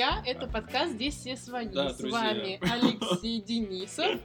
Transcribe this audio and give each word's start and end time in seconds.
друзья! 0.00 0.22
Это 0.24 0.46
подкаст 0.46 0.92
«Здесь 0.92 1.14
все 1.14 1.36
свои». 1.36 1.66
Да, 1.66 1.90
С 1.90 1.98
друзья. 1.98 2.18
вами 2.18 2.58
Алексей 2.62 3.38
Денисов. 3.42 4.18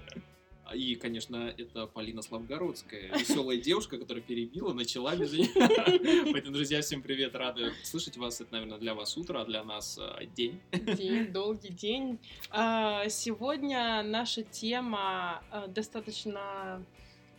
И, 0.73 0.95
конечно, 0.95 1.53
это 1.57 1.85
Полина 1.85 2.21
Славгородская, 2.21 3.11
веселая 3.17 3.57
девушка, 3.57 3.97
которая 3.97 4.23
перебила, 4.23 4.71
начала 4.71 5.17
без 5.17 5.33
меня. 5.33 6.31
Поэтому, 6.31 6.53
друзья, 6.55 6.81
всем 6.81 7.01
привет, 7.01 7.35
рады 7.35 7.73
слышать 7.83 8.15
вас. 8.15 8.39
Это, 8.39 8.53
наверное, 8.53 8.77
для 8.77 8.95
вас 8.95 9.17
утро, 9.17 9.41
а 9.41 9.45
для 9.45 9.65
нас 9.65 9.99
э, 10.01 10.25
день. 10.27 10.61
День, 10.71 11.33
долгий 11.33 11.73
день. 11.73 12.19
А, 12.51 13.09
Сегодня 13.09 14.01
наша 14.01 14.43
тема 14.43 15.43
а, 15.51 15.67
достаточно 15.67 16.81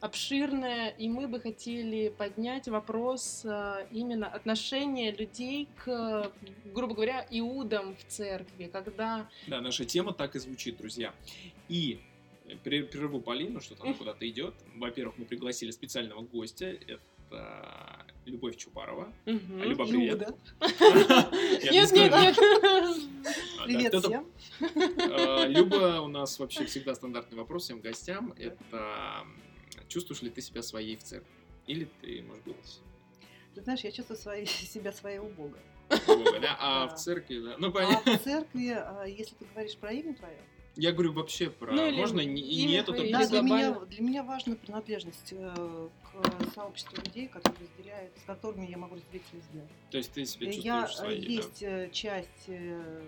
обширная, 0.07 0.88
и 0.91 1.09
мы 1.09 1.29
бы 1.29 1.40
хотели 1.40 2.08
поднять 2.08 2.68
вопрос 2.68 3.43
а, 3.44 3.86
именно 3.90 4.26
отношения 4.26 5.11
людей 5.13 5.68
к, 5.85 6.30
грубо 6.64 6.94
говоря, 6.94 7.26
иудам 7.30 7.94
в 7.96 8.04
церкви, 8.04 8.71
когда 8.72 9.29
Да, 9.46 9.61
наша 9.61 9.85
тема 9.85 10.13
так 10.13 10.36
и 10.36 10.39
звучит, 10.39 10.79
друзья. 10.79 11.13
И 11.68 12.00
пре- 12.64 12.85
прерву 12.85 13.21
Полину, 13.21 13.61
что 13.61 13.75
там 13.75 13.94
куда-то 13.94 14.29
идет. 14.29 14.54
Во-первых, 14.77 15.18
мы 15.18 15.25
пригласили 15.25 15.71
специального 15.71 16.22
гостя. 16.22 16.66
Это 16.66 18.07
Любовь 18.25 18.57
Чупарова. 18.57 19.13
Мгм. 19.25 19.63
Люба, 19.63 19.86
привет. 19.86 20.18
Нет, 20.61 21.72
не 21.72 21.79
нет, 21.79 21.93
нет. 21.93 22.11
да, 22.11 23.64
Привет 23.64 23.94
всем. 23.94 24.27
Э, 24.61 25.46
Люба, 25.49 26.00
у 26.00 26.08
нас 26.08 26.38
вообще 26.38 26.64
всегда 26.66 26.94
стандартный 26.94 27.38
вопрос 27.38 27.64
всем 27.64 27.80
гостям. 27.80 28.32
Это 28.38 29.25
чувствуешь 29.89 30.22
ли 30.22 30.31
ты 30.31 30.40
себя 30.40 30.63
своей 30.63 30.96
в 30.96 31.03
церкви? 31.03 31.31
Или 31.67 31.89
ты, 32.00 32.22
может 32.22 32.44
быть, 32.44 32.81
Ты 33.55 33.62
знаешь, 33.62 33.80
я 33.80 33.91
чувствую 33.92 34.19
свои- 34.19 34.44
себя 34.47 34.92
своей 34.92 35.19
у 35.19 35.28
Бога. 35.28 35.58
Бога, 36.06 36.41
да? 36.41 36.56
А 36.60 36.86
Да. 36.88 36.94
в 36.94 36.98
церкви, 36.98 37.38
да? 37.41 37.56
Ну, 37.58 37.69
А 37.69 37.70
понятно. 37.70 38.19
в 38.19 38.22
церкви, 38.22 38.70
а, 38.70 39.05
если 39.05 39.34
ты 39.36 39.44
говоришь 39.52 39.77
про 39.77 39.92
имя 39.92 40.14
твое, 40.14 40.36
Я 40.78 40.92
говорю 40.92 41.12
вообще 41.14 41.48
про... 41.48 41.72
Ну, 41.72 41.86
или 41.88 41.97
Можно 41.97 42.20
не- 42.20 42.42
и 42.42 42.62
имя 42.64 42.69
не 42.69 42.75
это, 42.77 42.92
твое, 42.92 42.98
только 43.00 43.19
или 43.19 43.25
да, 43.25 43.28
для 43.30 43.41
меня, 43.41 43.80
для 43.86 44.02
меня 44.02 44.22
важна 44.25 44.56
принадлежность 44.56 45.33
э, 45.33 45.88
к 46.03 46.53
сообществу 46.55 46.98
людей, 47.03 47.28
которые 47.28 47.58
разделяют, 47.60 48.12
с 48.19 48.22
которыми 48.25 48.66
я 48.66 48.77
могу 48.77 48.97
разделить 48.97 49.25
свой 49.30 49.41
взгляд. 49.41 49.64
То 49.91 49.97
есть 49.97 50.12
ты 50.12 50.27
себя 50.27 50.50
я 50.50 50.53
чувствуешь 50.53 50.91
э, 50.91 50.97
своей, 50.97 51.20
да? 51.22 51.32
есть 51.32 51.62
э, 51.62 51.91
часть 51.92 52.44
э, 52.48 53.03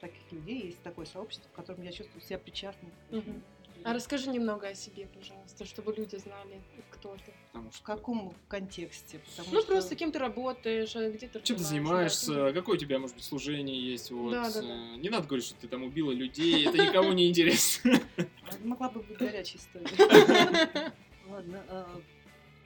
таких 0.00 0.20
людей, 0.32 0.66
есть 0.66 0.82
такое 0.82 1.06
сообщество, 1.06 1.48
в 1.48 1.52
котором 1.52 1.82
я 1.82 1.92
чувствую 1.92 2.20
себя 2.22 2.38
причастным. 2.38 2.92
людям. 3.10 3.42
А 3.84 3.92
расскажи 3.92 4.30
немного 4.30 4.68
о 4.68 4.74
себе, 4.74 5.06
пожалуйста, 5.14 5.66
чтобы 5.66 5.92
люди 5.92 6.16
знали, 6.16 6.60
кто 6.90 7.14
ты. 7.16 7.34
Потому 7.52 7.70
В 7.70 7.74
что... 7.76 7.84
каком 7.84 8.34
контексте? 8.48 9.18
Потому 9.18 9.48
Ну, 9.52 9.60
что- 9.60 9.72
просто 9.72 9.94
кем 9.94 10.10
ты 10.10 10.18
работаешь, 10.18 10.96
а 10.96 11.10
где 11.10 11.28
ты 11.28 11.40
Чем 11.42 11.56
ты 11.58 11.62
занимаешься, 11.64 12.32
да. 12.34 12.52
какое 12.54 12.76
у 12.76 12.78
тебя, 12.78 12.98
может 12.98 13.14
быть, 13.16 13.24
служение 13.24 13.78
есть, 13.78 14.10
вот. 14.10 14.32
Да, 14.32 14.50
да, 14.50 14.62
да. 14.62 14.68
э, 14.68 14.96
Не 14.96 15.10
надо 15.10 15.26
говорить, 15.26 15.44
что 15.46 15.54
ты 15.56 15.68
там 15.68 15.82
убила 15.82 16.12
людей, 16.12 16.66
это 16.66 16.78
никому 16.78 17.12
не 17.12 17.28
интересно. 17.28 18.00
А, 18.16 18.22
Могла 18.64 18.88
бы 18.88 19.02
быть 19.02 19.18
горячая 19.18 19.60
история. 19.60 20.92
Ладно, 21.28 21.64
а, 21.68 22.00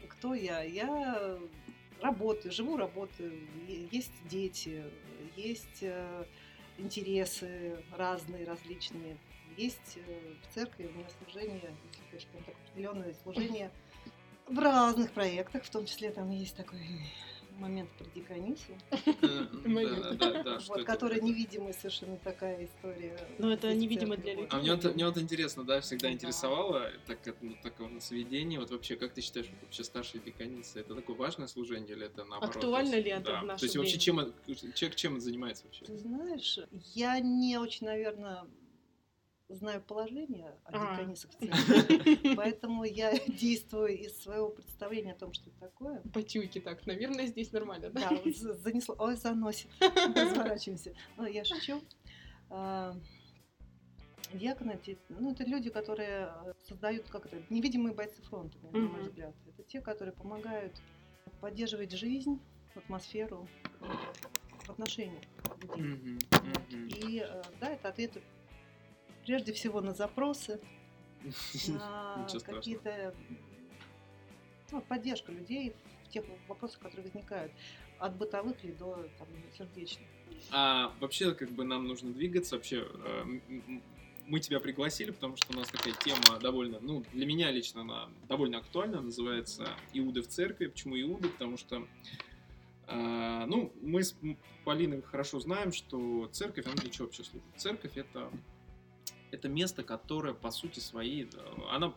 кто 0.08 0.34
я? 0.34 0.62
Я 0.62 1.36
работаю, 2.00 2.52
живу, 2.52 2.76
работаю, 2.76 3.32
есть 3.90 4.12
дети, 4.30 4.84
есть 5.36 5.78
э, 5.82 6.24
интересы 6.78 7.76
разные, 7.96 8.44
различные. 8.46 9.18
Есть 9.58 9.96
э, 9.96 10.34
в 10.40 10.54
церкви 10.54 10.86
у 10.86 10.96
меня 10.96 11.08
служение, 11.18 11.76
если 12.12 12.28
так 12.46 12.54
определенное 12.70 13.12
служение 13.24 13.72
в 14.46 14.56
разных 14.56 15.10
проектах, 15.10 15.64
в 15.64 15.70
том 15.70 15.84
числе 15.84 16.12
там 16.12 16.30
есть 16.30 16.54
такой 16.54 16.80
момент 17.58 17.90
про 17.98 18.04
это 20.82 20.92
которая 20.92 21.18
такое? 21.18 21.32
невидимая 21.32 21.72
совершенно 21.72 22.16
такая 22.18 22.64
история. 22.66 23.18
Ну, 23.38 23.50
это 23.50 23.74
невидимо 23.74 24.16
для 24.16 24.34
людей. 24.34 24.46
А 24.48 24.58
мне 24.58 24.76
вот, 24.76 25.18
интересно, 25.18 25.64
да, 25.64 25.80
всегда 25.80 26.06
Да. 26.06 26.14
интересовало, 26.14 26.92
так 27.08 27.20
как 27.22 27.42
ну, 27.42 27.56
такого 27.60 27.88
на 27.88 28.00
сведении, 28.00 28.58
вот 28.58 28.70
вообще, 28.70 28.94
как 28.94 29.12
ты 29.12 29.22
считаешь, 29.22 29.48
вот 29.50 29.60
вообще 29.62 29.82
старшая 29.82 30.22
деканица, 30.22 30.78
это 30.78 30.94
такое 30.94 31.16
важное 31.16 31.48
служение 31.48 31.96
или 31.96 32.06
это 32.06 32.24
наоборот? 32.24 32.54
Актуально 32.54 32.94
ли 32.94 33.10
это 33.10 33.40
в 33.40 33.44
наше 33.44 33.60
То 33.62 33.64
есть 33.64 33.76
вообще 33.76 33.98
чем 33.98 34.18
человек 34.46 34.94
чем 34.94 35.14
это 35.14 35.24
занимается 35.24 35.64
вообще? 35.64 35.84
Ты 35.84 35.98
знаешь, 35.98 36.60
я 36.94 37.18
не 37.18 37.58
очень, 37.58 37.86
наверное, 37.86 38.46
знаю 39.48 39.82
положение 39.82 40.54
о 40.64 40.70
А. 40.72 40.96
деканисах 40.96 41.30
в 41.32 42.36
поэтому 42.36 42.84
я 42.84 43.18
действую 43.28 43.98
из 43.98 44.20
своего 44.22 44.50
представления 44.50 45.12
о 45.12 45.16
том, 45.16 45.32
что 45.32 45.50
это 45.50 45.60
такое. 45.60 46.00
По 46.12 46.22
чуйке 46.22 46.60
так, 46.60 46.86
наверное, 46.86 47.26
здесь 47.26 47.52
нормально, 47.52 47.90
да? 47.90 48.08
Да, 48.10 48.16
вот 48.16 48.36
за- 48.36 48.54
занесло. 48.54 48.94
Ой, 48.98 49.16
заносит. 49.16 49.68
Разворачиваемся. 49.80 50.94
Ну, 51.16 51.26
я 51.26 51.44
шучу. 51.44 51.80
А, 52.50 52.94
Диаконы, 54.34 54.72
эти, 54.82 54.98
ну, 55.08 55.32
это 55.32 55.44
люди, 55.44 55.70
которые 55.70 56.28
э, 56.44 56.52
создают, 56.62 57.08
как 57.08 57.24
это, 57.26 57.42
невидимые 57.48 57.94
бойцы 57.94 58.20
фронта, 58.22 58.58
на 58.58 58.78
мой 58.78 59.02
взгляд. 59.02 59.34
Это 59.46 59.62
те, 59.62 59.80
которые 59.80 60.12
помогают 60.14 60.78
поддерживать 61.40 61.92
жизнь, 61.92 62.38
атмосферу 62.74 63.48
э, 63.80 63.86
в 64.66 64.70
отношениях 64.70 65.22
людей. 65.62 66.18
И 66.88 67.20
э, 67.26 67.42
да, 67.60 67.70
это 67.70 67.88
ответы 67.88 68.20
прежде 69.28 69.52
всего 69.52 69.82
на 69.82 69.92
запросы, 69.92 70.58
на 71.68 72.26
какие-то 72.46 73.14
ну, 74.72 74.80
поддержка 74.80 75.32
людей 75.32 75.74
в 76.06 76.08
тех 76.08 76.24
вопросах, 76.48 76.80
которые 76.80 77.02
возникают, 77.02 77.52
от 77.98 78.16
бытовых 78.16 78.64
ли 78.64 78.72
до 78.72 79.06
там, 79.18 79.28
сердечных. 79.56 80.08
А 80.50 80.94
вообще, 81.00 81.34
как 81.34 81.50
бы 81.50 81.64
нам 81.64 81.86
нужно 81.86 82.10
двигаться. 82.10 82.56
Вообще, 82.56 82.86
э, 83.04 83.24
мы 84.26 84.40
тебя 84.40 84.60
пригласили, 84.60 85.10
потому 85.10 85.36
что 85.36 85.52
у 85.52 85.56
нас 85.56 85.68
такая 85.68 85.92
тема 85.92 86.40
довольно, 86.40 86.80
ну, 86.80 87.04
для 87.12 87.26
меня 87.26 87.50
лично 87.50 87.82
она 87.82 88.08
довольно 88.28 88.58
актуальна, 88.58 89.02
называется 89.02 89.68
«Иуды 89.92 90.22
в 90.22 90.28
церкви». 90.28 90.68
Почему 90.68 90.98
Иуды? 90.98 91.28
Потому 91.28 91.58
что, 91.58 91.86
э, 92.86 93.44
ну, 93.46 93.74
мы 93.82 94.02
с 94.02 94.16
Полиной 94.64 95.02
хорошо 95.02 95.38
знаем, 95.38 95.72
что 95.72 96.28
церковь, 96.32 96.64
она 96.64 96.76
для 96.76 96.90
чего 96.90 97.06
вообще 97.08 97.24
служит? 97.24 97.46
Церковь— 97.56 97.92
это 97.96 98.30
это 99.30 99.48
место, 99.48 99.82
которое, 99.82 100.34
по 100.34 100.50
сути 100.50 100.80
своей, 100.80 101.24
э, 101.24 101.28
она 101.70 101.94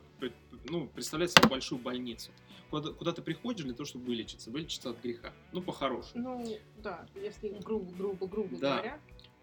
ну, 0.69 0.87
представляет 0.87 1.31
собой 1.31 1.49
большую 1.51 1.79
больницу. 1.79 2.31
Куда, 2.69 2.91
куда 2.91 3.11
ты 3.11 3.21
приходишь 3.21 3.65
для 3.65 3.73
того, 3.73 3.85
чтобы 3.85 4.05
вылечиться, 4.05 4.49
вылечиться 4.49 4.91
от 4.91 5.01
греха. 5.01 5.33
Ну, 5.51 5.61
по-хорошему. 5.61 6.23
Ну, 6.23 6.57
да, 6.77 7.05
если 7.15 7.49
грубо, 7.63 7.91
грубо, 7.91 8.27
грубо 8.27 8.57
Да. 8.57 8.75
говоря. 8.77 8.99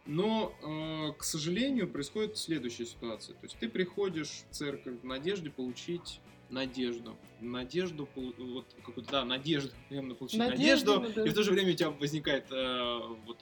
Но, 0.06 0.54
э, 0.62 1.12
к 1.19 1.22
сожалению, 1.22 1.87
происходит 1.88 2.38
следующая 2.38 2.87
ситуация. 2.87 3.34
То 3.34 3.44
есть 3.44 3.59
ты 3.59 3.69
приходишь 3.69 4.44
в 4.50 4.55
церковь 4.55 5.00
в 5.03 5.05
надежде 5.05 5.50
получить 5.50 6.20
надежду. 6.49 7.15
Надежду, 7.41 8.09
вот 8.16 8.75
какую-то, 8.84 9.10
да, 9.12 9.25
надежду, 9.26 9.70
именно 9.91 10.15
получить 10.15 10.38
Надежду, 10.38 11.00
надежду. 11.00 11.22
да. 11.22 11.28
И 11.28 11.31
в 11.31 11.34
то 11.34 11.43
же 11.43 11.53
время 11.53 11.72
у 11.72 11.76
тебя 11.76 11.91
возникает 11.91 12.50
э, 12.50 13.00
вот, 13.26 13.38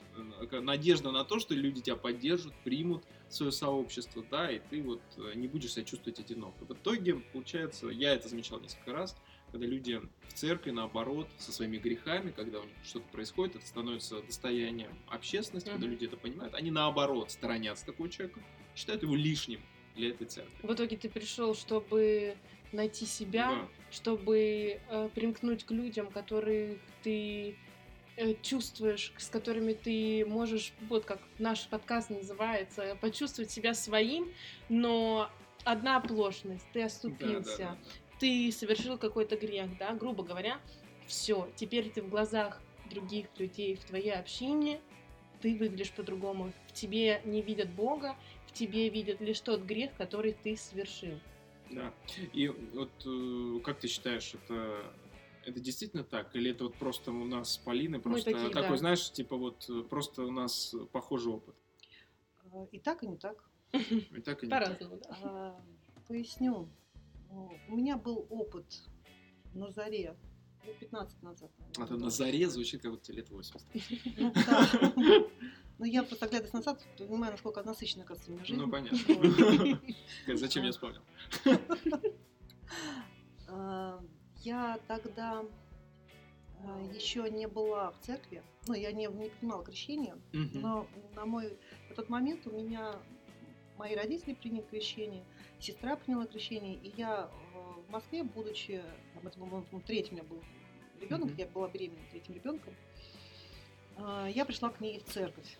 э, 0.51 0.59
надежда 0.59 1.11
на 1.11 1.23
то, 1.23 1.39
что 1.39 1.55
люди 1.55 1.79
тебя 1.81 1.95
поддержат, 1.95 2.53
примут 2.65 3.05
свое 3.29 3.51
сообщество, 3.51 4.23
да, 4.29 4.49
и 4.51 4.59
ты 4.59 4.81
вот 4.81 5.01
э, 5.17 5.33
не 5.35 5.47
будешь 5.47 5.73
себя 5.73 5.83
чувствовать 5.83 6.19
одиноко. 6.19 6.65
В 6.65 6.73
итоге, 6.73 7.15
получается, 7.15 7.87
я 7.87 8.13
это 8.13 8.29
замечал 8.29 8.59
несколько 8.59 8.93
раз, 8.93 9.15
когда 9.51 9.65
люди 9.65 10.01
в 10.27 10.33
церкви, 10.33 10.71
наоборот, 10.71 11.29
со 11.37 11.51
своими 11.51 11.77
грехами, 11.77 12.31
когда 12.31 12.59
у 12.59 12.63
них 12.63 12.75
что-то 12.83 13.05
происходит, 13.11 13.57
это 13.57 13.65
становится 13.65 14.21
достоянием 14.21 14.97
общественности, 15.07 15.69
когда 15.69 15.85
Мгм. 15.85 15.93
люди 15.93 16.05
это 16.05 16.17
понимают, 16.17 16.53
они 16.55 16.71
наоборот 16.71 17.31
сторонятся 17.31 17.85
такого 17.85 18.09
человека, 18.09 18.43
считают 18.75 19.03
его 19.03 19.15
лишним 19.15 19.61
для 19.95 20.09
этой 20.09 20.27
церкви. 20.27 20.53
В 20.61 20.73
итоге 20.73 20.97
ты 20.97 21.09
пришел, 21.09 21.55
чтобы 21.55 22.37
найти 22.71 23.05
себя, 23.05 23.49
Да. 23.49 23.69
чтобы 23.89 24.37
э, 24.89 25.09
примкнуть 25.15 25.63
к 25.63 25.71
людям, 25.71 26.11
которых 26.11 26.79
ты 27.01 27.57
чувствуешь, 28.41 29.13
с 29.17 29.29
которыми 29.29 29.73
ты 29.73 30.25
можешь, 30.25 30.73
вот 30.89 31.05
как 31.05 31.19
наш 31.37 31.67
подкаст 31.67 32.09
называется, 32.09 32.97
почувствовать 33.01 33.51
себя 33.51 33.73
своим, 33.73 34.31
но 34.69 35.29
одна 35.63 35.97
оплошность, 35.97 36.65
ты 36.73 36.83
оступился, 36.83 37.57
да, 37.57 37.63
да, 37.63 37.71
да. 37.71 38.17
ты 38.19 38.51
совершил 38.51 38.97
какой-то 38.97 39.37
грех, 39.37 39.77
да, 39.77 39.93
грубо 39.93 40.23
говоря, 40.23 40.59
все, 41.05 41.49
теперь 41.55 41.89
ты 41.89 42.01
в 42.01 42.09
глазах 42.09 42.61
других 42.89 43.27
людей 43.37 43.75
в 43.75 43.83
твоей 43.83 44.13
общине, 44.13 44.81
ты 45.41 45.55
выглядишь 45.55 45.91
по-другому, 45.91 46.51
в 46.67 46.73
тебе 46.73 47.21
не 47.25 47.41
видят 47.41 47.69
Бога, 47.69 48.15
в 48.47 48.53
тебе 48.53 48.89
видят 48.89 49.21
лишь 49.21 49.39
тот 49.41 49.61
грех, 49.61 49.91
который 49.97 50.33
ты 50.33 50.57
совершил. 50.57 51.19
Да. 51.69 51.93
И 52.33 52.47
вот 52.47 52.89
э, 53.05 53.59
как 53.63 53.79
ты 53.79 53.87
считаешь, 53.87 54.33
это 54.33 54.83
это 55.47 55.61
действительно 55.61 56.03
так? 56.03 56.35
Или 56.35 56.51
это 56.51 56.65
вот 56.65 56.75
просто 56.75 57.11
у 57.11 57.25
нас 57.25 57.53
с 57.53 57.57
Полиной 57.57 57.99
просто 57.99 58.31
такие, 58.31 58.49
такой, 58.49 58.71
да. 58.71 58.77
знаешь, 58.77 59.11
типа 59.11 59.37
вот 59.37 59.65
э, 59.69 59.81
просто 59.83 60.23
у 60.23 60.31
нас 60.31 60.75
похожий 60.91 61.31
опыт? 61.31 61.55
А, 62.51 62.67
И 62.71 62.79
так, 62.79 63.03
и 63.03 63.07
не 63.07 63.17
так. 63.17 63.49
И 63.71 64.21
так, 64.21 64.43
и 64.43 64.47
не 64.47 64.49
так. 64.49 64.63
По-разному, 64.63 64.97
да. 64.97 65.17
А, 65.23 65.61
Поясню. 66.07 66.69
Ну, 67.29 67.51
У 67.69 67.75
меня 67.77 67.97
был 67.97 68.27
опыт 68.29 68.65
на 69.53 69.71
заре, 69.71 70.17
лет 70.65 70.79
15 70.79 71.23
назад. 71.23 71.51
наверное, 71.59 71.85
А 71.85 71.87
то 71.87 71.97
на 71.97 72.09
заре 72.09 72.49
звучит, 72.49 72.81
как 72.81 72.91
будто 72.91 73.05
тебе 73.05 73.17
лет 73.17 73.29
80. 73.29 73.61
Ну, 74.17 74.33
да. 74.33 75.27
Ну, 75.79 75.85
я 75.85 76.03
просто 76.03 76.25
оглядываясь 76.25 76.53
назад, 76.53 76.83
понимаю, 76.97 77.33
насколько 77.33 77.61
насыщена, 77.63 78.03
оказывается, 78.03 78.31
у 78.31 78.35
меня 78.35 78.45
жизнь. 78.45 78.59
Ну, 78.59 78.69
понятно. 78.69 79.79
Зачем 80.37 80.63
я 80.63 80.71
вспомнил? 80.71 81.01
А, 84.47 84.73
Я 84.73 84.79
тогда 84.87 85.43
еще 86.93 87.29
не 87.29 87.47
была 87.47 87.91
в 87.91 87.99
церкви, 87.99 88.41
ну, 88.67 88.73
я 88.73 88.91
не, 88.91 89.05
не 89.07 89.29
принимала 89.29 89.63
крещение, 89.63 90.15
Мгм. 90.33 90.61
но 90.61 90.87
на 91.15 91.25
мой 91.25 91.57
в 91.89 91.95
тот 91.95 92.09
момент 92.09 92.45
у 92.47 92.51
меня 92.51 92.95
мои 93.77 93.95
родители 93.95 94.33
приняли 94.33 94.61
крещение, 94.69 95.23
сестра 95.59 95.95
приняла 95.95 96.25
крещение, 96.25 96.75
и 96.75 96.93
я 96.97 97.29
э, 97.29 97.57
в 97.87 97.91
Москве, 97.91 98.23
будучи, 98.23 98.81
там, 99.13 99.27
это, 99.27 99.39
по-моему, 99.39 99.65
третий 99.85 100.11
у 100.11 100.13
меня 100.15 100.23
был 100.23 100.41
ребенок, 100.99 101.29
Мгм. 101.29 101.37
я 101.37 101.45
была 101.47 101.67
беременна 101.69 102.03
третьим 102.11 102.35
ребенком, 102.35 102.73
а, 103.97 104.27
я 104.27 104.45
пришла 104.45 104.69
к 104.69 104.81
ней 104.81 104.99
в 104.99 105.05
церковь, 105.13 105.57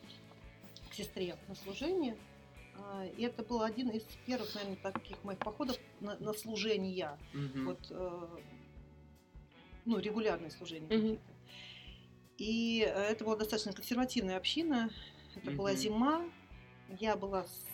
к 0.90 0.94
сестре 0.94 1.38
на 1.48 1.56
служение. 1.56 2.18
А, 2.80 3.06
И 3.18 3.24
это 3.24 3.44
был 3.44 3.62
один 3.62 3.90
из 3.90 4.04
первых, 4.26 4.54
наверное, 4.56 4.78
таких 4.78 5.24
моих 5.24 5.40
походов 5.40 5.78
на, 6.00 6.18
на 6.20 6.34
служение. 6.34 7.18
Мгм. 7.34 7.66
Вот, 7.66 7.80
э, 7.90 8.28
ну, 9.88 9.98
регулярные 10.00 10.52
служения 10.52 10.86
Мгм. 10.88 11.18
какие-то. 11.18 11.24
И 12.38 12.82
э, 12.86 13.04
это 13.12 13.24
была 13.24 13.36
достаточно 13.38 13.72
консервативная 13.74 14.38
община. 14.38 14.92
Это 15.36 15.50
была 15.52 15.72
Мгм. 15.72 15.78
зима. 15.80 16.32
Я 16.90 17.16
была 17.16 17.46
с 17.46 17.66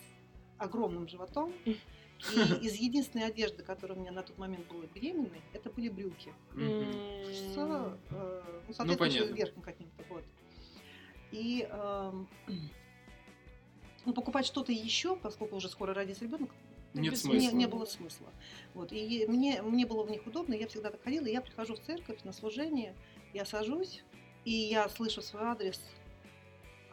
огромным 0.58 1.08
животом. 1.08 1.52
И 1.66 2.66
из 2.66 2.76
единственной 2.76 3.26
одежды, 3.26 3.62
которая 3.62 3.98
у 3.98 4.00
меня 4.00 4.12
на 4.12 4.22
тот 4.22 4.38
момент 4.38 4.66
была 4.68 4.86
беременной, 4.86 5.42
это 5.52 5.68
были 5.68 5.88
брюки. 5.90 6.32
Мгм. 6.52 6.92
С, 7.30 7.54
э, 7.58 8.62
ну, 8.66 8.72
соответствующим 8.72 8.96
понятно. 8.96 9.34
верхом 9.34 9.62
каким-то. 9.62 10.04
Вот. 10.08 10.24
И 11.32 11.66
эм, 11.68 12.28
ну, 14.06 14.14
покупать 14.14 14.46
что-то 14.46 14.72
еще, 14.72 15.16
поскольку 15.16 15.56
уже 15.56 15.68
скоро 15.68 15.92
родится 15.92 16.24
ребенок, 16.24 16.54
Нет 16.94 17.12
без 17.12 17.22
смысла. 17.22 17.50
не, 17.50 17.52
не 17.52 17.66
было 17.66 17.84
смысла. 17.84 18.28
Вот. 18.72 18.92
И 18.92 19.26
мне, 19.28 19.60
мне 19.62 19.84
было 19.84 20.04
в 20.04 20.10
них 20.10 20.26
удобно, 20.26 20.54
я 20.54 20.68
всегда 20.68 20.90
так 20.90 21.02
ходила. 21.02 21.26
и 21.26 21.32
Я 21.32 21.40
прихожу 21.40 21.74
в 21.74 21.80
церковь 21.80 22.22
на 22.24 22.32
служение, 22.32 22.94
я 23.32 23.44
сажусь, 23.44 24.02
и 24.44 24.52
я 24.52 24.88
слышу 24.88 25.20
свой 25.20 25.42
адрес. 25.42 25.80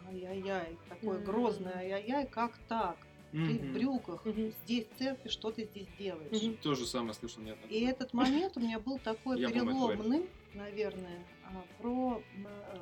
Ай-яй-яй, 0.08 0.78
такое 0.90 1.20
М. 1.20 1.24
грозное, 1.24 1.76
ай-яй-яй, 1.78 2.26
как 2.28 2.58
так? 2.68 2.98
Ты 3.32 3.60
в 3.60 3.72
брюках, 3.74 4.26
Мгм. 4.26 4.52
здесь 4.66 4.86
в 4.88 4.98
церкви, 4.98 5.30
что 5.30 5.52
ты 5.52 5.64
здесь 5.64 5.88
делаешь? 5.98 6.42
Мгм. 6.42 6.58
То 6.58 6.76
же 6.76 6.86
самое 6.86 7.14
слышал 7.14 7.42
нет. 7.42 7.58
И 7.70 7.80
этот 7.86 8.12
момент 8.14 8.58
у 8.58 8.60
меня 8.60 8.78
был 8.78 9.00
такой 9.00 9.38
переломным, 9.48 10.28
наверное, 10.54 11.24
а, 11.46 11.64
про... 11.82 12.22
э, 12.46 12.78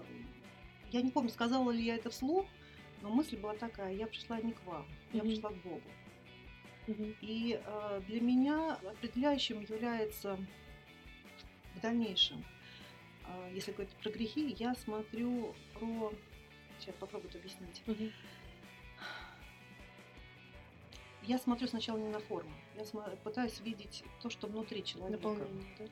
Я 0.92 1.04
не 1.04 1.12
помню, 1.12 1.30
сказала 1.30 1.70
ли 1.70 1.84
я 1.84 1.96
это 1.98 2.10
вслух, 2.10 2.48
но 3.04 3.10
мысль 3.10 3.38
была 3.38 3.54
такая, 3.54 3.94
я 3.94 4.08
пришла 4.08 4.42
не 4.42 4.54
к 4.54 4.66
вам, 4.66 4.88
я 5.14 5.22
пришла 5.22 5.52
к 5.52 5.56
Богу. 5.58 5.84
И 7.22 7.60
э, 7.64 8.02
для 8.08 8.22
меня 8.22 8.74
определяющим 8.76 9.62
является 9.62 10.38
в 11.76 11.82
дальнейшем, 11.82 12.44
э, 13.26 13.52
если 13.54 13.72
говорить 13.72 13.94
про 13.96 14.10
грехи, 14.10 14.56
я 14.58 14.76
смотрю 14.76 15.54
про... 15.74 16.12
Сейчас 16.80 16.96
попробую 16.96 17.30
это 17.30 17.40
объяснить. 17.40 17.82
Мгм. 17.86 18.12
Я 21.24 21.38
смотрю 21.38 21.68
сначала 21.68 21.98
не 21.98 22.08
на 22.08 22.20
форму, 22.20 22.52
я 22.76 22.84
пытаюсь 23.24 23.60
видеть 23.60 24.04
то, 24.22 24.32
что 24.32 24.48
внутри 24.48 24.84
человека. 24.84 25.18
Наполнение, 25.18 25.76
да? 25.78 25.86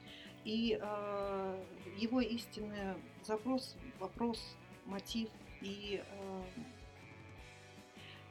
И 0.45 0.79
э, 0.81 1.63
его 1.97 2.21
истинный 2.21 2.95
запрос, 3.23 3.75
вопрос, 3.99 4.55
мотив. 4.85 5.29
И 5.61 6.01
э, 6.03 6.43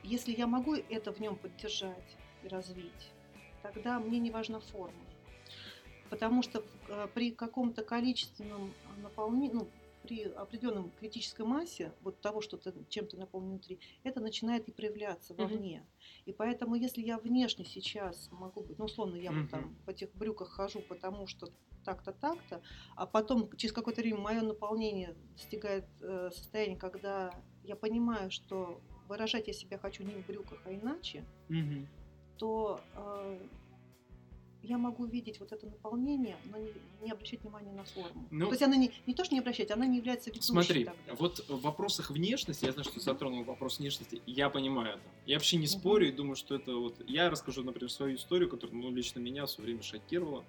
если 0.03 0.33
я 0.33 0.47
могу 0.47 0.75
это 0.75 1.13
в 1.13 1.21
нем 1.21 1.37
поддержать 1.37 2.17
и 2.47 2.49
развить, 2.49 3.13
тогда 3.63 4.01
мне 4.01 4.19
не 4.19 4.31
важна 4.31 4.61
форма. 4.61 5.05
Потому 6.09 6.43
что 6.43 6.65
э, 6.89 7.09
при 7.15 7.33
каком-то 7.33 7.83
количественном 7.83 8.75
наполнении, 8.99 9.53
ну, 9.53 9.69
при 10.03 10.23
определенном 10.23 10.93
критической 10.93 11.45
массе 11.45 11.93
вот 12.01 12.21
того, 12.21 12.41
что 12.41 12.57
ты 12.57 12.73
чем-то 12.89 13.17
наполнен 13.17 13.51
внутри, 13.51 13.81
это 14.05 14.21
начинает 14.21 14.69
и 14.69 14.73
проявляться 14.73 15.35
Мгм. 15.35 15.43
вовне. 15.43 15.87
И 16.27 16.33
поэтому, 16.33 16.77
если 16.77 17.03
я 17.03 17.19
внешне 17.19 17.65
сейчас 17.65 18.29
могу 18.31 18.63
быть, 18.63 18.79
ну, 18.79 18.85
условно, 18.85 19.17
я 19.17 19.33
Мгм. 19.33 19.43
вот 19.43 19.51
там 19.51 19.77
в 19.85 19.89
этих 19.89 20.15
брюках 20.15 20.51
хожу, 20.51 20.81
потому 20.81 21.27
что 21.27 21.49
так-то, 21.85 22.13
так-то, 22.13 22.63
а 22.95 23.07
потом 23.07 23.51
через 23.57 23.73
какое-то 23.73 24.01
время 24.01 24.19
мое 24.19 24.43
наполнение 24.43 25.17
достигает 25.37 25.87
э, 26.01 26.31
состояния, 26.33 26.77
когда 26.77 27.33
я 27.65 27.75
понимаю, 27.75 28.31
что 28.31 28.81
выражать 29.09 29.49
я 29.49 29.53
себя 29.53 29.79
хочу 29.79 30.05
не 30.05 30.15
в 30.15 30.25
брюках, 30.25 30.63
а 30.67 30.73
иначе, 30.73 31.25
Мгм. 31.49 31.89
То 32.39 32.81
э, 32.95 33.39
я 34.63 34.79
могу 34.79 35.05
видеть 35.07 35.39
вот 35.41 35.53
это 35.53 35.67
наполнение, 35.67 36.37
но 36.51 36.59
не, 36.59 36.73
не 37.03 37.11
обращать 37.13 37.41
внимания 37.43 37.73
на 37.73 37.85
форму. 37.85 38.27
Ну, 38.31 38.47
то 38.47 38.53
есть 38.53 38.63
она 38.63 38.77
не, 38.77 38.91
не 39.07 39.15
то, 39.15 39.25
что 39.25 39.35
не 39.35 39.41
обращать, 39.41 39.71
она 39.71 39.87
не 39.87 39.99
является 39.99 40.31
ведущей 40.31 40.47
Смотри, 40.49 40.85
тогда. 40.85 41.15
вот 41.15 41.45
в 41.49 41.61
вопросах 41.61 42.11
внешности, 42.11 42.65
я 42.65 42.73
знаю, 42.73 42.85
что 42.85 42.95
ты 42.95 43.01
затронул 43.01 43.45
вопрос 43.45 43.79
внешности, 43.79 44.21
я 44.27 44.51
понимаю 44.51 44.95
это. 44.95 45.01
Я 45.25 45.37
вообще 45.37 45.57
не 45.57 45.67
Мгм. 45.67 45.69
спорю 45.81 46.09
и 46.09 46.13
думаю, 46.13 46.37
что 46.37 46.55
это 46.57 46.75
вот... 46.77 46.97
Я 47.09 47.31
расскажу, 47.31 47.63
например, 47.63 47.91
свою 47.91 48.17
историю, 48.17 48.49
которая, 48.51 48.77
ну, 48.77 48.91
лично 48.91 49.21
меня 49.21 49.47
все 49.47 49.63
время 49.63 49.83
шокировала. 49.83 50.45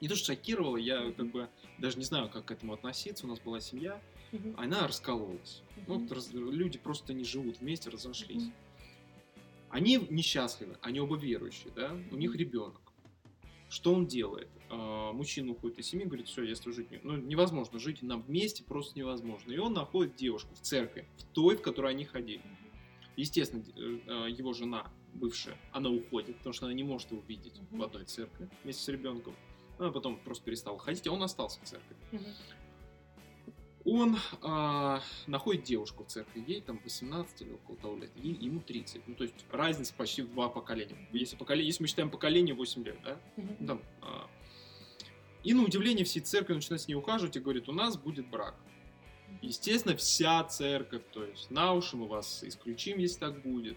Не 0.00 0.08
то, 0.08 0.16
что 0.16 0.26
шокировала, 0.28 0.78
я 0.78 1.00
Мгм. 1.02 1.14
как 1.14 1.30
бы 1.30 1.48
даже 1.78 1.98
не 1.98 2.04
знаю, 2.04 2.30
как 2.30 2.46
к 2.46 2.50
этому 2.50 2.72
относиться. 2.72 3.26
У 3.26 3.28
нас 3.28 3.38
была 3.40 3.60
семья, 3.60 4.00
Мгм. 4.32 4.54
она 4.56 4.86
раскололась. 4.86 5.62
Ну, 5.86 5.94
Мгм. 5.96 6.02
вот 6.06 6.12
раз- 6.12 6.32
люди 6.32 6.78
просто 6.78 7.12
не 7.12 7.24
живут 7.24 7.58
вместе, 7.60 7.90
разошлись. 7.90 8.44
Мгм. 8.44 8.52
Они 9.70 9.98
несчастливы, 10.10 10.76
они 10.82 11.00
оба 11.00 11.16
верующие, 11.16 11.72
да, 11.74 11.96
у 12.10 12.16
них 12.16 12.34
ребенок. 12.34 12.80
Что 13.68 13.94
он 13.94 14.06
делает? 14.06 14.48
А, 14.68 15.12
Мужчина 15.12 15.52
уходит 15.52 15.78
из 15.78 15.86
семьи, 15.86 16.04
говорит, 16.04 16.26
все, 16.26 16.42
я 16.42 16.56
с 16.56 16.58
тобой 16.58 16.74
жить 16.74 16.90
не... 16.90 16.98
Ну, 17.04 17.16
невозможно 17.16 17.78
жить 17.78 18.02
нам 18.02 18.22
вместе, 18.22 18.64
просто 18.64 18.98
невозможно. 18.98 19.52
И 19.52 19.58
он 19.58 19.72
находит 19.72 20.16
девушку 20.16 20.52
в 20.54 20.60
церкви, 20.60 21.06
в 21.18 21.24
той, 21.24 21.56
в 21.56 21.62
которой 21.62 21.92
они 21.92 22.04
ходили. 22.04 22.42
Естественно, 23.16 23.62
э, 23.76 24.30
его 24.30 24.52
жена, 24.54 24.90
бывшая, 25.14 25.56
она 25.72 25.88
уходит, 25.88 26.36
потому 26.38 26.52
что 26.52 26.66
она 26.66 26.74
не 26.74 26.82
может 26.82 27.12
его 27.12 27.22
видеть 27.28 27.60
в 27.70 27.80
одной 27.80 28.04
церкви 28.06 28.48
вместе 28.64 28.82
с 28.82 28.88
ребенком. 28.88 29.36
Она 29.78 29.92
потом 29.92 30.18
просто 30.18 30.44
перестала 30.44 30.78
ходить, 30.78 31.06
а 31.06 31.12
он 31.12 31.22
остался 31.22 31.60
в 31.60 31.64
церкви. 31.64 31.96
Мгм. 32.10 32.24
Он 33.92 34.16
а, 34.42 35.02
находит 35.26 35.64
девушку 35.64 36.04
в 36.04 36.06
церкви, 36.06 36.44
ей 36.46 36.60
там 36.60 36.80
18 36.84 37.42
или 37.42 37.50
около 37.50 37.76
того 37.76 37.96
лет, 37.96 38.10
ей, 38.14 38.34
ему 38.34 38.60
30. 38.60 39.08
Ну, 39.08 39.16
то 39.16 39.24
есть 39.24 39.34
разница 39.50 39.92
почти 39.94 40.22
в 40.22 40.30
два 40.30 40.48
поколения. 40.48 41.08
Если, 41.12 41.34
поколение, 41.34 41.66
если 41.66 41.82
мы 41.82 41.88
считаем 41.88 42.08
поколение 42.08 42.54
8 42.54 42.84
лет, 42.84 42.98
да? 43.02 43.20
Ну, 43.36 43.66
там, 43.66 43.82
а. 44.00 44.30
И 45.42 45.54
на 45.54 45.64
удивление 45.64 46.04
всей 46.04 46.20
церкви 46.20 46.54
начинает 46.54 46.82
с 46.82 46.86
ней 46.86 46.94
ухаживать 46.94 47.36
и 47.36 47.40
говорит, 47.40 47.68
у 47.68 47.72
нас 47.72 47.96
будет 47.96 48.28
брак. 48.28 48.54
Естественно, 49.42 49.96
вся 49.96 50.44
церковь, 50.44 51.02
то 51.12 51.24
есть 51.24 51.50
на 51.50 51.72
уши 51.72 51.96
мы 51.96 52.06
вас 52.06 52.44
исключим, 52.44 52.98
если 52.98 53.18
так 53.18 53.42
будет. 53.42 53.76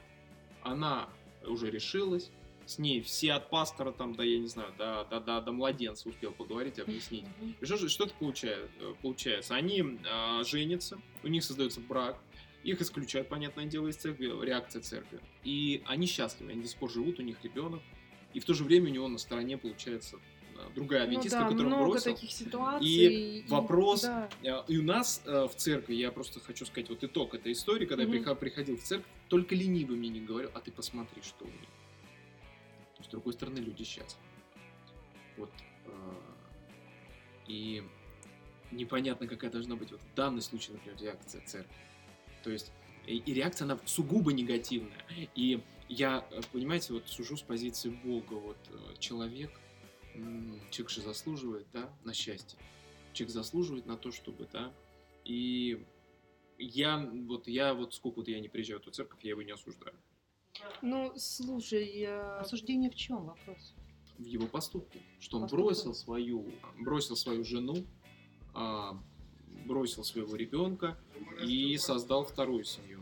Она 0.61 1.09
уже 1.43 1.71
решилась, 1.71 2.29
с 2.65 2.79
ней 2.79 3.01
все 3.01 3.33
от 3.33 3.49
пастора 3.49 3.91
там, 3.91 4.15
да 4.15 4.23
я 4.23 4.39
не 4.39 4.47
знаю, 4.47 4.73
до, 4.77 5.05
до, 5.09 5.19
до, 5.19 5.41
до 5.41 5.51
младенца 5.51 6.07
успел 6.09 6.31
поговорить, 6.31 6.79
объяснить. 6.79 7.25
И 7.61 7.65
что, 7.65 7.77
же- 7.77 7.89
что 7.89 8.05
это 8.05 8.13
получает, 8.15 8.69
э, 8.79 8.93
получается? 9.01 9.55
Они 9.55 9.99
а, 10.09 10.43
женятся, 10.43 10.99
у 11.23 11.27
них 11.27 11.43
создается 11.43 11.81
брак, 11.81 12.17
их 12.63 12.81
исключают, 12.81 13.27
понятное 13.29 13.65
дело, 13.65 13.87
из 13.89 13.97
церкви, 13.97 14.31
реакция 14.45 14.81
церкви. 14.81 15.19
И 15.43 15.81
они 15.85 16.07
счастливы, 16.07 16.51
они 16.53 16.61
до 16.61 16.67
сих 16.67 16.77
пор 16.79 16.89
живут, 16.91 17.19
у 17.19 17.21
них 17.23 17.37
ребенок. 17.43 17.81
И 18.33 18.39
в 18.39 18.45
то 18.45 18.53
же 18.53 18.63
время 18.63 18.89
у 18.89 18.93
него 18.93 19.07
на 19.09 19.17
стороне, 19.17 19.57
получается, 19.57 20.17
а, 20.57 20.69
другая 20.73 21.01
Ну 21.01 21.07
адвентистка, 21.07 21.41
да, 21.41 21.49
которую 21.49 21.67
много 21.75 21.89
бросил. 21.91 22.13
таких 22.15 22.31
ситуаций. 22.31 22.87
И 22.87 23.45
вопрос, 23.49 24.03
да. 24.03 24.29
А, 24.45 24.65
И 24.69 24.77
у 24.77 24.83
нас 24.83 25.21
э, 25.25 25.47
в 25.51 25.55
церкви, 25.55 25.95
я 25.95 26.11
просто 26.11 26.39
хочу 26.39 26.65
сказать 26.65 26.89
вот 26.89 27.03
итог 27.03 27.33
этой 27.35 27.51
истории, 27.51 27.85
когда 27.85 28.05
Мгм. 28.05 28.23
я 28.23 28.35
приходил 28.35 28.77
в 28.77 28.83
церковь, 28.83 29.07
только 29.27 29.53
ленивый 29.55 29.97
мне 29.97 30.09
не 30.09 30.21
говорил, 30.21 30.49
а 30.53 30.59
ты 30.61 30.71
посмотри, 30.71 31.21
что 31.21 31.43
у 31.43 31.47
них. 31.47 31.57
С 32.99 33.07
другой 33.07 33.33
стороны, 33.33 33.57
люди 33.59 33.83
счастливы. 33.83 34.23
Вот. 35.37 35.51
э, 35.85 36.13
И 37.47 37.83
непонятно, 38.71 39.27
какая 39.27 39.51
должна 39.51 39.75
быть 39.75 39.91
вот 39.91 40.01
в 40.01 40.13
данный 40.15 40.41
случай, 40.41 40.71
например, 40.71 40.97
реакция 41.01 41.45
церкви. 41.45 41.75
То 42.43 42.51
есть, 42.51 42.71
и, 43.05 43.17
и 43.17 43.33
реакция, 43.33 43.65
она 43.65 43.79
сугубо 43.85 44.31
негативная. 44.33 45.05
И 45.35 45.61
я, 45.89 46.25
э, 46.31 46.41
понимаете, 46.51 46.93
вот 46.93 47.07
сужу 47.07 47.37
с 47.37 47.41
позиции 47.41 47.89
Бога, 47.89 48.33
вот 48.33 48.57
э, 48.69 48.97
человек, 48.99 49.51
человек 50.69 50.89
же 50.89 51.01
заслуживает, 51.01 51.67
да, 51.73 51.93
на 52.03 52.13
счастье. 52.13 52.57
Человек 53.13 53.33
заслуживает 53.33 53.85
на 53.85 53.97
то, 53.97 54.11
чтобы, 54.11 54.47
да, 54.51 54.73
и 55.23 55.85
я 56.57 56.97
вот, 56.97 57.47
я 57.47 57.73
вот 57.73 57.93
сколько 57.93 58.17
вот 58.17 58.27
я 58.27 58.39
не 58.39 58.47
приезжаю 58.47 58.79
в 58.79 58.83
эту 58.83 58.91
церковь, 58.91 59.23
я 59.23 59.31
его 59.31 59.41
не 59.41 59.51
осуждаю. 59.51 59.95
Ну, 60.81 61.13
слушай, 61.17 61.99
я... 61.99 62.39
Осуждение 62.39 62.89
в 62.89 62.95
чем 62.95 63.25
вопрос? 63.25 63.73
в 64.19 64.25
его 64.25 64.45
поступке, 64.47 65.01
что 65.19 65.37
он 65.37 65.43
Поступке. 65.43 65.63
бросил 65.65 65.93
свою, 65.95 66.45
бросил 66.79 67.15
свою 67.15 67.43
жену, 67.43 67.83
а, 68.53 68.93
бросил 69.65 70.03
своего 70.03 70.35
ребенка 70.35 70.97
и 71.43 71.75
создал 71.77 72.23
вторую 72.23 72.63
семью. 72.63 73.01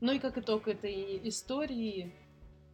Ну 0.00 0.12
и 0.12 0.18
как 0.18 0.38
итог 0.38 0.66
этой 0.66 1.28
истории, 1.28 2.12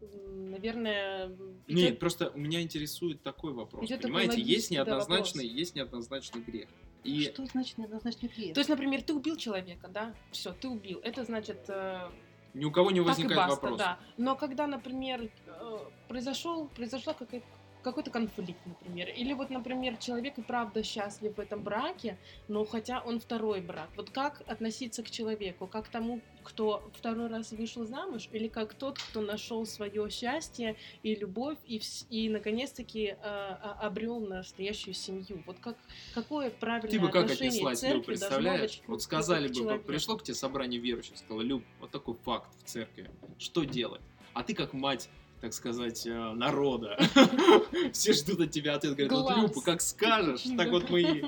наверное, 0.00 1.28
Нет, 1.66 1.94
идёт- 1.94 1.98
просто 1.98 2.30
у 2.30 2.38
меня 2.38 2.62
интересует 2.62 3.20
такой 3.22 3.52
вопрос. 3.52 3.88
Такой 3.88 4.02
Понимаете, 4.04 4.40
есть 4.40 4.70
логический, 4.70 4.74
да, 4.76 4.84
неоднозначный, 4.84 5.44
вопрос. 5.44 5.58
есть 5.58 5.74
неоднозначный 5.74 6.42
грех. 6.42 6.68
И 7.02 7.22
Что 7.24 7.46
значит 7.46 7.78
неоднозначный 7.78 8.28
грех? 8.28 8.54
То 8.54 8.60
есть, 8.60 8.70
например, 8.70 9.02
ты 9.02 9.12
убил 9.12 9.36
человека, 9.36 9.88
да? 9.88 10.14
Все, 10.30 10.52
ты 10.52 10.68
убил. 10.68 11.00
Это 11.00 11.24
значит 11.24 11.64
э, 11.68 12.08
ни 12.56 12.64
у 12.64 12.70
кого 12.70 12.90
не 12.90 13.00
возникает 13.00 13.36
баста, 13.36 13.50
вопроса. 13.50 13.76
да. 13.78 13.98
Но 14.16 14.34
когда, 14.34 14.66
например, 14.66 15.28
э, 15.46 15.78
произошел, 16.08 16.66
произошла 16.68 17.12
какая-то 17.12 17.46
какой-то 17.86 18.10
конфликт, 18.10 18.58
например. 18.66 19.08
Или 19.10 19.32
вот, 19.32 19.48
например, 19.48 19.96
человек 19.98 20.38
и 20.38 20.42
правда 20.42 20.82
счастлив 20.82 21.36
в 21.36 21.40
этом 21.40 21.62
браке, 21.62 22.18
но 22.48 22.64
хотя 22.64 23.00
он 23.00 23.20
второй 23.20 23.60
брак. 23.60 23.88
Вот 23.96 24.10
как 24.10 24.42
относиться 24.48 25.04
к 25.04 25.10
человеку? 25.10 25.68
Как 25.68 25.86
к 25.86 25.88
тому, 25.88 26.20
кто 26.42 26.90
второй 26.94 27.28
раз 27.28 27.52
вышел 27.52 27.86
замуж? 27.86 28.28
Или 28.32 28.48
как 28.48 28.74
тот, 28.74 28.98
кто 28.98 29.20
нашел 29.20 29.64
свое 29.66 30.10
счастье 30.10 30.74
и 31.04 31.14
любовь, 31.14 31.58
и, 31.64 31.80
и 32.10 32.28
наконец-таки 32.28 33.16
э, 33.22 33.48
обрел 33.80 34.18
настоящую 34.18 34.94
семью? 34.94 35.44
Вот 35.46 35.58
как, 35.60 35.76
какое 36.12 36.50
правильное 36.50 36.90
Ты 36.90 36.98
бы 36.98 37.08
как 37.08 37.30
отнеслась, 37.30 37.78
церкви 37.78 37.98
Люб, 37.98 38.06
представляешь? 38.06 38.80
Вот 38.88 39.00
сказали 39.00 39.46
бы, 39.46 39.54
вот 39.54 39.60
человеку? 39.60 39.86
пришло 39.86 40.16
к 40.16 40.24
тебе 40.24 40.34
собрание 40.34 40.80
верующих, 40.80 41.18
сказала, 41.18 41.42
Люб, 41.42 41.62
вот 41.78 41.92
такой 41.92 42.16
факт 42.24 42.50
в 42.58 42.64
церкви, 42.64 43.08
что 43.38 43.62
делать? 43.62 44.00
А 44.34 44.42
ты 44.42 44.54
как 44.54 44.72
мать, 44.72 45.08
так 45.40 45.52
сказать, 45.52 46.06
э, 46.06 46.32
народа, 46.32 46.98
все 47.92 48.12
ждут 48.12 48.40
от 48.40 48.50
тебя 48.50 48.74
ответ, 48.74 48.94
говорят, 48.94 49.12
вот 49.12 49.22
Глаз. 49.22 49.42
Люб, 49.54 49.64
как 49.64 49.80
скажешь, 49.80 50.42
так 50.56 50.70
вот 50.70 50.90
мы 50.90 51.02
и... 51.02 51.24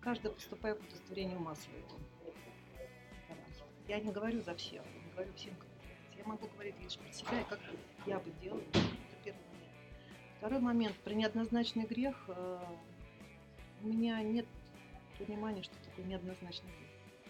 Каждый 0.00 0.30
поступает 0.30 0.78
по 0.78 0.84
удостоверению 0.86 1.38
ума 1.38 1.54
своего. 1.56 1.88
Я 3.88 4.00
не 4.00 4.12
говорю 4.12 4.40
за 4.42 4.54
всех, 4.54 4.82
я 4.84 5.00
не 5.02 5.12
говорю 5.12 5.32
всем. 5.34 5.54
Я 6.16 6.24
могу 6.24 6.46
говорить 6.48 6.74
лишь 6.82 6.96
про 6.98 7.12
себя 7.12 7.40
и 7.40 7.44
как 7.44 7.58
я 8.06 8.18
бы 8.18 8.30
делала. 8.42 8.60
Это 8.70 8.80
первый 9.24 9.40
момент. 9.40 9.72
Второй 10.38 10.60
момент. 10.60 10.96
При 11.04 11.14
неоднозначный 11.14 11.84
грех 11.86 12.14
э, 12.28 12.58
у 13.82 13.88
меня 13.88 14.22
нет 14.22 14.46
понимания, 15.18 15.62
что 15.62 15.74
такое 15.84 16.04
неоднозначный 16.04 16.68
грех. 16.70 16.88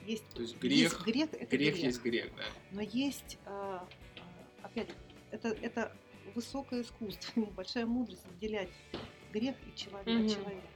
Есть, 0.08 0.28
То 0.34 0.42
есть 0.42 0.54
есть 0.54 0.62
грех- 0.62 1.04
грех, 1.04 1.28
это 1.34 1.56
Грех 1.56 1.74
грех. 1.74 1.84
есть 1.84 2.02
грех, 2.02 2.30
да. 2.36 2.42
Но 2.72 2.80
есть, 2.82 3.38
а, 3.46 3.86
опять, 4.62 4.88
это, 5.30 5.48
это 5.60 5.92
высокое 6.34 6.82
искусство, 6.82 7.44
большая 7.56 7.86
мудрость 7.86 8.24
отделять 8.26 8.70
грех 9.32 9.56
и 9.66 9.76
человек, 9.78 10.06
Мгм. 10.06 10.24
от 10.26 10.30
человека. 10.34 10.68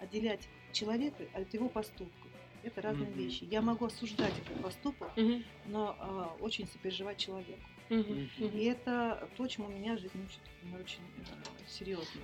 Отделять 0.00 0.48
человека 0.72 1.24
от 1.34 1.52
его 1.54 1.68
поступков. 1.68 2.30
Это 2.62 2.80
разные 2.80 3.08
Мгм. 3.10 3.18
вещи. 3.18 3.44
Я 3.44 3.60
могу 3.60 3.86
осуждать 3.86 4.34
этот 4.38 4.60
поступок, 4.62 5.10
Мгм, 5.16 5.44
но 5.66 5.96
а, 5.98 6.36
очень 6.40 6.66
сопереживать 6.68 7.18
человеку. 7.18 7.60
мгм, 7.88 8.28
мгм, 8.38 8.58
И 8.58 8.64
это 8.64 9.28
то, 9.36 9.46
чему 9.48 9.68
меня 9.68 9.96
жизнь 9.96 10.24
учит 10.24 10.38
например, 10.62 10.80
очень 10.84 11.00
э, 11.18 11.68
серьезно. 11.68 12.20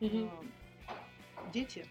мгм. 0.00 0.30
А, 0.86 1.50
Дети, 1.52 1.86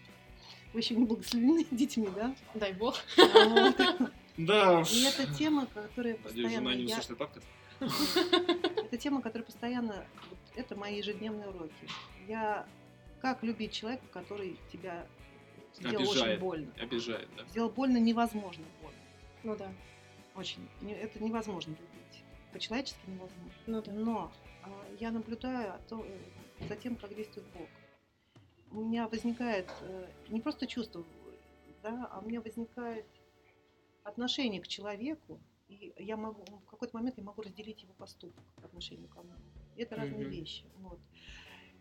вы 0.72 0.80
еще 0.80 0.94
не 0.94 1.04
благословены 1.06 1.64
детьми, 1.72 2.08
да? 2.14 2.34
Дай 2.54 2.72
бог. 2.72 2.96
Вот. 3.16 3.76
Да. 4.38 4.82
И 4.92 5.02
это 5.02 5.26
тема, 5.34 5.66
которая 5.66 6.16
Надеюсь, 6.16 6.22
постоянно... 6.22 6.70
жена 6.70 6.74
не 6.76 6.84
я- 6.84 6.98
услышит 6.98 7.18
подкаст. 7.18 7.44
Это 7.80 8.96
тема, 8.96 9.22
которая 9.22 9.44
постоянно... 9.44 10.04
это 10.56 10.76
мои 10.76 10.96
ежедневные 10.98 11.48
уроки. 11.48 11.72
Я... 12.26 12.66
Как 13.20 13.42
любить 13.42 13.72
человека, 13.72 14.04
который 14.12 14.56
тебя 14.72 15.04
сделал 15.74 16.08
очень 16.08 16.38
больно? 16.38 16.72
Обижает, 16.80 17.28
да. 17.36 17.44
Сделал 17.48 17.68
больно 17.70 17.96
невозможно 17.96 18.64
больно. 18.80 18.98
Ну 19.42 19.56
да, 19.56 19.72
Очень. 20.34 20.68
Это 20.88 21.22
невозможно 21.22 21.72
любить. 21.72 22.22
По-человечески 22.52 23.00
невозможно. 23.06 23.52
ну 23.66 23.82
да. 23.82 23.92
Но 23.92 24.32
а, 24.62 24.68
я 25.00 25.10
наблюдаю 25.10 25.74
о 25.74 25.78
том, 25.88 26.04
э, 26.04 26.66
за 26.68 26.76
тем, 26.76 26.96
как 26.96 27.14
действует 27.14 27.46
Бог. 27.48 27.68
У 28.70 28.82
меня 28.82 29.08
возникает 29.08 29.70
э, 29.80 30.08
не 30.28 30.40
просто 30.40 30.66
чувство, 30.66 31.04
да, 31.82 32.08
а 32.12 32.20
у 32.20 32.28
меня 32.28 32.40
возникает 32.40 33.06
отношение 34.04 34.60
к 34.60 34.68
человеку, 34.68 35.40
и 35.68 35.92
я 35.98 36.16
могу 36.16 36.44
в 36.44 36.64
какой-то 36.66 36.96
момент 36.96 37.18
я 37.18 37.24
могу 37.24 37.42
разделить 37.42 37.82
его 37.82 37.92
поступок 37.94 38.42
по 38.56 38.66
отношению 38.66 39.08
ко 39.08 39.22
мне. 39.22 39.34
Это 39.76 39.96
разные 39.96 40.22
Мгм. 40.24 40.30
вещи. 40.30 40.64
Вот. 40.78 40.98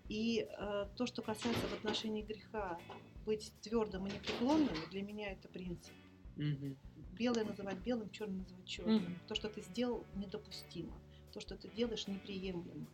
И 0.09 0.47
э, 0.59 0.87
то, 0.95 1.05
что 1.05 1.21
касается 1.21 1.67
в 1.67 1.73
отношении 1.73 2.21
греха, 2.21 2.79
быть 3.25 3.51
твердым 3.61 4.07
и 4.07 4.11
непреклонным, 4.11 4.75
для 4.91 5.01
меня 5.01 5.31
это 5.31 5.47
принцип. 5.49 5.93
Мгм. 6.37 6.77
Белое 7.17 7.45
называть 7.45 7.77
белым, 7.79 8.09
черное 8.11 8.37
называть 8.39 8.65
черным. 8.65 8.95
Мгм. 8.95 9.19
То, 9.27 9.35
что 9.35 9.49
ты 9.49 9.61
сделал, 9.61 10.05
недопустимо. 10.15 10.93
То, 11.33 11.39
что 11.41 11.55
ты 11.57 11.67
делаешь, 11.69 12.07
неприемлемо. 12.07 12.85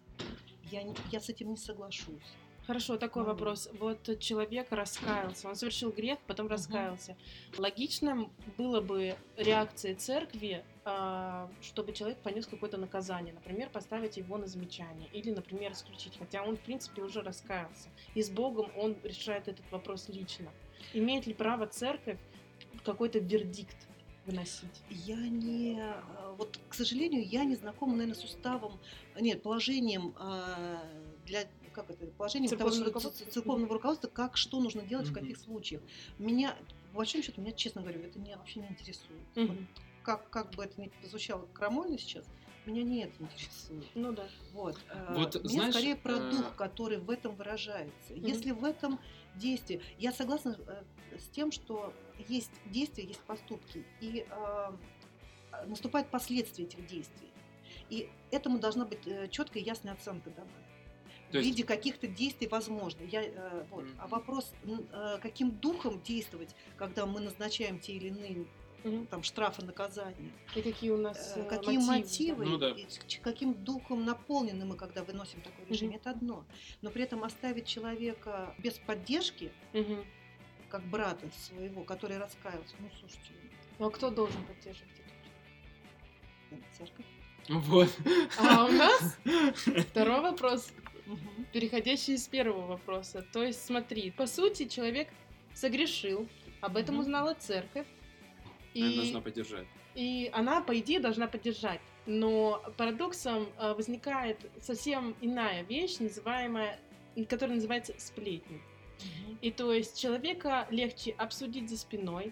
Я, 0.72 0.84
не- 0.84 0.96
я 1.12 1.20
с 1.20 1.30
этим 1.30 1.50
не 1.52 1.58
соглашусь. 1.58 2.34
Хорошо, 2.66 2.98
такой 2.98 3.24
вопрос. 3.24 3.70
Вот 3.78 4.20
человек 4.20 4.72
раскаялся, 4.72 5.50
он 5.50 5.56
совершил 5.56 5.92
грех, 5.92 6.18
потом 6.28 6.48
раскаялся. 6.48 7.18
Логичным 7.58 8.32
было 8.58 8.80
бы 8.80 9.16
реакцией 9.36 9.96
церкви, 9.96 10.64
а, 10.86 11.52
чтобы 11.62 11.92
человек 11.92 12.20
понес 12.20 12.48
какое-то 12.48 12.78
наказание, 12.78 13.34
например, 13.34 13.70
поставить 13.70 14.16
его 14.16 14.38
на 14.38 14.48
замечание 14.48 15.10
или, 15.12 15.32
например, 15.32 15.74
исключить, 15.74 16.18
хотя 16.18 16.42
он, 16.42 16.56
в 16.56 16.62
принципе, 16.62 17.02
уже 17.02 17.22
раскаялся. 17.22 17.90
И 18.16 18.24
с 18.24 18.30
Богом 18.30 18.72
он 18.78 18.96
решает 19.04 19.50
этот 19.50 19.70
вопрос 19.70 20.08
лично. 20.08 20.50
Имеет 20.94 21.28
ли 21.28 21.34
право 21.34 21.68
церковь 21.68 22.20
какой-то 22.86 23.20
вердикт 23.20 23.76
выносить? 24.26 24.84
Я 24.90 25.18
не... 25.18 25.82
э, 25.82 26.36
Вот, 26.38 26.58
к 26.70 26.74
сожалению, 26.74 27.28
я 27.28 27.44
не 27.44 27.56
знакома, 27.56 27.92
наверное, 27.92 28.16
с 28.16 28.24
уставом, 28.24 28.80
нет, 29.20 29.44
положением 29.44 30.16
э, 30.18 30.78
для 31.26 31.44
как 31.74 31.90
это, 31.90 32.06
положением 32.08 32.50
Церковного 32.50 32.76
что- 32.76 32.86
руководства? 32.86 33.32
церковного 33.32 33.74
руководства, 33.74 34.08
как 34.08 34.38
что 34.38 34.60
нужно 34.62 34.84
делать 34.84 35.08
в 35.08 35.12
Мгм. 35.12 35.20
каких 35.22 35.38
случаях. 35.38 35.82
Меня, 36.18 36.56
по 36.92 36.98
большому 36.98 37.24
счету, 37.24 37.42
меня, 37.42 37.52
честно 37.52 37.82
говорю, 37.82 38.02
это 38.02 38.18
меня 38.20 38.38
вообще 38.38 38.62
не 38.62 38.68
интересует. 38.68 39.20
Вот 39.36 39.44
Мгм. 39.50 39.68
как, 40.04 40.30
как 40.30 40.52
бы 40.52 40.64
это 40.64 40.80
ни 40.80 40.92
звучало 41.04 41.46
крамольно 41.54 41.98
сейчас, 41.98 42.26
меня 42.66 42.84
не 42.84 43.04
это 43.04 43.14
интересует. 43.22 43.84
Ну 43.96 44.14
да. 44.14 44.28
Вот. 44.54 44.78
э, 44.90 45.14
Вот, 45.18 45.36
Мне 45.44 45.50
знаешь, 45.50 45.74
скорее 45.74 45.96
про 45.98 46.14
э, 46.14 46.32
дух, 46.32 46.56
который 46.56 46.98
в 46.98 47.10
этом 47.10 47.36
выражается. 47.36 48.14
Если 48.14 48.52
в 48.52 48.64
этом 48.64 49.00
действии, 49.36 49.82
я 49.98 50.14
согласна 50.14 50.58
э, 50.68 50.84
с 51.20 51.28
тем, 51.30 51.52
что 51.52 51.94
есть 52.30 52.52
действия, 52.68 53.04
есть 53.06 53.20
поступки, 53.22 53.84
и 54.00 54.26
э, 54.30 54.72
наступают 55.68 56.10
последствия 56.10 56.66
этих 56.66 56.86
действий. 56.88 57.28
И 57.90 58.10
этому 58.32 58.60
должна 58.60 58.86
быть 58.86 59.02
четкая 59.32 59.62
и 59.62 59.66
ясная 59.66 59.94
оценка 59.94 60.30
дана. 60.30 60.48
То 61.34 61.40
в 61.40 61.42
есть- 61.42 61.50
виде 61.58 61.64
каких-то 61.68 62.06
действий 62.08 62.48
возможно. 62.48 63.02
Я, 63.02 63.24
э, 63.24 63.64
вот. 63.72 63.86
А 63.98 64.04
Мгм. 64.04 64.10
вопрос, 64.10 64.54
э, 64.66 65.18
каким 65.20 65.50
духом 65.50 66.00
действовать, 66.04 66.56
когда 66.78 67.08
мы 67.08 67.22
назначаем 67.22 67.80
те 67.80 67.94
или 67.94 68.10
иные 68.10 68.46
Мгм. 68.84 69.08
там, 69.08 69.24
штрафы, 69.24 69.66
наказания, 69.66 70.32
И 70.56 70.62
какие 70.62 70.92
у 70.92 70.98
нас 70.98 71.34
Э, 71.36 71.40
э, 71.42 71.50
какие 71.50 71.80
мотивы, 71.80 72.46
Ну 72.46 72.58
да. 72.60 72.70
и 72.70 72.86
каким 73.24 73.56
духом 73.56 74.06
наполнены 74.06 74.64
мы, 74.66 74.76
когда 74.76 75.04
выносим 75.04 75.42
такое 75.42 75.66
решение, 75.66 75.98
это 75.98 76.12
одно. 76.12 76.46
Но 76.84 76.92
при 76.92 77.02
этом 77.04 77.24
оставить 77.24 77.66
человека 77.66 78.54
без 78.60 78.74
поддержки, 78.78 79.52
Мгм. 79.74 80.06
как 80.70 80.84
брата 80.86 81.28
своего, 81.36 81.84
который 81.84 82.20
раскаялся, 82.20 82.76
ну 82.80 82.90
слушайте, 83.00 83.32
Ну 83.80 83.88
а 83.88 83.90
кто 83.90 84.12
должен 84.12 84.44
поддерживать 84.46 84.94
это? 86.52 86.62
церковь. 86.78 87.06
Вот. 87.50 87.90
А 88.38 88.66
у 88.66 88.72
нас 88.72 89.18
второй 89.90 90.22
вопрос. 90.22 90.72
Мгм. 91.06 91.46
переходящий 91.52 92.14
из 92.14 92.28
первого 92.28 92.66
вопроса. 92.68 93.26
То 93.34 93.44
есть, 93.44 93.66
смотри, 93.66 94.12
по 94.12 94.26
сути, 94.26 94.68
человек 94.68 95.10
согрешил, 95.54 96.28
об 96.62 96.78
этом 96.78 96.96
Мгм. 96.96 97.02
узнала 97.02 97.34
церковь, 97.34 97.88
Она 98.76 98.90
и, 98.90 98.96
должна 98.96 99.22
поддержать. 99.22 99.68
и 99.96 100.30
она, 100.34 100.62
по 100.62 100.78
идее, 100.80 101.00
должна 101.00 101.28
поддержать. 101.28 101.82
Но 102.06 102.64
парадоксом 102.78 103.48
э, 103.60 103.74
возникает 103.74 104.40
совсем 104.62 105.16
иная 105.22 105.64
вещь, 105.64 106.00
называемая, 106.00 106.80
которая 107.30 107.56
называется 107.56 107.94
сплетни. 107.98 108.62
Мгм. 109.00 109.38
И 109.42 109.52
то 109.52 109.74
есть 109.74 110.00
человека 110.00 110.68
легче 110.72 111.12
обсудить 111.12 111.70
за 111.70 111.78
спиной, 111.78 112.32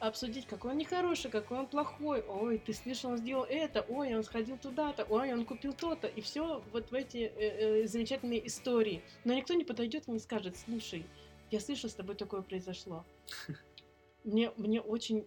обсудить, 0.00 0.46
какой 0.46 0.72
он 0.72 0.78
нехороший, 0.78 1.30
какой 1.30 1.58
он 1.58 1.66
плохой, 1.66 2.22
ой, 2.22 2.58
ты 2.58 2.72
слышал, 2.72 3.10
он 3.10 3.18
сделал 3.18 3.44
это, 3.44 3.84
ой, 3.88 4.14
он 4.14 4.22
сходил 4.22 4.56
туда-то, 4.56 5.04
ой, 5.04 5.32
он 5.32 5.44
купил 5.44 5.72
то-то, 5.72 6.06
и 6.06 6.20
все 6.20 6.62
вот 6.72 6.90
в 6.90 6.94
эти 6.94 7.18
э, 7.18 7.82
э, 7.82 7.86
замечательные 7.86 8.46
истории. 8.46 9.02
Но 9.24 9.34
никто 9.34 9.54
не 9.54 9.64
подойдет 9.64 10.08
и 10.08 10.10
не 10.10 10.18
скажет, 10.18 10.56
слушай, 10.56 11.06
я 11.50 11.60
слышу, 11.60 11.88
с 11.88 11.94
тобой 11.94 12.14
такое 12.14 12.42
произошло. 12.42 13.04
Мне, 14.24 14.52
мне 14.56 14.80
очень 14.80 15.26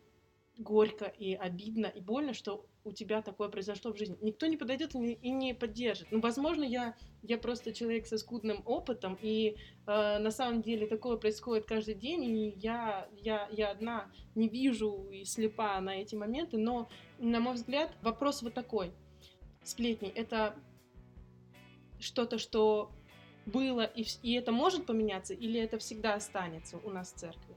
горько 0.58 1.06
и 1.06 1.34
обидно 1.34 1.88
и 1.88 2.01
больно, 2.01 2.34
что 2.34 2.66
у 2.83 2.91
тебя 2.91 3.21
такое 3.21 3.50
произошло 3.50 3.93
в 3.93 3.97
жизни. 3.97 4.17
Никто 4.21 4.47
не 4.47 4.57
подойдет 4.57 4.95
и 4.95 5.29
не, 5.29 5.53
поддержит. 5.53 6.07
Ну, 6.11 6.19
возможно, 6.19 6.63
я, 6.63 6.95
я 7.21 7.38
просто 7.38 7.73
человек 7.73 8.07
со 8.07 8.17
скудным 8.17 8.63
опытом, 8.65 9.17
и 9.21 9.57
э, 9.85 10.17
на 10.19 10.31
самом 10.31 10.61
деле 10.61 10.88
такое 10.88 11.17
происходит 11.17 11.65
каждый 11.65 11.95
день, 11.95 12.23
и 12.23 12.50
я, 12.57 13.07
я, 13.17 13.47
я 13.51 13.71
одна 13.71 14.11
не 14.35 14.50
вижу 14.50 15.07
и 15.11 15.25
слепа 15.25 15.79
на 15.79 16.01
эти 16.01 16.15
моменты, 16.15 16.57
но, 16.57 16.89
на 17.19 17.39
мой 17.39 17.53
взгляд, 17.53 17.95
вопрос 18.01 18.41
вот 18.41 18.53
такой. 18.53 18.91
Сплетни— 19.63 20.09
это 20.15 20.55
что-то, 22.00 22.39
что 22.39 22.91
было, 23.45 23.83
и, 23.83 24.05
и 24.23 24.33
это 24.33 24.51
может 24.51 24.88
поменяться, 24.88 25.33
или 25.33 25.59
это 25.59 25.77
всегда 25.77 26.15
останется 26.15 26.77
у 26.77 26.89
нас 26.89 27.13
в 27.13 27.17
церкви? 27.17 27.55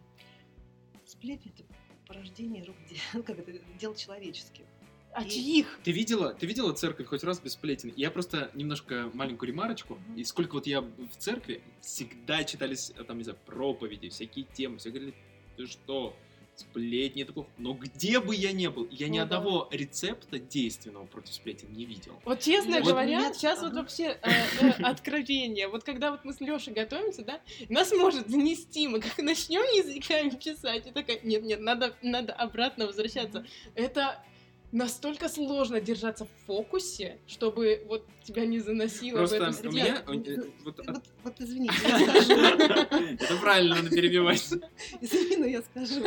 Сплетни— 1.07 1.53
это 1.55 1.65
порождение 2.07 2.65
рук 2.65 2.77
дел, 2.89 3.23
как 3.25 3.39
это, 3.39 3.53
дел 3.79 3.95
человеческих. 3.95 4.67
А 5.15 5.23
И- 5.23 5.31
чьих? 5.31 5.79
Ты 5.85 5.93
видела, 5.93 6.35
ты 6.35 6.47
видела 6.47 6.73
церковь 6.73 7.07
хоть 7.07 7.23
раз 7.25 7.41
без 7.41 7.53
сплетен? 7.53 7.93
Я 7.97 8.11
просто 8.11 8.51
немножко 8.55 9.11
маленькую 9.15 9.49
ремарочку. 9.51 9.95
Мгм. 9.95 10.17
И 10.17 10.25
сколько 10.25 10.55
вот 10.55 10.67
я 10.67 10.81
в 10.81 11.17
церкви, 11.19 11.63
всегда 11.81 12.43
читались 12.45 12.93
э, 12.97 13.05
там, 13.05 13.19
не 13.19 13.25
знаю, 13.25 13.39
проповеди, 13.47 14.09
всякие 14.09 14.45
темы. 14.53 14.79
Все 14.79 14.91
говорили, 14.91 15.15
ты 15.57 15.67
что, 15.67 16.17
сплетни 16.57 17.23
это 17.23 17.33
плохо. 17.33 17.49
Но 17.59 17.75
где 17.75 18.21
бы 18.21 18.35
я 18.35 18.53
ни 18.53 18.67
был, 18.69 18.87
я 18.91 19.09
ни 19.09 19.19
Ну 19.19 19.27
да. 19.27 19.37
одного 19.37 19.69
рецепта 19.73 20.39
действенного 20.39 21.05
против 21.07 21.35
сплетен 21.35 21.73
не 21.73 21.85
видел. 21.85 22.21
Вот 22.25 22.41
честно 22.41 22.79
Вот 22.79 22.85
говоря, 22.89 23.07
меня- 23.21 23.35
сейчас 23.35 23.61
вот 23.61 23.73
ага. 23.73 23.81
вообще 23.83 24.19
э, 24.23 24.31
э, 24.61 24.69
откровение. 24.83 25.69
Вот 25.69 25.83
когда 25.85 26.11
вот 26.13 26.25
мы 26.25 26.33
с 26.33 26.41
Лешей 26.41 26.73
готовимся, 26.73 27.25
да, 27.25 27.41
нас 27.69 27.93
может 27.93 28.29
занести, 28.29 28.87
мы 28.89 29.01
как 29.01 29.19
начнем 29.19 29.63
языками 29.63 30.31
писать, 30.31 30.87
и 30.87 30.91
такая, 30.91 31.21
нет, 31.23 31.43
нет, 31.43 31.61
надо, 31.61 31.95
надо 32.03 32.33
обратно 32.33 32.87
возвращаться. 32.87 33.45
Это 33.75 34.25
настолько 34.75 35.29
сложно 35.29 35.81
держаться 35.81 36.25
в 36.27 36.47
фокусе, 36.47 37.19
чтобы 37.27 37.85
вот 37.89 38.05
тебя 38.25 38.45
не 38.45 38.59
заносило 38.59 39.17
в 39.17 39.19
Просто 39.21 39.37
эту 39.37 39.49
у 39.51 39.53
стену. 39.53 39.73
меня... 39.73 40.03
Ну, 40.07 40.15
э, 40.23 40.37
вот 40.65 40.81
от- 40.81 40.87
Вот, 40.89 41.05
вот 41.23 41.35
извините, 41.41 41.75
я 41.89 41.99
скажу. 42.25 42.33
Это 42.41 43.37
правильно, 43.41 43.77
надо 43.77 43.91
перебивать. 43.91 44.43
Извини, 45.01 45.37
но 45.37 45.47
я 45.47 45.63
скажу. 45.63 46.05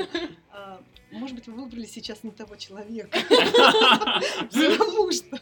А, 0.51 0.81
Может 1.11 1.35
быть, 1.37 1.47
вы 1.47 1.53
выбрали 1.63 1.85
сейчас 1.85 2.23
не 2.23 2.31
того 2.31 2.55
человека. 2.57 3.17
Потому 4.51 5.11
что 5.11 5.39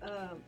а, 0.00 0.38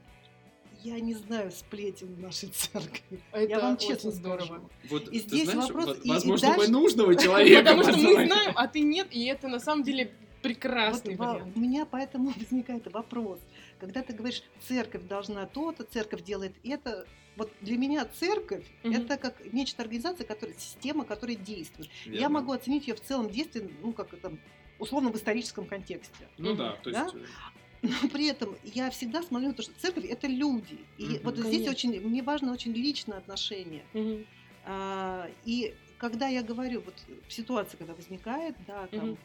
я 0.82 0.98
не 1.00 1.14
знаю 1.14 1.50
сплетен 1.50 2.14
в 2.14 2.20
нашей 2.20 2.48
церкви. 2.48 3.20
Это 3.32 3.48
Я 3.50 3.60
вам 3.60 3.74
очень 3.74 3.88
честно 3.88 4.10
здорово. 4.12 4.44
скажу. 4.46 4.70
Вот, 4.88 5.08
И 5.08 5.20
ты 5.20 5.26
здесь 5.28 5.50
знаешь, 5.50 5.68
вопрос- 5.70 5.86
вот, 5.86 5.98
и- 6.04 6.08
и 6.08 6.10
возможно, 6.10 6.48
дальше- 6.56 6.70
нужного 6.72 7.14
человека 7.16 7.62
Потому 7.70 7.82
что 7.82 7.96
мы 7.98 8.24
знаем, 8.26 8.52
а 8.56 8.66
ты 8.66 8.80
нет, 8.80 9.08
и 9.10 9.24
это 9.26 9.48
на 9.48 9.60
самом 9.60 9.82
деле 9.84 10.04
Вот 10.06 10.29
прекрасный 10.42 11.16
во- 11.16 11.34
вариант. 11.34 11.56
у 11.56 11.60
меня 11.60 11.86
поэтому 11.86 12.30
возникает 12.36 12.92
вопрос. 12.92 13.40
Когда 13.78 14.02
ты 14.02 14.12
говоришь, 14.12 14.42
церковь 14.66 15.02
должна 15.06 15.46
то-то, 15.46 15.84
церковь 15.84 16.22
делает 16.22 16.54
это, 16.64 17.06
вот 17.36 17.52
для 17.60 17.76
меня 17.78 18.04
церковь 18.06 18.64
Мгм. 18.82 18.94
это 18.94 19.16
как 19.16 19.40
нечто 19.52 19.82
организация, 19.82 20.26
которая 20.26 20.56
система, 20.58 21.04
которая 21.04 21.36
действует. 21.36 21.88
Я 22.04 22.12
Верно. 22.12 22.28
могу 22.30 22.52
оценить 22.52 22.86
ее 22.88 22.94
в 22.94 23.00
целом 23.00 23.30
действии, 23.30 23.70
ну 23.82 23.92
как 23.92 24.12
это, 24.12 24.36
условно 24.78 25.10
в 25.10 25.16
историческом 25.16 25.66
контексте. 25.66 26.28
Ну 26.38 26.54
да, 26.54 26.72
то 26.82 26.90
Да? 26.90 27.02
есть... 27.04 27.14
э, 27.14 27.88
Но 28.02 28.08
при 28.10 28.26
этом 28.26 28.56
я 28.64 28.90
всегда 28.90 29.22
смотрю 29.22 29.48
на 29.48 29.54
то, 29.54 29.62
что 29.62 29.72
церковь 29.80 30.04
это 30.04 30.26
люди. 30.26 30.78
И 30.98 31.04
Мгм. 31.04 31.18
вот 31.24 31.36
здесь 31.38 31.64
Конечно. 31.64 31.70
очень, 31.70 32.00
мне 32.00 32.22
важно 32.22 32.52
очень 32.52 32.72
личное 32.72 33.18
отношение. 33.18 33.84
Мгм. 33.94 34.26
А, 34.64 35.30
и 35.44 35.74
когда 35.98 36.28
я 36.28 36.42
говорю, 36.42 36.80
вот 36.82 36.94
в 37.28 37.32
ситуации, 37.32 37.76
когда 37.78 37.94
возникает, 37.94 38.54
да, 38.66 38.86
там, 38.88 39.10
Мгм. 39.10 39.18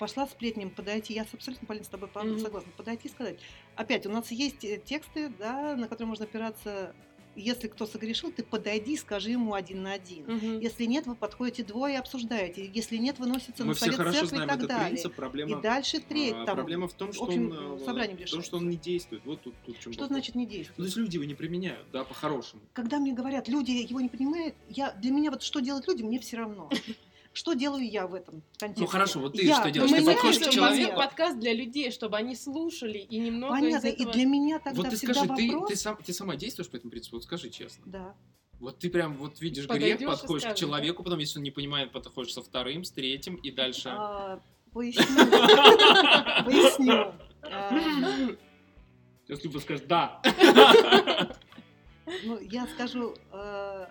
Пошла 0.00 0.26
сплетням 0.26 0.70
подойти, 0.70 1.12
я 1.12 1.26
абсолютно, 1.30 1.68
Полин, 1.68 1.84
с 1.84 1.88
тобой 1.88 2.08
Мгм. 2.14 2.38
согласна, 2.38 2.72
подойти 2.72 3.06
и 3.08 3.10
сказать. 3.10 3.38
Опять, 3.76 4.06
у 4.06 4.10
нас 4.10 4.30
есть 4.32 4.64
э, 4.64 4.78
тексты, 4.84 5.28
да, 5.28 5.76
на 5.76 5.88
которые 5.88 6.08
можно 6.08 6.24
опираться. 6.24 6.94
Если 7.36 7.68
кто 7.68 7.86
согрешил, 7.86 8.32
ты 8.32 8.42
подойди, 8.42 8.96
скажи 8.96 9.30
ему 9.30 9.54
один 9.54 9.82
на 9.82 9.92
один. 9.92 10.24
Мгм. 10.26 10.58
Если 10.58 10.84
нет, 10.86 11.06
вы 11.06 11.14
подходите 11.14 11.62
двое 11.62 11.94
и 11.94 11.96
обсуждаете. 11.96 12.68
Если 12.74 12.96
нет, 12.96 13.18
выносится 13.18 13.62
Мы 13.62 13.68
на 13.68 13.74
совет 13.76 13.96
церкви 13.96 14.36
и 14.36 14.38
так 14.40 14.56
этот 14.56 14.68
далее. 14.68 14.88
принцип. 14.90 15.14
Проблема, 15.14 15.58
И 15.58 15.62
дальше 15.62 16.00
треть. 16.00 16.34
а, 16.34 16.46
там, 16.46 16.56
проблема 16.56 16.88
в 16.88 16.94
том, 16.94 17.12
что 17.12 17.24
общем, 17.24 17.52
он, 17.52 17.76
э, 17.82 17.84
собранием 17.84 18.18
в 18.26 18.30
том, 18.30 18.42
что 18.42 18.56
он 18.56 18.68
не 18.70 18.76
действует. 18.76 19.24
Вот 19.26 19.42
тут, 19.42 19.54
тут 19.64 19.78
чем 19.78 19.92
Что 19.92 20.02
вопрос. 20.02 20.16
значит 20.16 20.34
не 20.34 20.44
Ну, 20.44 20.50
действует? 20.50 20.76
то 20.78 20.82
есть 20.84 20.96
люди 20.96 21.14
его 21.16 21.24
не 21.24 21.34
применяют, 21.34 21.86
да, 21.92 22.04
по-хорошему. 22.04 22.62
когда 22.72 22.98
мне 22.98 23.12
говорят, 23.12 23.48
люди 23.48 23.70
его 23.70 24.00
не 24.00 24.08
понимают, 24.08 24.54
я, 24.68 24.90
для 24.92 25.10
меня 25.12 25.30
вот 25.30 25.42
что 25.42 25.60
делают 25.60 25.86
люди, 25.86 26.02
мне 26.02 26.18
все 26.18 26.36
равно. 26.38 26.68
Что 27.32 27.52
делаю 27.54 27.88
я 27.88 28.06
в 28.08 28.14
этом 28.14 28.42
контексте? 28.58 28.82
Ну, 28.82 28.86
хорошо, 28.88 29.20
вот 29.20 29.34
ты 29.34 29.44
Я- 29.44 29.60
что 29.60 29.70
делаешь? 29.70 29.92
Ты 29.92 30.04
подходишь 30.04 30.46
к 30.48 30.50
человеку- 30.50 30.96
подкаст 30.96 31.38
для 31.38 31.54
людей, 31.54 31.90
чтобы 31.92 32.16
они 32.16 32.34
слушали 32.34 32.98
и 32.98 33.18
немного 33.18 33.54
из 33.56 33.60
Понятно, 33.60 33.86
этого... 33.86 34.08
и 34.08 34.12
для 34.12 34.24
меня 34.26 34.58
тогда 34.58 34.82
Вот 34.82 34.90
ты 34.90 34.96
всегда 34.96 35.14
скажи, 35.14 35.34
ты, 35.36 35.52
вопрос... 35.52 35.70
ты, 35.70 35.76
сам, 35.76 35.96
ты 36.04 36.12
сама 36.12 36.34
действуешь 36.36 36.68
по 36.70 36.76
этому 36.76 36.90
принципу? 36.90 37.16
Вот 37.16 37.24
скажи 37.24 37.50
честно. 37.50 37.84
Да. 37.86 38.14
Вот 38.58 38.78
ты 38.78 38.90
прям 38.90 39.16
вот 39.16 39.40
видишь 39.40 39.66
Подойдёшь 39.68 39.98
грех, 39.98 40.10
подходишь 40.10 40.42
к 40.42 40.44
скажешь, 40.46 40.58
человеку, 40.60 41.02
потом, 41.04 41.18
если 41.20 41.38
он 41.38 41.44
не 41.44 41.50
понимает, 41.50 41.92
подходишь 41.92 42.32
со 42.34 42.42
вторым, 42.42 42.84
с 42.84 42.90
третьим 42.90 43.36
и 43.36 43.50
дальше. 43.50 43.90
А, 43.90 44.40
Поясню. 44.72 45.04
Поясню. 46.44 47.14
А, 47.42 47.70
Сейчас 49.26 49.44
Люба 49.44 49.58
скажет 49.60 49.86
«да». 49.86 50.20
Ну, 52.24 52.38
я 52.40 52.66
скажу, 52.66 53.14
э, 53.32 53.86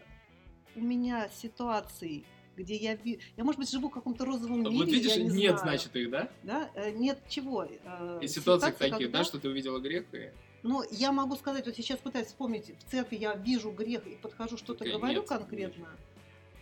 у 0.76 0.82
меня 0.82 1.30
ситуации, 1.30 2.26
где 2.60 2.76
я, 2.76 2.96
ви- 2.96 3.20
я, 3.38 3.44
может 3.44 3.60
быть, 3.60 3.72
живу 3.72 3.90
в 3.90 3.94
каком-то 3.94 4.26
розовом 4.26 4.64
мире, 4.64 4.78
Вот 4.78 4.88
видишь, 4.88 5.14
я 5.16 5.24
не 5.24 5.30
нет, 5.30 5.60
знаю. 5.60 5.78
значит, 5.78 5.96
их, 5.96 6.10
да? 6.10 6.30
Да? 6.44 6.70
Э, 6.76 6.92
Нет 6.92 7.18
чего. 7.30 7.64
э, 7.64 8.20
И 8.22 8.28
ситуации, 8.28 8.72
таких, 8.72 8.98
когда- 8.98 9.20
да, 9.20 9.24
что 9.24 9.40
ты 9.40 9.50
увидела 9.50 9.80
грех 9.80 10.06
и... 10.14 10.32
Ну, 10.62 10.84
я 10.92 11.12
могу 11.14 11.36
сказать, 11.38 11.66
вот 11.66 11.76
сейчас 11.76 12.00
пытаюсь 12.00 12.28
вспомнить, 12.28 12.74
в 12.86 12.92
церкви 12.92 13.16
я 13.16 13.34
вижу 13.36 13.72
грех 13.72 14.06
и 14.08 14.16
подхожу, 14.16 14.58
что-то 14.58 14.84
говорю 14.84 15.22
нет, 15.22 15.28
конкретно. 15.28 15.88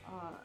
А, 0.06 0.40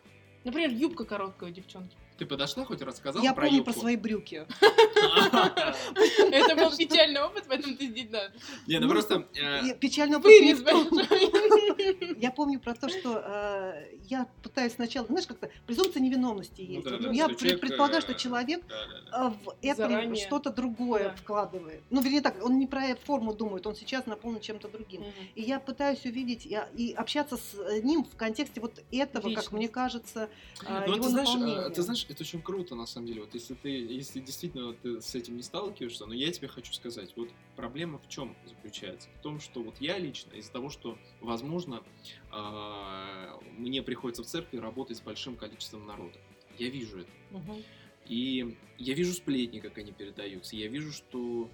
Например, 0.45 0.71
юбка 0.71 1.05
короткая 1.05 1.51
у 1.51 1.53
девчонки. 1.53 1.97
Ты 2.19 2.27
подошла, 2.27 2.65
хоть 2.65 2.83
рассказала 2.83 3.23
я 3.23 3.33
про 3.33 3.43
помню 3.43 3.59
юбку? 3.59 3.73
про 3.73 3.81
свои 3.81 3.97
брюки. 3.97 4.47
Это 6.33 6.57
был 6.57 6.77
печальный 6.77 7.21
опыт, 7.23 7.45
поэтому 7.49 7.77
ты 7.77 7.87
здесь, 7.89 8.09
да. 8.09 8.31
Не, 8.67 8.79
ну 8.79 8.87
Ну, 8.87 8.93
просто... 8.93 9.27
э, 9.35 9.67
И 9.69 9.75
печально 9.75 10.19
опыт 10.19 10.31
в. 10.31 12.21
Я 12.21 12.31
помню 12.31 12.61
про 12.61 12.75
то, 12.75 12.89
что 12.89 13.23
э, 13.25 13.87
я 14.09 14.27
пытаюсь 14.43 14.75
сначала, 14.75 15.07
знаешь, 15.07 15.27
как-то 15.27 15.51
презумпция 15.67 16.01
невиновности 16.03 16.63
ну 16.63 16.75
есть. 16.75 17.17
я 17.17 17.29
человек, 17.35 17.61
предполагаю, 17.61 18.03
что 18.03 18.15
человек 18.15 18.63
э, 18.71 19.31
в 19.45 19.55
этом 19.63 19.91
Заранее. 19.91 20.25
что-то 20.25 20.51
другое 20.51 21.15
вкладывает. 21.17 21.81
Ну, 21.91 22.01
вернее 22.01 22.21
так, 22.21 22.43
он 22.45 22.59
не 22.59 22.67
про 22.67 22.95
форму 22.97 23.35
думает, 23.35 23.67
он 23.67 23.75
сейчас 23.75 24.07
наполнен 24.07 24.41
чем-то 24.41 24.69
другим. 24.69 25.05
И 25.35 25.43
я 25.43 25.59
пытаюсь 25.61 26.05
увидеть 26.05 26.47
и, 26.47 26.93
общаться 26.93 27.37
с 27.37 27.55
ним 27.83 28.05
в 28.05 28.17
контексте 28.17 28.61
вот 28.61 28.83
этого, 28.91 29.35
как 29.35 29.53
мне 29.53 29.69
кажется, 29.69 30.29
Ну, 30.69 30.95
его 30.95 31.09
знаешь, 31.09 31.29
э, 31.31 31.33
наполнения. 31.39 31.71
ты 31.71 31.83
знаешь, 31.83 32.02
это 32.11 32.23
очень 32.23 32.43
круто, 32.43 32.75
на 32.75 32.87
самом 32.87 33.07
деле. 33.07 33.23
Вот 33.23 33.35
если 33.35 33.55
ты, 33.55 33.69
если 33.69 34.21
действительно 34.21 34.73
ты 34.75 35.01
с 35.01 35.15
этим 35.15 35.37
не 35.37 35.43
сталкиваешься, 35.43 36.07
но 36.07 36.15
я 36.15 36.31
тебе 36.33 36.49
хочу 36.49 36.73
сказать, 36.73 37.13
вот 37.17 37.31
проблема 37.57 37.99
в 37.99 38.09
чем 38.09 38.37
заключается? 38.45 39.09
В 39.19 39.23
том, 39.23 39.41
что 39.41 39.63
вот 39.63 39.81
я 39.81 39.99
лично, 39.99 40.33
из-за 40.35 40.53
того, 40.53 40.69
что, 40.69 40.99
возможно, 41.21 41.83
а, 42.31 43.39
мне 43.59 43.83
приходится 43.83 44.23
в 44.23 44.27
церкви 44.27 44.59
работать 44.59 44.97
с 44.97 45.01
большим 45.01 45.37
количеством 45.37 45.87
народа. 45.87 46.19
Я 46.59 46.69
вижу 46.69 47.01
это. 47.01 47.11
Мгм. 47.31 47.63
И 48.07 48.57
я 48.79 48.95
вижу 48.95 49.13
сплетни, 49.13 49.61
как 49.61 49.79
они 49.79 49.93
передаются. 49.93 50.57
Я 50.57 50.69
вижу, 50.69 50.93
что 50.93 51.51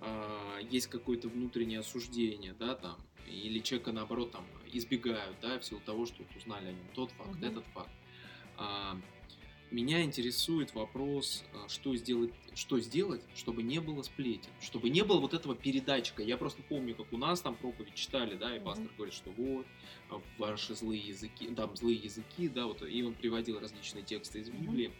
а, 0.00 0.58
есть 0.60 0.88
какое-то 0.88 1.28
внутреннее 1.28 1.80
осуждение, 1.80 2.54
да, 2.54 2.74
там, 2.74 3.00
или 3.26 3.60
человека, 3.60 3.92
наоборот, 3.92 4.32
там, 4.32 4.44
избегают, 4.72 5.38
да, 5.40 5.58
в 5.58 5.64
силу 5.64 5.80
того, 5.80 6.06
что 6.06 6.24
вот 6.24 6.36
узнали 6.36 6.68
о 6.68 6.72
нем 6.72 6.88
тот 6.94 7.12
факт, 7.12 7.36
Мгм. 7.36 7.44
этот 7.44 7.66
факт. 7.68 7.92
Меня 9.72 10.02
интересует 10.02 10.74
вопрос, 10.74 11.44
а, 11.54 11.66
что 11.66 11.96
сделать, 11.96 12.30
что 12.54 12.78
сделать, 12.78 13.22
чтобы 13.34 13.62
не 13.62 13.80
было 13.80 14.02
сплетен, 14.02 14.50
чтобы 14.60 14.90
не 14.90 15.02
было 15.02 15.18
вот 15.18 15.32
этого 15.32 15.54
передатчика. 15.54 16.22
Я 16.22 16.36
просто 16.36 16.62
помню, 16.62 16.94
как 16.94 17.10
у 17.10 17.16
нас 17.16 17.40
там 17.40 17.56
проповедь 17.56 17.94
читали, 17.94 18.36
да, 18.36 18.54
и 18.54 18.58
Мгм. 18.58 18.66
пастор 18.66 18.90
говорит, 18.94 19.14
что 19.14 19.30
вот, 19.30 19.66
а, 20.10 20.20
ваши 20.36 20.74
злые 20.74 21.00
языки, 21.00 21.46
там, 21.54 21.74
злые 21.74 21.96
языки, 21.96 22.50
да, 22.50 22.66
вот, 22.66 22.82
и 22.82 23.02
он 23.02 23.14
приводил 23.14 23.58
различные 23.58 24.04
тексты 24.04 24.40
из. 24.40 24.50
Библии. 24.50 24.92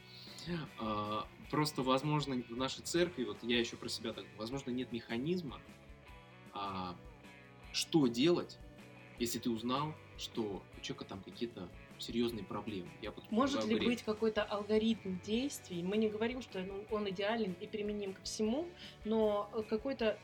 А, 0.78 1.28
Просто, 1.50 1.82
возможно, 1.82 2.42
в 2.48 2.56
нашей 2.56 2.82
церкви, 2.82 3.24
вот 3.24 3.37
я 3.42 3.61
еще 3.61 3.76
про 3.76 3.90
себя 3.90 4.14
так, 4.14 4.24
возможно, 4.38 4.70
нет 4.70 4.90
механизма, 4.90 5.61
а, 6.54 6.96
что 7.74 8.06
делать, 8.06 8.56
если 9.18 9.38
ты 9.38 9.50
узнал, 9.50 9.94
что 10.16 10.62
у 10.78 10.80
человека 10.80 11.04
там 11.04 11.22
какие-то 11.22 11.68
серьезные 12.02 12.44
проблемы. 12.44 12.90
Я 13.00 13.12
Может 13.30 13.64
ли 13.64 13.76
грех. 13.76 13.88
быть 13.88 14.02
какой-то 14.02 14.42
алгоритм 14.42 15.18
действий? 15.24 15.82
Мы 15.82 15.96
не 15.96 16.08
говорим, 16.08 16.42
что 16.42 16.60
ну, 16.60 16.84
он 16.90 17.08
идеален 17.10 17.54
и 17.60 17.66
применим 17.66 18.12
ко 18.12 18.22
всему, 18.22 18.68
но 19.04 19.50
э, 19.54 19.62
какой-то 19.62 20.18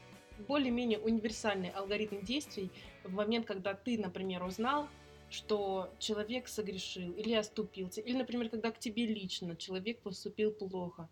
более-менее 0.46 0.98
универсальный 0.98 1.70
алгоритм 1.70 2.20
действий 2.22 2.70
в 3.04 3.12
момент, 3.12 3.46
когда 3.46 3.74
ты, 3.74 3.98
например, 3.98 4.44
узнал, 4.44 4.88
что 5.30 5.92
человек 5.98 6.48
согрешил 6.48 7.12
или 7.12 7.34
оступился, 7.34 8.00
или, 8.00 8.16
например, 8.16 8.48
когда 8.48 8.70
к 8.70 8.78
тебе 8.78 9.06
лично 9.06 9.56
человек 9.56 10.00
поступил 10.00 10.52
плохо. 10.52 11.08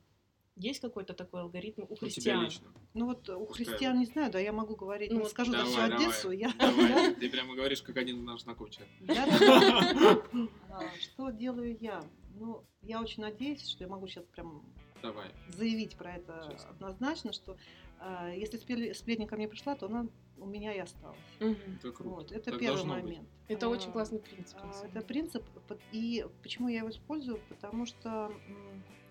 Есть 0.56 0.80
какой-то 0.80 1.12
такой 1.12 1.42
алгоритм 1.42 1.82
у 1.82 1.84
У 1.84 1.96
тебя 1.96 1.98
христиан? 2.08 2.44
лично. 2.44 2.66
Ну 2.94 3.06
вот 3.06 3.28
у 3.28 3.44
Пускай 3.44 3.66
христиан 3.66 3.98
не 3.98 4.06
знаю, 4.06 4.32
да, 4.32 4.38
я 4.38 4.52
могу 4.52 4.74
говорить, 4.74 5.10
Ну 5.10 5.16
ну, 5.18 5.22
вот 5.24 5.30
скажу 5.30 5.52
за 5.52 5.58
давай, 5.58 5.70
всю 5.72 5.80
давай. 5.82 5.96
Одессу. 6.06 6.30
Я, 6.30 6.52
Давай, 6.58 7.14
ты 7.20 7.28
прямо 7.30 7.54
говоришь, 7.54 7.82
как 7.82 7.96
один 7.98 8.24
да, 8.24 9.26
да. 9.38 10.22
А, 10.70 10.80
Что 10.98 11.30
делаю 11.30 11.76
я? 11.80 12.02
Ну, 12.38 12.64
я 12.82 13.00
очень 13.00 13.22
надеюсь, 13.22 13.68
что 13.68 13.84
я 13.84 13.90
могу 13.90 14.06
сейчас 14.08 14.24
прям 14.26 14.62
Давай. 15.02 15.26
заявить 15.48 15.96
про 15.96 16.14
это 16.16 16.48
Честно. 16.50 16.70
однозначно, 16.70 17.32
что 17.34 17.56
а, 17.98 18.30
если 18.30 18.58
спле- 18.58 18.94
сплетня 18.94 19.26
ко 19.26 19.36
мне 19.36 19.48
пришла, 19.48 19.74
то 19.74 19.86
она 19.86 20.06
у 20.38 20.46
меня 20.46 20.72
и 20.74 20.78
осталась. 20.78 21.18
Мгм. 21.40 21.56
Это 21.78 21.92
круто. 21.92 22.10
Вот, 22.10 22.32
это 22.32 22.50
Так 22.50 22.60
первый 22.60 22.78
быть. 22.82 22.86
момент. 22.86 23.28
Это 23.48 23.68
очень 23.68 23.88
А, 23.90 23.92
классный 23.92 24.20
принцип. 24.20 24.58
а, 24.62 24.86
Это 24.86 25.00
принцип, 25.02 25.44
и 25.92 26.26
почему 26.42 26.68
я 26.68 26.78
его 26.78 26.90
использую, 26.90 27.40
потому 27.50 27.84
что, 27.86 28.30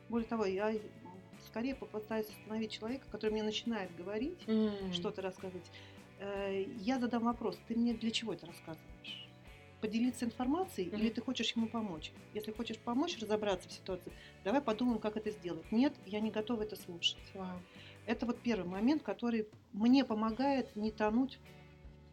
более 0.09 0.27
того, 0.27 0.45
я 0.45 0.71
скорее 1.55 1.73
попытаюсь 1.73 2.27
остановить 2.27 2.71
человека, 2.71 3.07
который 3.09 3.31
мне 3.31 3.41
начинает 3.43 3.95
говорить, 3.95 4.43
М. 4.45 4.91
что-то 4.91 5.21
рассказывать. 5.21 5.71
Э, 6.19 6.65
Я 6.75 6.99
задам 6.99 7.23
вопрос, 7.23 7.61
ты 7.65 7.75
мне 7.77 7.93
для 7.93 8.11
чего 8.11 8.33
это 8.33 8.45
рассказываешь? 8.45 9.29
Поделиться 9.79 10.25
информацией 10.25 10.89
или 10.89 11.05
Мгм. 11.05 11.13
ты 11.13 11.21
хочешь 11.21 11.55
ему 11.55 11.67
помочь? 11.67 12.11
Если 12.33 12.51
хочешь 12.51 12.77
помочь 12.77 13.17
разобраться 13.19 13.69
в 13.69 13.71
ситуации, 13.71 14.11
давай 14.43 14.61
подумаем, 14.61 14.99
как 14.99 15.15
это 15.15 15.31
сделать. 15.31 15.71
Нет, 15.71 15.93
я 16.05 16.19
не 16.19 16.29
готова 16.29 16.63
это 16.63 16.75
слушать. 16.75 17.23
Вау. 17.33 17.61
Это 18.05 18.25
вот 18.25 18.41
первый 18.41 18.67
момент, 18.67 19.01
который 19.03 19.47
мне 19.71 20.03
помогает 20.03 20.75
не 20.75 20.91
тонуть 20.91 21.39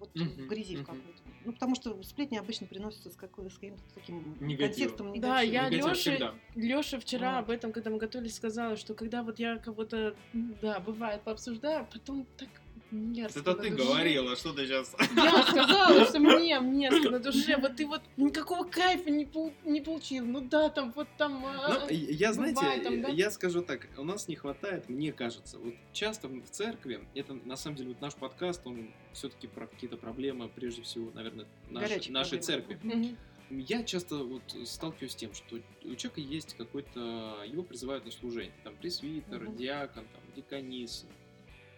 вот 0.03 0.15
Мгм, 0.17 0.31
в 0.31 0.47
грязи 0.49 0.75
в 0.77 0.81
мгм. 0.81 0.87
какой-то. 0.87 1.23
Ну, 1.45 1.53
потому 1.53 1.75
что 1.77 2.03
сплетни 2.03 2.37
обычно 2.39 2.67
приносятся 2.67 3.11
с, 3.11 3.17
какой- 3.17 3.49
с 3.51 3.55
каким-то 3.55 3.83
таким 3.95 4.37
Негативом. 4.41 4.59
контекстом 4.59 5.07
Да, 5.21 5.45
негатива. 5.45 5.53
я 5.53 5.71
Негатив 5.71 6.07
Лёше-. 6.21 6.35
Лёша 6.55 7.01
вчера 7.01 7.37
Вот. 7.37 7.45
об 7.45 7.51
этом, 7.51 7.73
когда 7.73 7.91
мы 7.91 7.99
готовились, 7.99 8.35
сказала, 8.37 8.77
что 8.77 8.95
когда 8.95 9.23
вот 9.23 9.39
я 9.39 9.59
кого-то, 9.59 10.15
да, 10.33 10.81
бывает, 10.81 11.23
пообсуждаю, 11.23 11.87
потом 11.93 12.27
так 12.37 12.49
мерзко 12.93 13.41
Это 13.41 13.55
на 13.57 13.63
ты 13.63 13.71
душе. 13.71 13.83
говорила, 13.85 14.37
что 14.37 14.53
ты 14.53 14.67
сейчас... 14.67 14.95
Я 15.17 15.43
сказала, 15.43 16.05
что 16.07 16.19
мне 16.19 16.61
мерзко 16.61 17.11
на 17.11 17.19
душе, 17.19 17.57
вот 17.57 17.77
ты 17.77 17.87
вот 17.87 18.03
никакого 18.17 18.65
кайфа 18.65 19.11
не, 19.11 19.25
пол- 19.27 19.53
не 19.65 19.81
получил. 19.81 20.25
Ну 20.27 20.41
да, 20.43 20.69
там 20.69 20.93
вот 20.95 21.09
там... 21.19 21.45
а, 21.47 21.81
Ну, 21.81 21.87
я, 21.91 22.33
знаете, 22.33 22.61
бывает 22.61 22.83
там, 22.85 23.03
да? 23.03 23.09
я 23.09 23.31
скажу 23.31 23.63
так, 23.63 23.89
у 23.99 24.05
нас 24.05 24.29
не 24.29 24.37
хватает, 24.37 24.89
мне 24.89 25.13
кажется, 25.13 25.59
вот 25.59 25.75
часто 25.93 26.29
в 26.29 26.49
церкви, 26.51 27.01
это 27.15 27.35
на 27.35 27.57
самом 27.57 27.77
деле 27.77 27.89
вот 27.91 28.01
наш 28.01 28.15
подкаст, 28.15 28.67
он 28.67 28.91
все-таки 29.13 29.47
про 29.49 29.67
какие-то 29.67 29.97
проблемы, 29.97 30.49
прежде 30.49 30.83
всего, 30.83 31.11
наверное, 31.15 31.47
нашей, 31.71 31.89
Горячие 31.89 32.13
нашей 32.13 32.39
проблемы. 32.39 33.05
церкви. 33.05 33.17
Я 33.51 33.83
часто 33.83 34.17
вот 34.17 34.43
сталкиваюсь 34.65 35.13
с 35.13 35.17
тем, 35.17 35.35
что 35.35 35.57
у 35.85 35.95
человека 35.95 36.21
есть 36.23 36.55
какой-то, 36.57 37.45
его 37.47 37.63
призывают 37.63 38.07
на 38.07 38.11
служение, 38.11 38.53
там 38.65 38.75
пресвитер, 38.77 39.41
Мгм. 39.41 39.57
диакон, 39.57 40.05
там, 40.13 40.23
дикониса. 40.35 41.05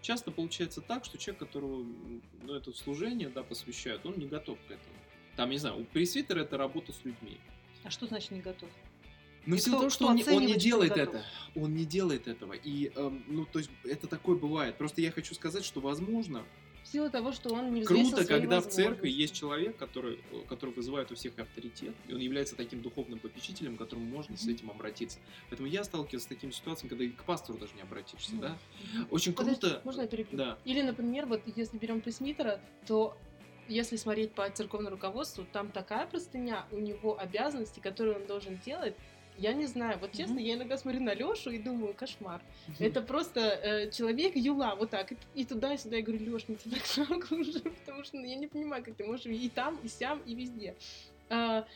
Часто 0.05 0.31
получается 0.31 0.83
так, 0.83 1.07
что 1.07 1.17
человек, 1.17 1.39
которого 1.41 1.81
м, 1.81 2.23
ну, 2.43 2.53
это 2.55 2.71
служение 2.75 3.31
да, 3.31 3.43
посвящают, 3.43 4.05
он 4.05 4.19
не 4.19 4.27
готов 4.27 4.59
к 4.69 4.71
этому. 4.71 4.97
Там, 5.35 5.49
не 5.49 5.57
знаю, 5.57 5.81
у 5.81 5.85
пресвитера 5.85 6.41
это 6.41 6.59
работа 6.59 6.93
с 6.93 7.03
людьми. 7.07 7.39
А 7.85 7.91
что 7.91 8.07
значит 8.07 8.31
не 8.31 8.41
готов? 8.43 8.69
Но 9.47 9.55
И 9.55 9.59
в 9.59 9.63
силу 9.63 9.77
кто- 9.77 9.81
того, 9.85 9.91
что 9.91 10.07
он, 10.09 10.17
не- 10.17 10.25
он 10.25 10.45
не 10.45 10.57
делает 10.59 10.99
это, 10.99 11.25
он 11.57 11.75
не 11.75 11.87
делает 11.87 12.29
этого. 12.29 12.53
И, 12.53 12.93
эм, 12.95 13.25
ну, 13.29 13.47
то 13.47 13.59
есть, 13.61 13.71
это 13.85 14.07
такое 14.07 14.37
бывает. 14.37 14.77
Просто 14.77 15.01
я 15.01 15.11
хочу 15.11 15.35
сказать, 15.35 15.65
что, 15.65 15.81
возможно, 15.81 16.45
В 16.85 16.89
силу 16.93 17.11
того, 17.11 17.33
что 17.33 17.53
он 17.53 17.73
не 17.73 17.83
круто, 17.83 18.27
когда 18.27 18.61
в 18.61 18.69
церкви 18.69 19.09
есть 19.09 19.35
человек, 19.35 19.77
который, 19.77 20.21
э, 20.31 20.43
который 20.49 20.75
вызывает 20.75 21.11
у 21.11 21.15
всех 21.15 21.39
авторитет, 21.39 21.95
и 22.07 22.13
он 22.13 22.21
является 22.21 22.57
таким 22.57 22.83
духовным 22.83 23.19
попечителем, 23.19 23.77
к 23.77 23.79
которому 23.79 24.05
можно 24.05 24.37
с 24.37 24.43
Мгм. 24.45 24.55
этим 24.55 24.71
обратиться. 24.71 25.19
Поэтому 25.49 25.67
я 25.67 25.83
сталкиваюсь 25.83 26.25
с 26.25 26.27
такими 26.27 26.51
ситуациями, 26.51 26.91
когда 26.91 27.05
и 27.05 27.09
к 27.09 27.25
пастору 27.25 27.59
даже 27.59 27.73
не 27.75 27.81
обратишься, 27.83 28.35
Ну, 28.35 28.43
да? 28.43 28.59
Очень 29.11 29.33
Подожди, 29.33 29.61
круто. 29.61 29.81
можно 29.85 30.03
я 30.03 30.07
перебью? 30.09 30.37
Да. 30.37 30.59
Или, 30.67 30.83
например, 30.83 31.25
вот 31.27 31.41
если 31.57 31.79
берем 31.79 32.03
пресвитера, 32.03 32.61
то 32.87 33.17
если 33.67 33.97
смотреть 33.97 34.33
по 34.33 34.49
церковному 34.51 34.95
руководству, 34.97 35.47
там 35.51 35.71
такая 35.71 36.07
простыня, 36.07 36.67
у 36.71 36.77
него 36.79 37.19
обязанности, 37.19 37.81
которые 37.81 38.17
он 38.17 38.27
должен 38.27 38.59
делать, 38.65 38.95
я 39.37 39.53
не 39.53 39.67
знаю, 39.67 39.99
вот 39.99 40.13
честно, 40.13 40.35
Мгм. 40.35 40.45
я 40.45 40.55
иногда 40.55 40.77
смотрю 40.77 41.01
на 41.03 41.15
Лешу 41.15 41.51
и 41.51 41.59
думаю, 41.59 41.95
кошмар. 41.95 42.43
Это 42.79 43.03
просто 43.03 43.41
э, 43.41 43.91
человек 43.91 44.37
юла, 44.37 44.75
вот 44.77 44.91
так, 44.91 45.13
и, 45.13 45.17
и 45.35 45.45
туда, 45.45 45.75
и 45.75 45.79
сюда. 45.79 45.97
Я 45.97 46.03
говорю, 46.03 46.33
Леш, 46.33 46.49
мне 46.49 46.57
тебя 46.57 46.77
так 46.77 46.87
жалко 46.87 47.35
уже, 47.35 47.61
потому 47.85 48.05
что 48.05 48.17
ну, 48.17 48.25
я 48.25 48.37
не 48.37 48.47
понимаю, 48.47 48.85
как 48.85 48.95
ты 48.95 49.05
можешь 49.05 49.27
и 49.27 49.49
там, 49.49 49.79
и 49.83 49.89
сям, 49.89 50.21
и 50.27 50.35
везде. 50.35 50.77
А, 51.29 51.67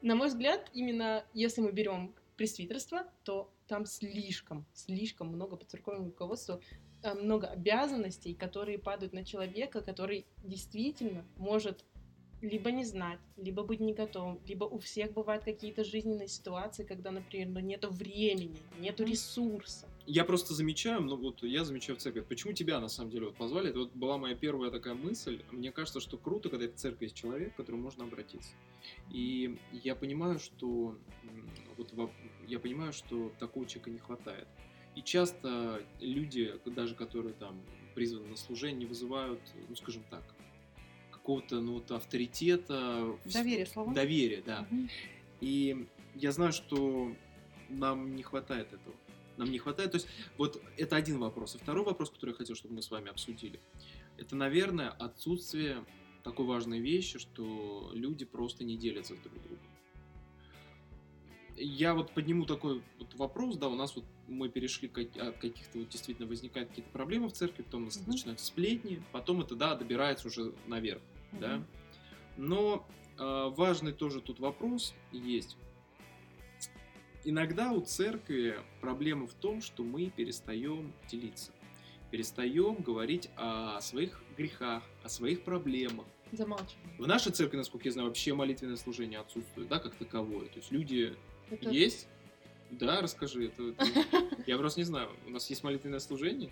на 0.00 0.14
мой 0.14 0.28
взгляд, 0.28 0.70
именно 0.72 1.24
если 1.34 1.60
мы 1.60 1.72
берем 1.72 2.14
пресвитерство, 2.36 3.06
то 3.24 3.52
там 3.68 3.86
слишком, 3.86 4.64
слишком 4.72 5.28
много 5.28 5.56
по 5.56 5.64
церковному 5.64 6.06
руководству, 6.06 6.60
э, 7.02 7.14
много 7.14 7.46
обязанностей, 7.48 8.34
которые 8.34 8.78
падают 8.78 9.12
на 9.12 9.24
человека, 9.24 9.80
который 9.80 10.26
действительно 10.42 11.24
может 11.36 11.84
либо 12.42 12.72
не 12.72 12.84
знать, 12.84 13.20
либо 13.36 13.62
быть 13.62 13.80
не 13.80 13.94
готовым, 13.94 14.40
либо 14.46 14.64
у 14.64 14.78
всех 14.78 15.12
бывают 15.12 15.44
какие-то 15.44 15.84
жизненные 15.84 16.28
ситуации, 16.28 16.84
когда, 16.84 17.10
например, 17.12 17.48
ну, 17.48 17.60
нету 17.60 17.88
времени, 17.90 18.58
нету 18.80 19.04
ресурса. 19.04 19.88
Я 20.06 20.24
просто 20.24 20.52
замечаю, 20.52 21.00
ну 21.02 21.16
вот 21.16 21.44
я 21.44 21.64
замечаю 21.64 21.96
в 21.96 22.02
церкви, 22.02 22.20
почему 22.20 22.52
тебя 22.52 22.80
на 22.80 22.88
самом 22.88 23.10
деле 23.10 23.26
вот 23.26 23.36
позвали, 23.36 23.70
это 23.70 23.78
вот 23.78 23.92
была 23.94 24.18
моя 24.18 24.34
первая 24.34 24.72
такая 24.72 24.94
мысль, 24.94 25.40
мне 25.52 25.70
кажется, 25.70 26.00
что 26.00 26.18
круто, 26.18 26.48
когда 26.48 26.66
в 26.66 26.74
церкви 26.74 27.04
есть 27.04 27.14
человек, 27.14 27.54
к 27.54 27.56
которому 27.56 27.84
можно 27.84 28.04
обратиться. 28.04 28.50
И 29.12 29.56
я 29.72 29.94
понимаю, 29.94 30.40
что 30.40 30.98
вот 31.76 31.92
во- 31.92 32.10
я 32.48 32.58
понимаю, 32.58 32.92
что 32.92 33.32
такого 33.38 33.64
человека 33.66 33.90
не 33.90 33.98
хватает. 33.98 34.48
И 34.96 35.02
часто 35.02 35.82
люди, 36.00 36.52
даже 36.66 36.96
которые 36.96 37.34
там 37.34 37.62
призваны 37.94 38.26
на 38.26 38.36
служение, 38.36 38.80
не 38.80 38.86
вызывают, 38.86 39.40
ну 39.68 39.76
скажем 39.76 40.02
так, 40.10 40.22
какого-то 41.22 41.60
ну 41.60 41.74
вот 41.74 41.90
авторитета, 41.92 43.16
Доверие 43.24 43.66
словам. 43.66 43.94
доверия, 43.94 44.42
да. 44.44 44.66
Мгм. 44.70 44.88
И 45.40 45.86
я 46.16 46.32
знаю, 46.32 46.52
что 46.52 47.14
нам 47.68 48.16
не 48.16 48.22
хватает 48.24 48.72
этого. 48.72 48.94
Нам 49.36 49.50
не 49.50 49.58
хватает. 49.58 49.92
То 49.92 49.96
есть, 49.96 50.08
вот 50.36 50.60
это 50.76 50.96
один 50.96 51.18
вопрос. 51.18 51.54
И 51.54 51.58
второй 51.58 51.84
вопрос, 51.84 52.10
который 52.10 52.30
я 52.30 52.36
хотел, 52.36 52.54
чтобы 52.56 52.74
мы 52.74 52.82
с 52.82 52.90
вами 52.90 53.08
обсудили, 53.08 53.60
это, 54.18 54.36
наверное, 54.36 54.90
отсутствие 54.90 55.84
такой 56.22 56.44
важной 56.44 56.80
вещи, 56.80 57.18
что 57.18 57.90
люди 57.94 58.24
просто 58.24 58.64
не 58.64 58.76
делятся 58.76 59.14
друг 59.14 59.32
с 59.38 59.40
другом. 59.40 59.58
Я 61.56 61.94
вот 61.94 62.12
подниму 62.12 62.46
такой 62.46 62.82
вот 62.98 63.14
вопрос, 63.14 63.56
да, 63.56 63.68
у 63.68 63.74
нас 63.76 63.94
вот 63.94 64.04
мы 64.26 64.48
перешли 64.48 64.88
от 64.88 65.36
каких-то 65.38 65.78
вот 65.78 65.88
действительно 65.88 66.26
возникают 66.26 66.70
какие-то 66.70 66.90
проблемы 66.90 67.28
в 67.28 67.32
церкви, 67.32 67.62
потом 67.62 67.82
у 67.82 67.84
нас 67.86 67.96
Мгм. 68.00 68.10
начинаются 68.10 68.46
сплетни, 68.46 69.02
потом 69.12 69.40
это, 69.42 69.54
да, 69.54 69.74
добирается 69.76 70.28
уже 70.28 70.52
наверх, 70.66 71.02
да. 71.40 71.56
Мгм. 71.56 71.66
Но 72.36 72.88
э, 73.18 73.48
важный 73.56 73.92
тоже 73.92 74.20
тут 74.20 74.40
вопрос 74.40 74.94
есть. 75.12 75.56
Иногда 77.24 77.70
у 77.72 77.80
церкви 77.80 78.56
проблема 78.80 79.26
в 79.26 79.34
том, 79.34 79.62
что 79.62 79.82
мы 79.84 80.10
перестаем 80.10 80.92
делиться, 81.08 81.52
перестаем 82.10 82.74
говорить 82.76 83.30
о 83.36 83.80
своих 83.80 84.20
грехах, 84.36 84.82
о 85.04 85.08
своих 85.08 85.44
проблемах. 85.44 86.06
Замалчиваем. 86.32 86.96
В 86.98 87.06
нашей 87.06 87.30
церкви, 87.30 87.58
насколько 87.58 87.86
я 87.86 87.92
знаю, 87.92 88.08
вообще 88.08 88.32
молитвенное 88.34 88.76
служение 88.76 89.20
отсутствует, 89.20 89.68
да, 89.68 89.78
как 89.78 89.94
таковое. 89.94 90.46
То 90.46 90.56
есть 90.58 90.72
люди 90.72 91.14
Это- 91.50 91.70
есть. 91.70 92.08
Да, 92.70 93.02
расскажи. 93.02 93.46
Это, 93.46 93.62
это- 93.68 94.26
Я 94.46 94.56
просто 94.56 94.80
не 94.80 94.84
знаю. 94.84 95.10
У 95.26 95.30
нас 95.30 95.48
есть 95.50 95.62
молитвенное 95.62 96.00
служение. 96.00 96.50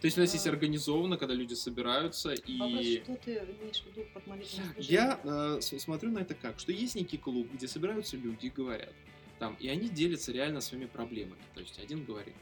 То 0.00 0.04
есть 0.04 0.16
у 0.16 0.20
нас 0.20 0.32
есть 0.32 0.46
организованно, 0.46 1.16
когда 1.16 1.34
люди 1.34 1.54
собираются 1.54 2.28
Вопрос, 2.28 2.46
и... 2.46 3.02
что 3.02 3.16
ты 3.16 3.32
имеешь 3.32 3.82
в 3.82 3.86
виду 3.86 4.06
под 4.14 4.26
молитвенным 4.28 4.74
Я 4.78 5.20
э, 5.24 5.60
смотрю 5.60 6.12
на 6.12 6.20
это 6.20 6.34
как, 6.34 6.60
что 6.60 6.70
есть 6.70 6.94
некий 6.94 7.18
клуб, 7.18 7.48
где 7.52 7.66
собираются 7.66 8.16
люди 8.16 8.46
и 8.46 8.50
говорят, 8.50 8.94
там, 9.40 9.56
и 9.58 9.68
они 9.68 9.88
делятся 9.88 10.30
реально 10.30 10.60
своими 10.60 10.86
проблемами. 10.86 11.42
То 11.54 11.60
есть 11.60 11.80
один 11.80 12.04
говорит, 12.04 12.34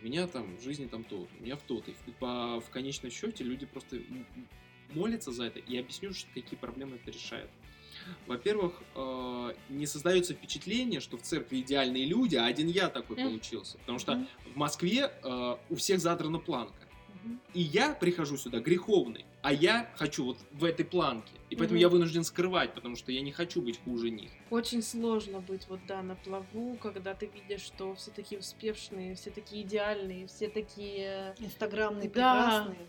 у 0.00 0.04
меня 0.04 0.26
там 0.26 0.56
в 0.56 0.62
жизни 0.62 0.86
там 0.86 1.04
то, 1.04 1.28
у 1.38 1.42
меня 1.42 1.56
в 1.56 1.62
то-то. 1.62 1.90
И 1.90 2.10
по- 2.18 2.60
в 2.60 2.70
конечном 2.70 3.10
счете 3.10 3.44
люди 3.44 3.66
просто 3.66 4.00
молятся 4.94 5.32
за 5.32 5.44
это 5.44 5.58
и 5.58 5.76
объясню, 5.76 6.12
какие 6.34 6.58
проблемы 6.58 6.96
это 6.96 7.10
решает. 7.10 7.50
Во-первых, 8.26 8.72
э, 8.94 9.52
не 9.68 9.86
создается 9.86 10.34
впечатление, 10.34 11.00
что 11.00 11.16
в 11.16 11.22
церкви 11.22 11.60
идеальные 11.60 12.06
люди, 12.06 12.36
а 12.36 12.46
один 12.46 12.68
я 12.68 12.88
такой 12.88 13.16
получился. 13.16 13.78
Потому 13.78 13.98
что 13.98 14.26
в 14.52 14.56
Москве 14.56 15.12
э, 15.22 15.56
у 15.70 15.76
всех 15.76 16.00
задрана 16.00 16.38
планка. 16.38 16.74
И 17.54 17.60
я 17.60 17.92
прихожу 17.94 18.36
сюда 18.36 18.60
греховный, 18.60 19.24
а 19.42 19.52
я 19.52 19.90
хочу 19.96 20.24
вот 20.24 20.38
в 20.52 20.64
этой 20.64 20.84
планке. 20.84 21.32
И 21.48 21.54
поэтому 21.56 21.76
Мгм. 21.76 21.80
я 21.82 21.88
вынужден 21.88 22.24
скрывать, 22.24 22.74
потому 22.74 22.96
что 22.96 23.12
я 23.12 23.22
не 23.22 23.30
хочу 23.32 23.62
быть 23.62 23.78
хуже 23.84 24.10
них. 24.10 24.30
Очень 24.50 24.82
сложно 24.82 25.40
быть 25.40 25.68
вот, 25.68 25.80
да, 25.86 26.02
на 26.02 26.16
плаву, 26.16 26.76
когда 26.82 27.14
ты 27.14 27.26
видишь, 27.26 27.62
что 27.62 27.94
все 27.94 28.10
такие 28.10 28.40
успешные, 28.40 29.14
все 29.14 29.30
такие 29.30 29.62
идеальные, 29.62 30.26
все 30.26 30.48
такие... 30.48 31.34
Инстаграмные, 31.38 32.08
Да. 32.10 32.66
прекрасные. 32.66 32.88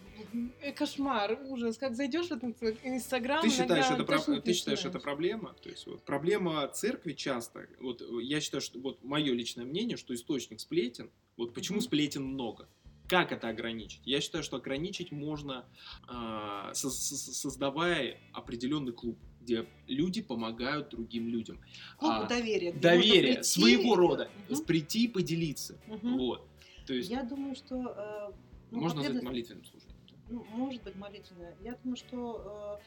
Э, 0.61 0.71
Кошмар, 0.73 1.39
ужас. 1.45 1.77
Как 1.77 1.95
зайдешь 1.95 2.27
в 2.27 2.31
этот 2.31 2.61
инстаграм, 2.83 3.41
Ты 3.41 3.49
считаешь, 3.49 3.85
иногда 3.87 3.95
это, 3.95 4.03
про- 4.03 4.41
ты 4.41 4.53
считаешь 4.53 4.85
это 4.85 4.99
проблема? 4.99 5.55
То 5.61 5.69
есть 5.69 5.85
вот, 5.85 6.03
проблема 6.03 6.67
церкви 6.69 7.13
часто, 7.13 7.67
вот 7.79 8.01
э, 8.01 8.05
я 8.23 8.41
считаю, 8.41 8.61
что 8.61 8.79
вот 8.79 9.03
мое 9.03 9.33
личное 9.33 9.65
мнение, 9.65 9.97
что 9.97 10.13
источник 10.13 10.59
сплетен 10.59 11.11
Вот 11.37 11.53
почему 11.53 11.77
Мгм. 11.77 11.85
сплетен 11.85 12.23
много? 12.23 12.67
Как 13.07 13.31
это 13.31 13.47
ограничить? 13.47 14.01
Я 14.05 14.19
считаю, 14.19 14.43
что 14.43 14.57
ограничить 14.57 15.11
можно, 15.11 15.65
а, 16.07 16.73
со- 16.73 16.89
со- 16.89 17.15
создавая 17.33 18.19
определенный 18.33 18.91
клуб, 18.91 19.17
где 19.41 19.65
люди 19.87 20.21
помогают 20.21 20.89
другим 20.89 21.29
людям. 21.29 21.59
Клуб 21.97 22.11
А, 22.11 22.27
доверия. 22.27 22.73
Доверие 22.73 23.35
прийти, 23.35 23.43
своего 23.43 23.95
рода, 23.95 24.29
Мгм. 24.49 24.65
прийти 24.65 25.05
и 25.05 25.07
поделиться. 25.07 25.79
Мгм. 25.87 26.17
Вот. 26.17 26.47
То 26.85 26.93
есть 26.93 27.09
Я 27.09 27.23
думаю, 27.23 27.55
что... 27.55 27.75
э, 27.75 28.31
ну, 28.71 28.79
можно 28.81 29.01
назвать 29.01 29.23
молитвенным 29.23 29.63
служением. 29.65 29.97
Ну, 30.29 30.43
может 30.49 30.83
быть, 30.83 30.95
молитвенная. 30.95 31.55
Я 31.61 31.75
думаю, 31.81 31.95
что 31.95 32.79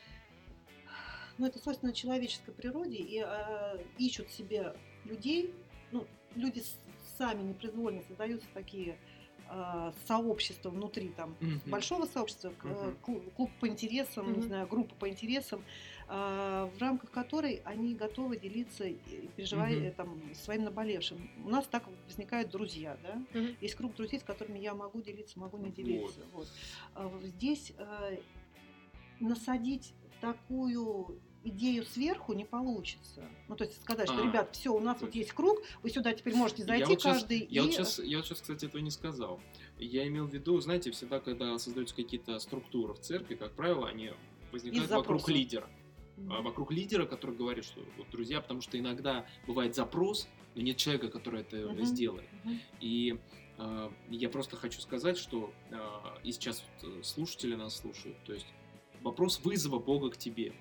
э, 0.86 0.86
ну, 1.38 1.46
это 1.46 1.58
свойственно 1.58 1.94
человеческой 1.94 2.52
природе, 2.52 2.96
и 2.98 3.24
э, 3.26 3.78
ищут 3.96 4.28
себе 4.30 4.74
людей, 5.06 5.54
ну, 5.92 6.06
люди 6.34 6.62
сами 7.16 7.42
непроизвольно 7.42 8.02
создаются 8.02 8.46
такие 8.52 8.98
сообщества 10.06 10.70
внутри 10.70 11.08
там 11.10 11.36
Мгм. 11.40 11.60
большого 11.66 12.06
сообщества, 12.06 12.52
Мгм. 12.62 12.96
клуб, 13.02 13.34
клуб 13.34 13.50
по 13.60 13.68
интересам, 13.68 14.26
не 14.26 14.38
Мгм. 14.38 14.42
знаю, 14.42 14.66
группа 14.68 14.94
по 14.94 15.08
интересам, 15.08 15.64
э, 16.08 16.70
в 16.74 16.78
рамках 16.78 17.10
которой 17.10 17.62
они 17.64 17.94
готовы 17.94 18.38
делиться 18.38 18.84
и 18.84 19.28
переживая 19.36 19.74
э, 19.74 19.90
там, 19.92 20.34
своим 20.34 20.64
наболевшим. 20.64 21.28
У 21.44 21.48
нас 21.48 21.66
так 21.66 21.88
возникают 22.06 22.50
друзья, 22.50 22.96
да? 23.02 23.22
Мгм. 23.34 23.56
Есть 23.60 23.74
круг 23.74 23.94
друзей, 23.94 24.20
с 24.20 24.24
которыми 24.24 24.58
я 24.58 24.74
могу 24.74 25.00
делиться, 25.00 25.38
могу 25.38 25.58
не 25.58 25.70
делиться. 25.70 26.20
Вот. 26.32 26.48
А 26.94 27.08
вот 27.08 27.22
Здесь 27.22 27.72
э, 27.78 28.18
насадить 29.20 29.94
такую 30.20 31.20
идею 31.44 31.84
сверху 31.84 32.32
не 32.34 32.44
получится. 32.44 33.28
Ну, 33.48 33.56
то 33.56 33.64
есть 33.64 33.80
сказать, 33.80 34.08
что, 34.08 34.22
А, 34.22 34.26
ребят, 34.26 34.54
все, 34.54 34.70
у 34.74 34.80
нас 34.80 35.00
вот 35.00 35.14
есть 35.14 35.32
круг, 35.32 35.58
вы 35.82 35.90
сюда 35.90 36.12
теперь 36.12 36.34
можете 36.34 36.62
Я 36.62 36.66
зайти 36.68 36.84
вот 36.86 37.00
щас- 37.02 37.18
каждый. 37.20 37.46
Я, 37.50 37.62
и... 37.62 37.64
вот 37.64 37.72
сейчас, 37.72 37.98
я 37.98 38.18
вот 38.18 38.26
сейчас, 38.26 38.40
кстати, 38.42 38.66
этого 38.66 38.80
не 38.80 38.90
сказал. 38.90 39.40
Я 39.78 40.06
имел 40.06 40.26
в 40.26 40.32
виду, 40.34 40.58
знаете, 40.60 40.90
всегда, 40.90 41.20
когда 41.20 41.58
создаются 41.58 41.94
какие-то 41.94 42.38
структуры 42.38 42.92
в 42.94 43.00
церкви, 43.00 43.34
как 43.36 43.52
правило, 43.52 43.88
они 43.88 44.12
возникают 44.52 44.84
Из 44.86 44.90
вокруг 44.90 45.20
запроса. 45.20 45.32
лидера. 45.32 45.70
А, 46.28 46.42
Вокруг 46.42 46.70
лидера, 46.72 47.06
который 47.06 47.34
говорит, 47.34 47.64
что 47.64 47.80
вот, 47.96 48.10
друзья, 48.10 48.42
потому 48.42 48.60
что 48.60 48.78
иногда 48.78 49.24
бывает 49.46 49.74
запрос, 49.74 50.28
но 50.54 50.60
нет 50.60 50.76
человека, 50.76 51.08
который 51.08 51.40
это 51.40 51.56
Мгм. 51.56 51.84
сделает. 51.84 52.28
Мгм. 52.44 52.60
И 52.80 53.18
э, 53.56 53.90
я 54.10 54.28
просто 54.28 54.56
хочу 54.56 54.80
сказать, 54.82 55.16
что 55.16 55.50
э, 55.70 55.78
и 56.24 56.32
сейчас 56.32 56.62
э, 56.82 57.00
слушатели 57.02 57.54
нас 57.54 57.76
слушают, 57.76 58.16
то 58.24 58.34
есть 58.34 58.46
вопрос 59.02 59.40
вызова 59.42 59.78
Бога 59.78 60.10
к 60.10 60.18
тебе. 60.18 60.52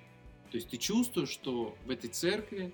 То 0.51 0.57
есть 0.57 0.69
ты 0.69 0.77
чувствуешь, 0.77 1.29
что 1.29 1.77
в 1.85 1.89
этой 1.91 2.09
церкви 2.09 2.71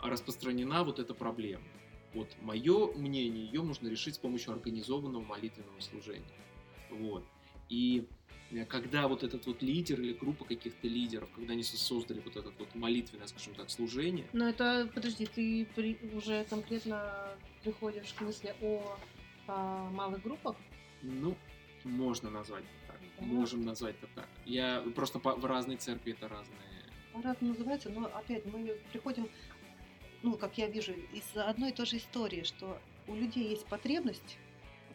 распространена 0.00 0.84
вот 0.84 0.98
эта 0.98 1.14
проблема. 1.14 1.64
Вот 2.12 2.28
мое 2.42 2.92
мнение, 2.94 3.44
ее 3.46 3.62
можно 3.62 3.88
решить 3.88 4.14
с 4.16 4.18
помощью 4.18 4.52
организованного 4.52 5.22
молитвенного 5.22 5.80
служения. 5.80 6.24
Вот. 6.90 7.24
И 7.68 8.06
э, 8.52 8.64
когда 8.66 9.08
вот 9.08 9.22
этот 9.24 9.46
вот 9.46 9.62
лидер 9.62 10.00
или 10.00 10.12
группа 10.12 10.44
каких-то 10.44 10.86
лидеров, 10.86 11.28
когда 11.34 11.54
они 11.54 11.62
создали 11.62 12.20
вот 12.20 12.36
это 12.36 12.52
вот 12.58 12.74
молитвенное, 12.74 13.26
скажем 13.26 13.54
так, 13.54 13.70
служение, 13.70 14.28
Но 14.32 14.48
это, 14.48 14.88
подожди, 14.94 15.26
ты 15.26 15.66
при- 15.74 15.98
уже 16.14 16.44
конкретно 16.44 17.36
приходишь 17.62 18.12
к 18.12 18.20
мысли 18.20 18.54
о, 18.60 18.96
а, 19.48 19.90
малых 19.90 20.22
группах? 20.22 20.56
Ну, 21.02 21.36
можно 21.82 22.30
назвать 22.30 22.62
это 22.64 22.92
так. 22.92 23.00
Да. 23.18 23.26
Можем 23.26 23.64
назвать 23.64 23.96
это 24.02 24.08
так. 24.14 24.28
Я 24.44 24.84
просто 24.94 25.18
по- 25.18 25.34
в 25.34 25.44
разной 25.46 25.76
церкви 25.76 26.12
это 26.12 26.28
разные. 26.28 26.58
По-разному 27.14 27.52
называется, 27.54 27.90
но 27.90 28.06
опять 28.06 28.44
мы 28.46 28.76
приходим, 28.92 29.28
ну, 30.22 30.36
как 30.36 30.58
я 30.58 30.66
вижу, 30.66 30.92
из 31.12 31.24
одной 31.36 31.70
и 31.70 31.72
той 31.72 31.86
же 31.86 31.96
истории, 31.98 32.42
что 32.42 32.78
у 33.06 33.14
людей 33.14 33.48
есть 33.50 33.66
потребность 33.66 34.38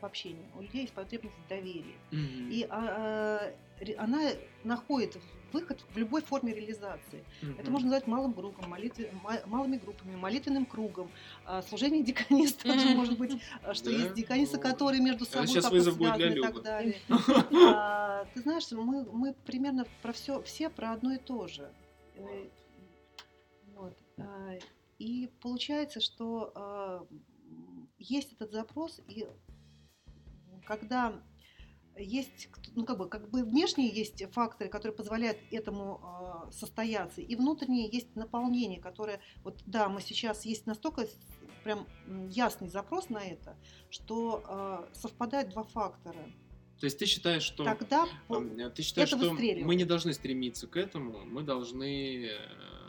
в 0.01 0.05
общении, 0.05 0.45
у 0.57 0.61
людей 0.61 0.81
есть 0.81 0.93
потребность 0.93 1.35
в 1.45 1.47
доверии. 1.47 1.95
И 2.11 2.65
а, 2.69 3.51
а, 3.51 3.53
она 3.97 4.31
находит 4.63 5.17
выход 5.53 5.83
в 5.93 5.97
любой 5.97 6.21
форме 6.21 6.53
реализации. 6.53 7.23
Это 7.57 7.71
можно 7.71 7.87
назвать 7.89 8.05
малым 8.07 8.33
группам, 8.33 8.71
молитве- 8.71 9.11
ма- 9.23 9.41
малыми 9.45 9.77
группами, 9.77 10.15
молитвенным 10.15 10.65
кругом. 10.65 11.09
А, 11.45 11.61
Служение 11.61 12.03
также 12.13 12.87
Мгм. 12.89 12.97
может 12.97 13.17
быть, 13.17 13.41
а, 13.63 13.73
что 13.73 13.85
Да? 13.85 13.91
есть 13.97 14.13
деканисы, 14.13 14.57
которые 14.59 15.01
между 15.01 15.25
собой 15.25 15.47
щас 15.47 15.63
как-то 15.63 15.81
связаны 15.91 16.37
и 16.37 16.41
так 16.41 16.61
далее. 16.63 16.97
А, 17.73 18.25
Ты 18.33 18.41
знаешь, 18.41 18.69
мы, 18.71 19.05
мы 19.11 19.33
примерно 19.45 19.85
про 20.01 20.11
все, 20.13 20.41
все 20.43 20.69
про 20.69 20.91
одно 20.91 21.13
и 21.13 21.17
то 21.17 21.47
же. 21.47 21.71
Э, 22.19 22.49
Вот. 23.75 23.97
А, 24.17 24.57
И 24.99 25.27
получается, 25.41 26.01
что 26.01 26.51
м, 27.09 27.89
есть 27.97 28.33
этот 28.33 28.51
запрос, 28.51 28.99
и 29.07 29.25
когда 30.65 31.23
есть, 31.97 32.49
ну 32.75 32.85
как 32.85 32.97
бы, 32.97 33.09
как 33.09 33.29
бы 33.29 33.43
внешние 33.43 33.89
есть 33.89 34.23
факторы, 34.31 34.69
которые 34.69 34.95
позволяют 34.95 35.37
этому 35.51 35.99
а, 36.03 36.51
состояться, 36.51 37.21
и 37.21 37.35
внутренние 37.35 37.89
есть 37.89 38.15
наполнение, 38.15 38.79
которое, 38.79 39.19
вот 39.43 39.61
да, 39.65 39.89
мы 39.89 40.01
сейчас 40.01 40.45
есть 40.45 40.65
настолько 40.65 41.07
прям 41.63 41.87
ясный 42.29 42.69
запрос 42.69 43.09
на 43.09 43.19
это, 43.19 43.57
что 43.89 44.43
а, 44.45 44.89
совпадают 44.93 45.49
два 45.49 45.63
фактора. 45.63 46.29
То 46.79 46.85
есть 46.85 46.97
ты 46.97 47.05
считаешь, 47.05 47.43
что 47.43 47.65
Тогда 47.65 48.07
ам, 48.29 48.71
ты 48.71 48.81
считаешь, 48.83 49.09
что 49.09 49.17
выстреливает. 49.17 49.65
мы 49.65 49.75
не 49.75 49.83
должны 49.85 50.13
стремиться 50.13 50.65
к 50.67 50.77
этому, 50.77 51.25
мы 51.25 51.43
должны. 51.43 52.31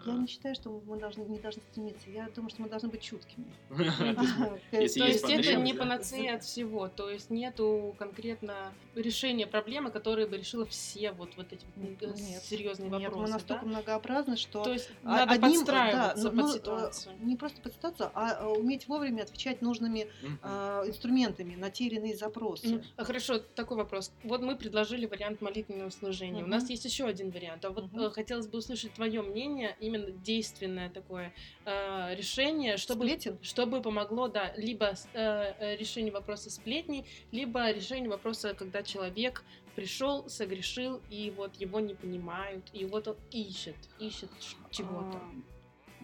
Э, 0.07 0.11
я 0.11 0.17
не 0.17 0.27
считаю, 0.27 0.55
что 0.55 0.83
мы 0.87 0.99
должны, 0.99 1.23
не 1.23 1.39
должны 1.39 1.63
стремиться. 1.71 2.11
Я 2.11 2.29
думаю, 2.35 2.51
что 2.51 2.63
мы 2.63 2.69
должны 2.69 2.89
быть 2.89 3.03
чуткими. 3.03 3.47
То 4.71 4.81
есть 4.81 4.97
это 4.99 5.55
не 5.57 5.75
панацея 5.75 6.37
от 6.37 6.45
всего, 6.45 6.89
то 6.89 7.11
есть 7.11 7.31
нету 7.31 7.95
конкретно 7.99 8.73
решения 8.95 9.47
проблемы, 9.47 9.91
которая 9.91 10.27
бы 10.27 10.37
решила 10.37 10.67
все 10.67 11.13
вот, 11.13 11.37
вот 11.37 11.53
эти 11.53 11.65
э, 12.01 12.41
серьезные 12.43 12.91
вопросы. 12.91 13.19
мы 13.19 13.29
настолько 13.29 13.67
многообразны, 13.67 14.37
что 14.37 14.63
То 14.63 14.73
есть 14.73 14.91
а- 15.05 15.27
надо 15.27 15.35
одним, 15.35 15.61
подстраиваться 15.61 16.25
под 16.25 16.35
ну, 16.35 16.43
ну, 16.43 16.53
ситуацию. 16.53 17.15
э, 17.21 17.25
Не 17.25 17.37
просто 17.37 17.61
под 17.61 17.73
ситуацию, 17.75 18.11
а 18.15 18.43
э, 18.43 18.47
уметь 18.47 18.89
вовремя 18.89 19.23
отвечать 19.23 19.63
нужными 19.63 20.09
э, 20.43 20.83
инструментами 20.87 21.55
на 21.55 21.71
те 21.71 21.87
или 21.87 21.97
иные 21.97 22.17
запросы. 22.17 22.83
А, 22.97 23.05
Хорошо, 23.05 23.39
такой 23.39 23.77
вопрос. 23.77 24.13
Вот 24.25 24.43
мы 24.43 24.57
предложили 24.57 25.07
вариант 25.07 25.41
молитвенного 25.41 25.91
служения. 25.91 26.45
У 26.45 26.49
нас 26.49 26.69
есть 26.71 26.85
еще 26.85 27.07
один 27.07 27.31
вариант. 27.31 27.65
А 27.65 27.71
вот 27.71 27.87
э, 27.95 28.11
хотелось 28.11 28.47
бы 28.47 28.59
услышать 28.59 28.93
твое 28.95 29.23
мнение, 29.23 29.77
именно 29.91 30.11
действенное 30.11 30.89
такое 30.89 31.33
э, 31.65 32.15
решение, 32.15 32.77
чтобы, 32.77 33.05
Сплетен? 33.05 33.39
чтобы 33.43 33.83
помогло, 33.83 34.29
да, 34.29 34.53
либо 34.57 34.87
э, 34.87 34.95
э, 35.15 35.77
решение 35.77 36.13
вопроса 36.13 36.51
сплетней, 36.51 37.05
либо 37.33 37.71
решение 37.71 38.09
вопроса, 38.09 38.55
когда 38.55 38.83
человек 38.83 39.45
пришел, 39.75 40.29
согрешил, 40.29 41.01
и 41.11 41.33
вот 41.37 41.57
его 41.57 41.81
не 41.81 41.95
понимают, 41.95 42.71
и 42.73 42.85
вот 42.85 43.09
он 43.09 43.17
ищет, 43.31 43.77
ищет 43.99 44.31
чего-то. 44.71 45.19
А, 45.19 45.31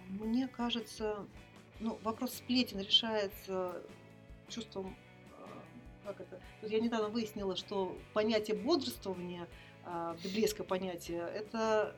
Мне 0.09 0.49
кажется, 0.49 1.27
ну, 1.81 1.99
вопрос 2.03 2.35
сплетен 2.35 2.81
решается 2.81 3.83
чувством, 4.49 4.97
а, 5.33 6.13
как 6.13 6.21
это, 6.21 6.41
вот 6.63 6.71
я 6.71 6.81
недавно 6.81 7.09
выяснила, 7.09 7.57
что 7.57 7.97
понятие 8.15 8.57
бодрствования, 8.57 9.49
а, 9.85 10.17
библейское 10.23 10.67
понятие, 10.67 11.21
это 11.21 11.97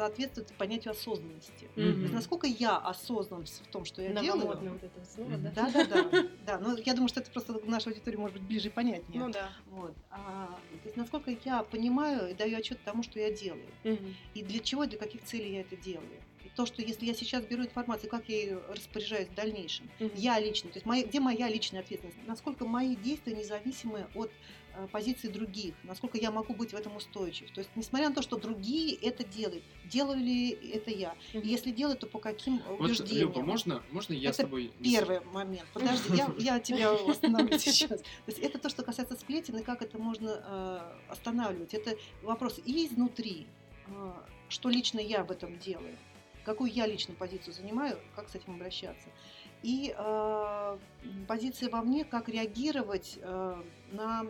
соответствует 0.00 0.48
понятию 0.56 0.92
осознанности. 0.92 1.68
То 1.74 1.80
Мгм. 1.80 2.00
есть 2.02 2.14
насколько 2.14 2.46
я 2.46 2.76
осознан 2.78 3.44
в 3.44 3.66
том, 3.68 3.84
что 3.84 4.00
я 4.02 4.12
делаю. 4.14 4.46
вот 4.72 4.82
это 4.82 5.04
слово, 5.04 5.36
да? 5.36 5.50
Да, 5.54 5.70
да, 5.70 5.84
да, 5.84 6.24
да. 6.46 6.58
Но 6.58 6.76
я 6.78 6.94
думаю, 6.94 7.08
что 7.08 7.20
это 7.20 7.30
просто 7.30 7.52
в 7.52 7.68
нашей 7.68 7.88
аудитории 7.92 8.16
может 8.16 8.36
быть 8.38 8.46
ближе 8.46 8.68
и 8.68 8.70
понятнее. 8.70 9.20
Ну 9.20 9.30
да. 9.30 9.50
Вот. 9.66 9.94
А, 10.10 10.58
то 10.82 10.84
есть 10.86 10.96
насколько 10.96 11.30
я 11.44 11.62
понимаю 11.62 12.30
и 12.30 12.34
даю 12.34 12.56
отчет 12.58 12.82
тому, 12.84 13.02
что 13.02 13.20
я 13.20 13.30
делаю. 13.30 13.68
Мгм. 13.84 14.16
И 14.34 14.42
для 14.42 14.60
чего, 14.60 14.86
для 14.86 14.98
каких 14.98 15.22
целей 15.24 15.52
я 15.54 15.60
это 15.60 15.76
делаю. 15.76 16.08
И 16.44 16.48
то, 16.56 16.64
что 16.64 16.80
если 16.80 17.04
я 17.04 17.12
сейчас 17.14 17.44
беру 17.44 17.62
информацию, 17.64 18.08
как 18.10 18.26
я 18.30 18.36
ее 18.36 18.62
распоряжаюсь 18.70 19.28
в 19.28 19.34
дальнейшем, 19.34 19.90
Мгм. 20.00 20.12
я 20.14 20.40
лично, 20.40 20.70
то 20.70 20.76
есть 20.76 20.86
моя- 20.86 21.04
где 21.04 21.20
моя 21.20 21.48
личная 21.48 21.80
ответственность, 21.80 22.16
насколько 22.26 22.64
мои 22.64 22.96
действия 22.96 23.34
независимы 23.34 24.06
от 24.14 24.30
позиции 24.88 25.28
других, 25.28 25.74
насколько 25.84 26.18
я 26.18 26.30
могу 26.30 26.54
быть 26.54 26.72
в 26.72 26.76
этом 26.76 26.96
устойчив. 26.96 27.50
То 27.52 27.60
есть, 27.60 27.70
несмотря 27.76 28.08
на 28.08 28.14
то, 28.14 28.22
что 28.22 28.36
другие 28.36 28.94
это 28.96 29.24
делают, 29.24 29.62
делаю 29.84 30.18
ли 30.18 30.50
это 30.50 30.90
я? 30.90 31.14
И 31.32 31.38
если 31.46 31.70
делаю, 31.70 31.96
то 31.96 32.06
по 32.06 32.18
каким 32.18 32.58
э, 32.58 32.62
Вот, 32.70 32.80
убеждениям? 32.80 33.28
Люба, 33.28 33.42
можно, 33.42 33.82
можно 33.90 34.12
я 34.14 34.32
с 34.32 34.38
Это 34.38 34.44
тобой... 34.44 34.72
с- 34.80 34.82
Первый 34.84 35.20
момент. 35.26 35.66
Подожди, 35.72 36.16
я, 36.16 36.32
я 36.38 36.60
тебя 36.60 36.92
остановлю 36.92 37.58
сейчас. 37.58 38.00
То 38.00 38.04
есть 38.26 38.38
это 38.38 38.58
то, 38.58 38.68
что 38.68 38.82
касается 38.82 39.16
сплетен, 39.16 39.56
и 39.58 39.62
как 39.62 39.82
это 39.82 39.98
можно 39.98 40.42
э, 41.08 41.10
останавливать. 41.12 41.74
Это 41.74 41.96
вопрос 42.22 42.60
и 42.64 42.86
изнутри, 42.86 43.46
э, 43.88 44.12
что 44.48 44.68
лично 44.68 45.00
я 45.00 45.24
в 45.24 45.30
этом 45.30 45.58
делаю, 45.58 45.96
какую 46.44 46.70
я 46.72 46.86
лично 46.86 47.14
позицию 47.14 47.54
занимаю, 47.54 47.98
как 48.16 48.28
с 48.28 48.34
этим 48.34 48.54
обращаться. 48.54 49.08
И 49.62 49.94
э, 49.96 50.78
позиция 51.28 51.68
вовне, 51.68 52.04
как 52.06 52.30
реагировать 52.30 53.18
э, 53.20 53.62
на, 53.92 54.26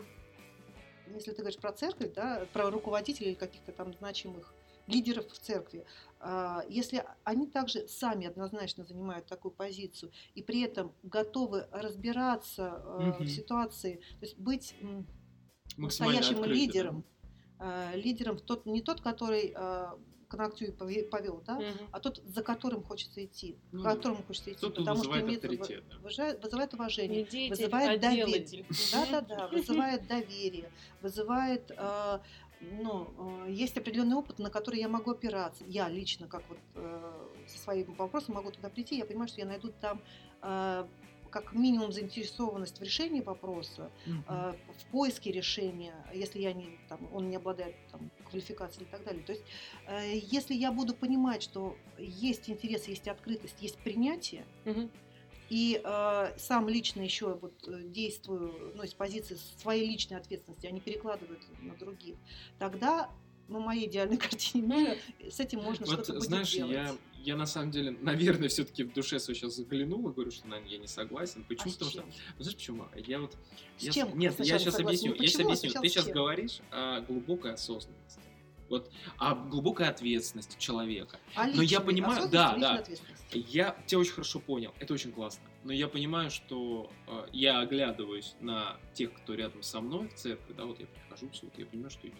если 1.14 1.32
ты 1.32 1.38
говоришь 1.38 1.60
про 1.60 1.72
церковь, 1.72 2.12
да, 2.14 2.46
про 2.52 2.70
руководителей 2.70 3.34
каких-то 3.34 3.72
там 3.72 3.92
значимых 3.94 4.54
лидеров 4.86 5.28
в 5.28 5.38
церкви, 5.38 5.84
а, 6.18 6.64
если 6.68 7.04
они 7.24 7.46
также 7.46 7.86
сами 7.88 8.26
однозначно 8.26 8.84
занимают 8.84 9.26
такую 9.26 9.52
позицию 9.52 10.10
и 10.34 10.42
при 10.42 10.62
этом 10.62 10.92
готовы 11.02 11.66
разбираться 11.70 12.82
э, 12.84 13.02
Мгм. 13.06 13.24
в 13.24 13.28
ситуации, 13.28 13.96
то 14.18 14.26
есть 14.26 14.38
быть 14.38 14.74
настоящим 15.76 16.38
открыты, 16.38 16.48
да. 16.48 16.54
лидером, 16.54 17.04
э, 17.60 17.92
лидером 17.94 18.38
тот, 18.38 18.66
не 18.66 18.82
тот, 18.82 19.00
который 19.00 19.54
к 20.30 20.34
ногтю 20.36 20.66
и 20.66 20.70
пове- 20.70 21.02
повел, 21.08 21.42
да, 21.44 21.56
Мгм. 21.56 21.88
а 21.90 21.98
тот, 21.98 22.22
за 22.24 22.42
которым 22.42 22.84
хочется 22.84 23.24
идти, 23.24 23.56
Ну 23.72 23.80
к 23.80 23.84
да. 23.84 23.96
которому 23.96 24.22
хочется 24.22 24.52
идти, 24.52 24.64
потому 24.70 25.02
что 25.02 25.10
вызывает 25.10 25.24
имеет, 25.44 25.88
да. 25.88 25.96
выжа- 25.98 26.38
вызывает 26.40 26.72
уважение, 26.74 27.24
деятель, 27.24 27.56
вызывает 27.56 27.98
а 27.98 28.00
доверие. 28.00 28.26
делатель. 28.26 28.66
да-да-да, 28.92 29.48
вызывает 29.52 30.06
доверие, 30.06 30.70
вызывает, 31.02 31.72
э, 31.76 32.18
ну, 32.60 33.08
э, 33.48 33.50
есть 33.50 33.76
определенный 33.76 34.14
опыт, 34.16 34.38
на 34.38 34.50
который 34.50 34.78
я 34.78 34.88
могу 34.88 35.10
опираться. 35.10 35.64
Я 35.66 35.88
лично, 35.88 36.28
как 36.28 36.48
вот 36.48 36.58
э, 36.76 37.28
со 37.48 37.58
своим 37.58 37.92
вопросом 37.94 38.36
могу 38.36 38.52
туда 38.52 38.68
прийти, 38.68 38.96
я 38.98 39.04
понимаю, 39.06 39.26
что 39.28 39.40
я 39.40 39.46
найду 39.46 39.72
там 39.80 40.00
э, 40.42 40.86
как 41.30 41.52
минимум 41.54 41.92
заинтересованность 41.92 42.78
в 42.80 42.82
решении 42.82 43.20
вопроса, 43.20 43.90
э, 44.06 44.52
в 44.78 44.86
поиске 44.92 45.32
решения, 45.32 45.94
если 46.14 46.40
я 46.40 46.52
не, 46.52 46.78
там, 46.88 47.08
он 47.12 47.28
не 47.30 47.36
обладает 47.36 47.74
там, 47.90 48.10
квалификацией 48.30 48.86
и 48.86 48.90
так 48.90 49.04
далее. 49.04 49.22
То 49.24 49.32
есть, 49.32 49.44
э, 49.86 50.18
если 50.30 50.54
я 50.54 50.72
буду 50.72 50.94
понимать, 50.94 51.42
что 51.42 51.76
есть 51.98 52.48
интерес, 52.48 52.88
есть 52.88 53.08
открытость, 53.08 53.56
есть 53.60 53.78
принятие, 53.78 54.44
Мгм. 54.64 54.90
и 55.48 55.80
э, 55.82 56.38
сам 56.38 56.68
лично 56.68 57.00
еще 57.02 57.34
вот 57.34 57.52
э, 57.68 57.82
действую 57.84 58.72
ну, 58.76 58.82
из 58.84 58.94
позиции 58.94 59.36
своей 59.58 59.88
личной 59.88 60.16
ответственности, 60.18 60.66
а 60.66 60.70
не 60.70 60.80
перекладываю 60.80 61.38
на 61.60 61.74
других, 61.74 62.16
тогда 62.58 63.10
на 63.50 63.58
моей 63.60 63.86
идеальной 63.88 64.16
картине 64.16 64.66
мира 64.66 64.96
с 65.28 65.40
этим 65.40 65.60
можно 65.60 65.84
Вот, 65.86 65.94
что-то 65.94 66.12
будет 66.14 66.24
знаешь, 66.24 66.52
делать. 66.52 66.72
я, 66.72 66.96
я 67.22 67.36
на 67.36 67.46
самом 67.46 67.70
деле, 67.70 67.90
наверное, 68.00 68.48
все-таки 68.48 68.84
в 68.84 68.92
душе 68.92 69.18
свою 69.18 69.36
сейчас 69.36 69.56
заглянул 69.56 70.08
и 70.08 70.12
говорю, 70.12 70.30
что, 70.30 70.46
наверное, 70.46 70.72
я 70.72 70.78
не 70.78 70.86
согласен. 70.86 71.44
А 71.44 71.48
Почему? 71.48 71.72
Потому 71.72 71.90
что, 71.90 72.00
ну, 72.02 72.42
знаешь 72.42 72.56
почему? 72.56 72.84
Я 72.96 73.20
вот... 73.20 73.36
С 73.76 73.82
я 73.82 73.92
чем 73.92 74.18
Нет, 74.18 74.38
я 74.38 74.58
сейчас 74.58 74.74
согласен? 74.74 74.86
объясню. 74.86 75.12
Не 75.14 75.18
Я 75.20 75.26
сейчас 75.28 75.40
а 75.40 75.42
объясню. 75.44 75.56
сначала 75.70 75.82
Ты 75.82 75.88
сейчас 75.88 76.04
чем? 76.06 76.14
говоришь 76.14 76.60
о 76.70 77.00
глубокой 77.00 77.52
осознанности. 77.54 78.20
Вот, 78.68 78.88
о 79.18 79.34
глубокой 79.34 79.88
ответственности 79.88 80.56
человека. 80.56 81.18
А 81.34 81.48
Но 81.48 81.60
я 81.60 81.80
понимаю- 81.80 82.28
да, 82.30 82.56
да. 82.56 82.84
Я 83.32 83.76
тебя 83.86 83.98
очень 83.98 84.12
хорошо 84.12 84.38
понял, 84.38 84.72
это 84.78 84.94
очень 84.94 85.10
классно. 85.12 85.42
Но 85.64 85.72
я 85.72 85.88
понимаю, 85.88 86.30
что 86.30 86.90
э, 87.08 87.26
я 87.32 87.60
оглядываюсь 87.60 88.34
на 88.40 88.76
тех, 88.94 89.12
кто 89.12 89.34
рядом 89.34 89.62
со 89.62 89.80
мной 89.80 90.08
в 90.08 90.14
церкви, 90.14 90.52
да, 90.56 90.64
вот 90.64 90.78
я 90.80 90.86
прихожу 90.86 91.28
в 91.28 91.36
суд, 91.36 91.50
я 91.58 91.66
понимаю, 91.66 91.90
что 91.90 92.06
идет. 92.08 92.16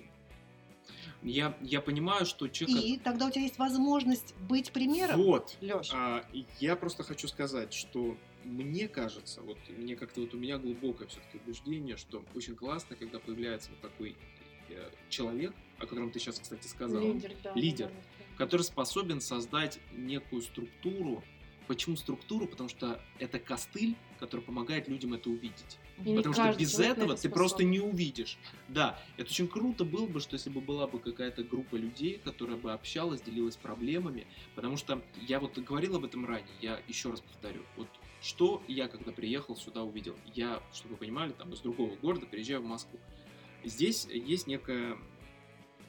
Я, 1.23 1.57
я 1.61 1.81
понимаю, 1.81 2.25
что 2.25 2.49
человек... 2.49 2.83
И 2.83 2.99
тогда 2.99 3.27
у 3.27 3.31
тебя 3.31 3.43
есть 3.43 3.59
возможность 3.59 4.35
быть 4.49 4.73
примером, 4.73 5.23
Вот. 5.23 5.57
Лёш. 5.61 5.91
А, 5.93 6.25
я 6.61 6.77
просто 6.77 7.03
хочу 7.03 7.29
сказать, 7.29 7.75
что 7.75 8.17
мне 8.45 8.89
кажется, 8.89 9.43
вот 9.43 9.59
мне 9.69 9.97
как-то 9.97 10.23
вот 10.23 10.35
у 10.35 10.39
меня 10.39 10.59
глубокое 10.59 11.09
все-таки 11.09 11.39
убеждение, 11.45 11.97
что 11.97 12.25
очень 12.35 12.57
классно, 12.57 12.97
когда 12.97 13.19
появляется 13.19 13.71
вот 13.71 13.81
такой 13.81 14.17
э, 14.71 14.91
человек, 15.09 15.53
о 15.79 15.87
котором 15.87 16.11
ты 16.11 16.19
сейчас, 16.19 16.39
кстати, 16.41 16.67
сказал, 16.67 17.03
Лидер, 17.03 17.33
да. 17.43 17.53
Лидер. 17.55 17.89
да, 17.89 17.93
да. 17.95 18.37
который 18.39 18.63
способен 18.63 19.21
создать 19.21 19.79
некую 19.93 20.43
структуру. 20.43 21.23
Почему 21.67 21.97
структуру? 21.97 22.47
Потому 22.47 22.69
что 22.69 23.01
это 23.19 23.39
костыль, 23.39 23.95
который 24.19 24.41
помогает 24.41 24.89
людям 24.89 25.15
это 25.15 25.29
увидеть. 25.29 25.79
И 26.05 26.15
Потому 26.15 26.35
что 26.35 26.53
без 26.59 26.79
этого 26.79 27.13
это 27.13 27.23
ты 27.23 27.29
просто 27.29 27.63
не 27.63 27.81
увидишь. 27.81 28.39
Да, 28.69 28.99
это 29.17 29.29
очень 29.31 29.49
круто 29.49 29.85
было 29.85 30.07
бы, 30.07 30.21
что 30.21 30.35
если 30.35 30.51
бы 30.51 30.61
была 30.61 30.87
бы 30.87 30.99
какая-то 30.99 31.45
группа 31.45 31.77
людей, 31.77 32.21
которая 32.25 32.57
бы 32.57 32.73
общалась, 32.73 33.21
делилась 33.21 33.57
проблемами. 33.57 34.27
Потому 34.55 34.77
что 34.77 35.03
я 35.27 35.41
вот 35.41 35.59
говорил 35.59 35.97
об 35.97 36.05
этом 36.05 36.25
ранее, 36.25 36.49
я 36.61 36.81
еще 36.89 37.11
раз 37.11 37.21
повторю. 37.21 37.63
Вот 37.77 37.89
что 38.23 38.63
я, 38.69 38.89
когда 38.89 39.13
приехал 39.13 39.57
сюда, 39.57 39.83
увидел? 39.83 40.17
Я, 40.35 40.63
чтобы 40.73 40.95
вы 40.95 40.99
понимали, 41.01 41.33
там 41.33 41.53
из 41.53 41.61
другого 41.61 41.95
города 41.97 42.27
приезжаю 42.27 42.61
в 42.63 42.67
Москву. 42.67 42.99
Здесь 43.65 44.07
есть 44.07 44.47
некая, 44.47 44.97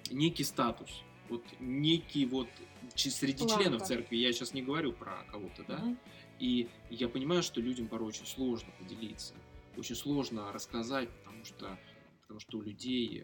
некий 0.09 0.43
статус, 0.43 0.89
вот 1.29 1.43
некий 1.59 2.25
вот 2.25 2.49
среди 2.95 3.45
Планка. 3.45 3.63
членов 3.63 3.83
церкви, 3.83 4.17
я 4.17 4.33
сейчас 4.33 4.53
не 4.53 4.61
говорю 4.61 4.91
про 4.91 5.23
кого-то, 5.31 5.63
да, 5.67 5.77
Мгм. 5.77 5.97
и 6.39 6.67
я 6.89 7.07
понимаю, 7.07 7.43
что 7.43 7.61
людям 7.61 7.87
порой 7.87 8.09
очень 8.09 8.25
сложно 8.25 8.71
поделиться, 8.79 9.33
очень 9.77 9.95
сложно 9.95 10.51
рассказать, 10.51 11.09
потому 11.19 11.45
что, 11.45 11.77
потому 12.21 12.39
что 12.39 12.57
у 12.57 12.61
людей 12.61 13.23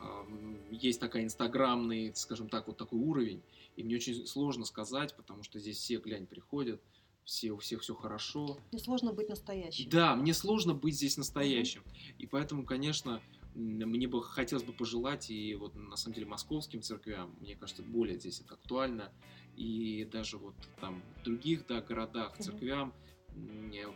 а, 0.00 0.24
м, 0.26 0.58
есть 0.70 1.00
такая 1.00 1.24
инстаграмный, 1.24 2.14
скажем 2.14 2.48
так, 2.48 2.66
вот 2.68 2.76
такой 2.76 2.98
уровень, 2.98 3.42
и 3.76 3.82
мне 3.82 3.96
очень 3.96 4.26
сложно 4.26 4.64
сказать, 4.64 5.16
потому 5.16 5.42
что 5.42 5.58
здесь 5.58 5.78
все, 5.78 5.98
глянь, 5.98 6.26
приходят, 6.26 6.80
все, 7.24 7.52
у 7.52 7.58
всех 7.58 7.82
все 7.82 7.94
хорошо. 7.94 8.58
Мне 8.72 8.80
сложно 8.80 9.12
быть 9.12 9.28
настоящим. 9.28 9.90
Да, 9.90 10.16
мне 10.16 10.32
сложно 10.32 10.74
быть 10.74 10.94
здесь 10.94 11.16
настоящим. 11.18 11.82
И 12.18 12.26
поэтому, 12.26 12.64
конечно, 12.64 13.22
мне 13.54 14.08
бы 14.08 14.22
хотелось 14.22 14.64
бы 14.64 14.72
пожелать, 14.72 15.30
и 15.30 15.54
вот 15.54 15.74
на 15.74 15.96
самом 15.96 16.14
деле 16.14 16.26
московским 16.26 16.80
церквям, 16.80 17.34
мне 17.40 17.54
кажется, 17.56 17.82
более 17.82 18.18
здесь 18.18 18.40
это 18.40 18.54
актуально, 18.54 19.12
и 19.56 20.08
даже 20.10 20.38
вот 20.38 20.54
там 20.80 21.02
в 21.20 21.24
других 21.24 21.66
да, 21.66 21.80
городах, 21.80 22.38
церквям 22.38 22.94
э, 23.34 23.86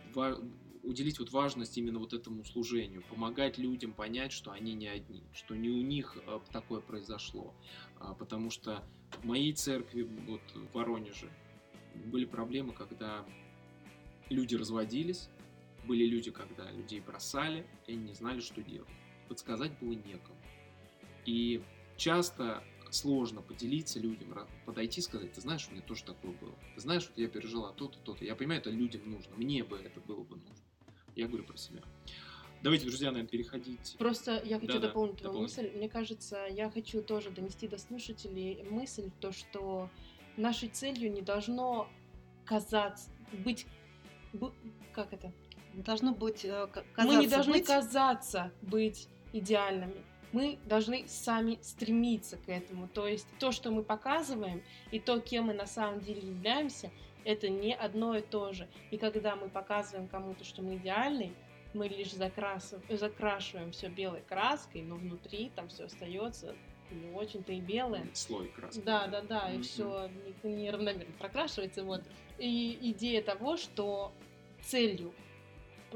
уделить 0.83 1.19
вот 1.19 1.31
важность 1.31 1.77
именно 1.77 1.99
вот 1.99 2.13
этому 2.13 2.43
служению, 2.43 3.03
помогать 3.09 3.57
людям 3.57 3.93
понять, 3.93 4.31
что 4.31 4.51
они 4.51 4.73
не 4.73 4.87
одни, 4.87 5.23
что 5.33 5.55
не 5.55 5.69
у 5.69 5.81
них 5.81 6.17
э, 6.25 6.39
такое 6.51 6.81
произошло, 6.81 7.53
А, 7.99 8.13
потому 8.13 8.49
что 8.49 8.83
в 9.21 9.25
моей 9.25 9.53
церкви, 9.53 10.03
вот 10.03 10.41
в 10.53 10.73
Воронеже, 10.73 11.29
были 12.05 12.25
проблемы, 12.25 12.73
когда 12.73 13.25
люди 14.29 14.55
разводились, 14.55 15.29
были 15.87 16.05
люди, 16.05 16.31
когда 16.31 16.69
людей 16.71 16.99
бросали, 16.99 17.65
и 17.87 17.93
они 17.93 18.03
не 18.09 18.13
знали, 18.13 18.39
что 18.39 18.61
делать. 18.61 18.89
Подсказать 19.27 19.77
было 19.79 19.93
некому. 19.93 20.37
И 21.25 21.63
часто 21.97 22.63
сложно 22.93 23.41
поделиться 23.41 23.99
людям, 23.99 24.37
подойти 24.65 24.99
и 24.99 25.03
сказать, 25.03 25.31
ты 25.33 25.41
знаешь, 25.41 25.67
у 25.67 25.71
меня 25.71 25.81
тоже 25.81 26.03
такое 26.03 26.31
было. 26.33 26.55
Ты 26.75 26.81
знаешь, 26.81 27.07
вот 27.07 27.17
я 27.17 27.27
пережила 27.27 27.71
то-то, 27.73 27.97
то-то. 27.99 28.23
Я 28.23 28.35
понимаю, 28.35 28.61
это 28.61 28.69
людям 28.69 29.09
нужно. 29.09 29.35
Мне 29.35 29.63
бы 29.63 29.77
это 29.77 29.99
было 30.01 30.23
бы 30.23 30.37
нужно. 30.37 30.52
Я 31.15 31.27
говорю 31.27 31.43
про 31.43 31.57
себя. 31.57 31.81
Давайте, 32.61 32.85
друзья, 32.87 33.11
наверное, 33.11 33.29
переходить. 33.29 33.95
Просто 33.99 34.41
я 34.45 34.57
хочу 34.59 34.73
Да-да, 34.73 34.87
дополнить 34.87 35.17
твою 35.17 35.33
дополни. 35.33 35.41
мысль. 35.43 35.71
Мне 35.75 35.89
кажется, 35.89 36.45
я 36.49 36.69
хочу 36.69 37.01
тоже 37.01 37.29
донести 37.29 37.67
до 37.67 37.77
слушателей 37.77 38.63
мысль, 38.69 39.11
то, 39.19 39.31
что 39.33 39.89
нашей 40.37 40.69
целью 40.69 41.11
не 41.11 41.21
должно 41.21 41.89
казаться, 42.45 43.09
быть, 43.33 43.65
как 44.93 45.11
это? 45.13 45.31
Должно 45.73 46.13
быть 46.13 46.45
э, 46.45 46.67
к- 46.67 46.83
Мы 46.97 47.03
не 47.03 47.27
казаться 47.27 47.29
должны 47.35 47.53
быть- 47.53 47.65
казаться 47.65 48.51
быть 48.61 49.07
идеальными. 49.33 50.01
Мы 50.31 50.57
должны 50.65 51.05
сами 51.07 51.59
стремиться 51.61 52.37
к 52.37 52.47
этому. 52.49 52.87
То 52.87 53.07
есть 53.07 53.27
то, 53.39 53.51
что 53.51 53.71
мы 53.71 53.83
показываем, 53.83 54.63
и 54.91 54.99
то, 54.99 55.19
кем 55.19 55.45
мы 55.45 55.53
на 55.53 55.67
самом 55.67 55.99
деле 55.99 56.21
являемся, 56.27 56.91
это 57.25 57.49
не 57.49 57.73
одно 57.73 58.15
и 58.15 58.21
то 58.21 58.53
же. 58.53 58.67
И 58.91 58.97
когда 58.97 59.35
мы 59.35 59.49
показываем 59.49 60.07
кому-то, 60.07 60.43
что 60.43 60.61
мы 60.61 60.75
идеальны, 60.75 61.33
мы 61.73 61.87
лишь 61.87 62.11
закрасываем, 62.11 62.85
закрашиваем 62.97 63.71
все 63.71 63.89
белой 63.89 64.21
краской, 64.21 64.81
но 64.81 64.95
внутри 64.95 65.51
там 65.55 65.69
все 65.69 65.85
остается 65.85 66.55
не 66.91 67.09
очень-то 67.11 67.51
и 67.51 67.59
белое. 67.59 68.05
Слой 68.13 68.47
краски. 68.49 68.81
Да, 68.81 69.07
да, 69.07 69.21
да, 69.21 69.49
и 69.49 69.55
Мгм. 69.55 69.63
все 69.63 70.09
неравномерно 70.43 71.13
прокрашивается. 71.17 71.83
Вот. 71.83 72.03
И 72.37 72.77
идея 72.91 73.21
того, 73.23 73.57
что 73.57 74.11
целью 74.61 75.13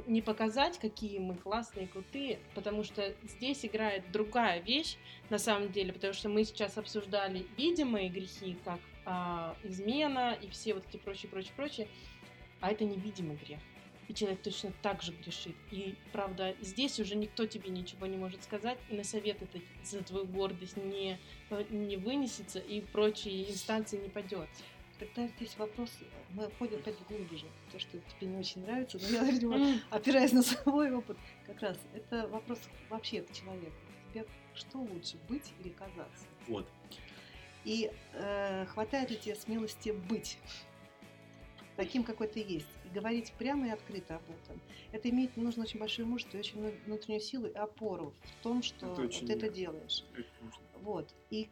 не 0.06 0.22
показать, 0.22 0.78
какие 0.78 1.18
мы 1.20 1.36
классные 1.36 1.86
и 1.86 1.90
крутые, 1.90 2.40
потому 2.54 2.84
что 2.84 3.14
здесь 3.24 3.66
играет 3.66 4.12
другая 4.12 4.60
вещь 4.62 4.98
на 5.30 5.40
самом 5.40 5.72
деле, 5.72 5.92
потому 5.94 6.14
что 6.14 6.30
мы 6.30 6.44
сейчас 6.44 6.78
обсуждали 6.78 7.46
видимые 7.58 8.10
грехи, 8.10 8.58
как 8.64 8.80
измена 9.64 10.38
и 10.42 10.50
все 10.50 10.74
вот 10.74 10.84
эти 10.90 10.98
прочие, 10.98 11.30
прочие, 11.30 11.54
прочие, 11.56 11.88
а 12.60 12.72
это 12.72 12.84
невидимый 12.84 13.38
грех. 13.38 13.60
И 14.08 14.14
человек 14.14 14.42
точно 14.42 14.72
так 14.82 15.02
же 15.02 15.12
грешит. 15.12 15.56
И, 15.70 15.96
правда, 16.14 16.56
здесь 16.62 17.00
уже 17.00 17.16
никто 17.16 17.46
тебе 17.46 17.70
ничего 17.70 18.06
не 18.06 18.16
может 18.16 18.44
сказать, 18.44 18.78
и 18.90 18.96
на 18.96 19.04
совет 19.04 19.42
это 19.42 19.60
за 19.84 20.02
твою 20.02 20.26
гордость 20.26 20.78
не, 20.78 21.20
не 21.70 21.98
вынесется, 21.98 22.60
и 22.60 22.82
прочие 22.82 23.50
инстанции 23.52 23.98
не 23.98 24.10
пойдет. 24.10 24.48
Тогда 24.98 25.28
здесь 25.28 25.56
вопрос, 25.58 25.92
мы 26.32 26.50
входим 26.50 26.78
опять 26.78 26.96
глубже, 27.08 27.46
то, 27.72 27.80
что 27.80 28.00
тебе 28.00 28.28
не 28.28 28.38
очень 28.38 28.62
нравится, 28.62 28.98
но 29.00 29.08
я, 29.10 29.24
видимо, 29.26 29.80
опираясь 29.92 30.32
на 30.32 30.42
свой 30.42 30.92
опыт, 30.92 31.18
как 31.46 31.62
раз, 31.62 31.78
это 31.94 32.28
вопрос 32.30 32.60
вообще 32.90 33.22
к 33.22 33.32
человеку. 33.32 33.76
Тебе 34.12 34.26
что 34.56 34.80
лучше, 34.80 35.18
быть 35.30 35.54
или 35.60 35.70
казаться? 35.70 36.26
Вот. 36.48 36.68
И 37.68 37.92
э, 38.14 38.66
хватает 38.68 39.12
ли 39.12 39.18
тебе 39.18 39.36
смелости 39.36 39.90
быть 39.90 40.38
таким, 41.76 42.06
какой 42.06 42.30
ты 42.30 42.40
есть, 42.40 42.66
и 42.86 42.90
говорить 42.94 43.34
прямо 43.34 43.68
и 43.68 43.72
открыто 43.72 44.16
об 44.16 44.24
этом. 44.24 44.62
Это 44.94 45.10
имеет 45.10 45.36
нужно 45.36 45.64
очень 45.64 45.78
большое 45.78 46.08
мужество 46.08 46.38
и 46.38 46.40
очень 46.40 46.60
вну- 46.62 46.74
внутреннюю 46.86 47.20
силу 47.20 47.48
и 47.48 47.54
опору 47.54 48.14
в 48.24 48.44
том, 48.44 48.64
что 48.64 48.94
Это 48.94 49.02
очень 49.02 49.28
ты 49.28 49.34
это 49.34 49.50
делаешь. 49.50 50.06
Это 50.14 50.30
нужно. 50.42 50.62
Вот. 50.76 51.14
И 51.30 51.50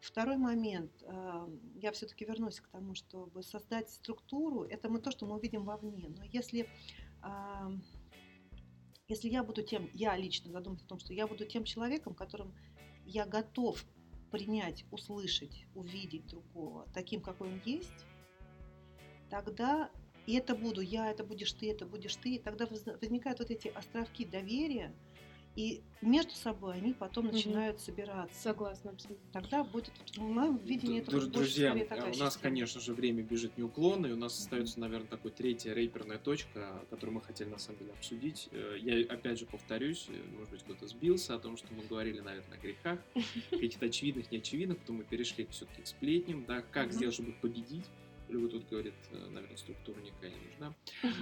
Второй 0.00 0.36
момент. 0.36 0.92
э, 1.00 1.48
Я 1.76 1.90
все-таки 1.92 2.26
вернусь 2.26 2.60
к 2.60 2.68
тому, 2.68 2.94
чтобы 2.94 3.42
создать 3.42 3.88
структуру. 3.88 4.64
Это 4.64 4.90
мы 4.90 4.98
то, 5.00 5.10
что 5.10 5.24
мы 5.24 5.36
увидим 5.36 5.64
вовне. 5.64 6.10
Но 6.18 6.22
если, 6.24 6.68
а, 7.22 7.72
если 9.08 9.30
я 9.30 9.42
буду 9.42 9.62
тем, 9.62 9.88
я 9.94 10.14
лично 10.18 10.52
задумаюсь 10.52 10.82
о 10.84 10.88
том, 10.88 10.98
что 10.98 11.14
я 11.14 11.26
буду 11.26 11.46
тем 11.46 11.64
человеком, 11.64 12.12
которым 12.14 12.54
я 13.06 13.24
готов 13.24 13.82
принять, 14.34 14.84
услышать, 14.90 15.64
увидеть 15.76 16.26
другого 16.26 16.88
таким, 16.92 17.20
какой 17.20 17.52
он 17.52 17.62
есть, 17.64 18.04
тогда 19.30 19.90
и 20.26 20.34
это 20.34 20.56
буду 20.56 20.80
я, 20.80 21.08
это 21.08 21.22
будешь 21.22 21.52
ты, 21.52 21.70
это 21.70 21.86
будешь 21.86 22.16
ты, 22.16 22.40
тогда 22.40 22.66
воз- 22.66 22.98
возникают 23.00 23.38
вот 23.38 23.52
эти 23.52 23.68
островки 23.68 24.24
доверия, 24.24 24.92
и 25.56 25.82
между 26.00 26.32
собой 26.32 26.76
они 26.76 26.92
потом 26.92 27.26
Мгм. 27.26 27.34
начинают 27.34 27.80
собираться. 27.80 28.40
Согласна 28.40 28.90
абсолютно. 28.90 29.24
Тогда 29.32 29.64
будет, 29.64 29.92
в 30.16 30.20
моем 30.20 30.58
видении, 30.58 31.00
это 31.00 31.10
будет 31.12 31.32
больше 31.32 31.54
Друзья, 31.54 31.70
скорее 31.70 32.12
у 32.12 32.18
нас, 32.18 32.36
конечно 32.36 32.80
же, 32.80 32.92
время 32.92 33.22
бежит 33.22 33.56
неуклонно, 33.56 34.06
и 34.06 34.12
у 34.12 34.16
нас 34.16 34.38
остается, 34.38 34.80
наверное, 34.80 35.08
такой 35.08 35.30
третья 35.30 35.72
рейперная 35.72 36.18
точка, 36.18 36.86
которую 36.90 37.14
мы 37.16 37.22
хотели, 37.22 37.48
на 37.48 37.58
самом 37.58 37.78
деле, 37.78 37.92
обсудить. 37.92 38.48
Э, 38.52 38.76
Я, 38.78 39.06
опять 39.06 39.38
же, 39.38 39.46
повторюсь, 39.46 40.08
э, 40.08 40.22
может 40.24 40.50
быть, 40.50 40.62
кто-то 40.64 40.86
сбился 40.86 41.34
о 41.34 41.38
том, 41.38 41.56
что 41.56 41.72
мы 41.74 41.86
говорили, 41.86 42.20
наверное, 42.20 42.58
о 42.58 42.60
грехах, 42.60 43.06
каких-то 43.50 43.86
очевидных, 43.86 44.30
неочевидных, 44.30 44.78
потом 44.80 44.96
мы 44.96 45.04
перешли 45.04 45.46
все-таки 45.46 45.82
к 45.82 45.86
сплетням, 45.86 46.44
да, 46.44 46.60
как 46.62 46.88
Мгм. 46.88 46.92
сделать, 46.96 47.14
чтобы 47.14 47.32
победить. 47.32 47.90
Люба 48.28 48.48
тут 48.48 48.68
говорит, 48.68 48.94
э, 49.10 49.28
наверное, 49.30 49.56
структура 49.56 50.00
никакая 50.00 50.30
не 50.30 50.36
нужна. 50.48 50.74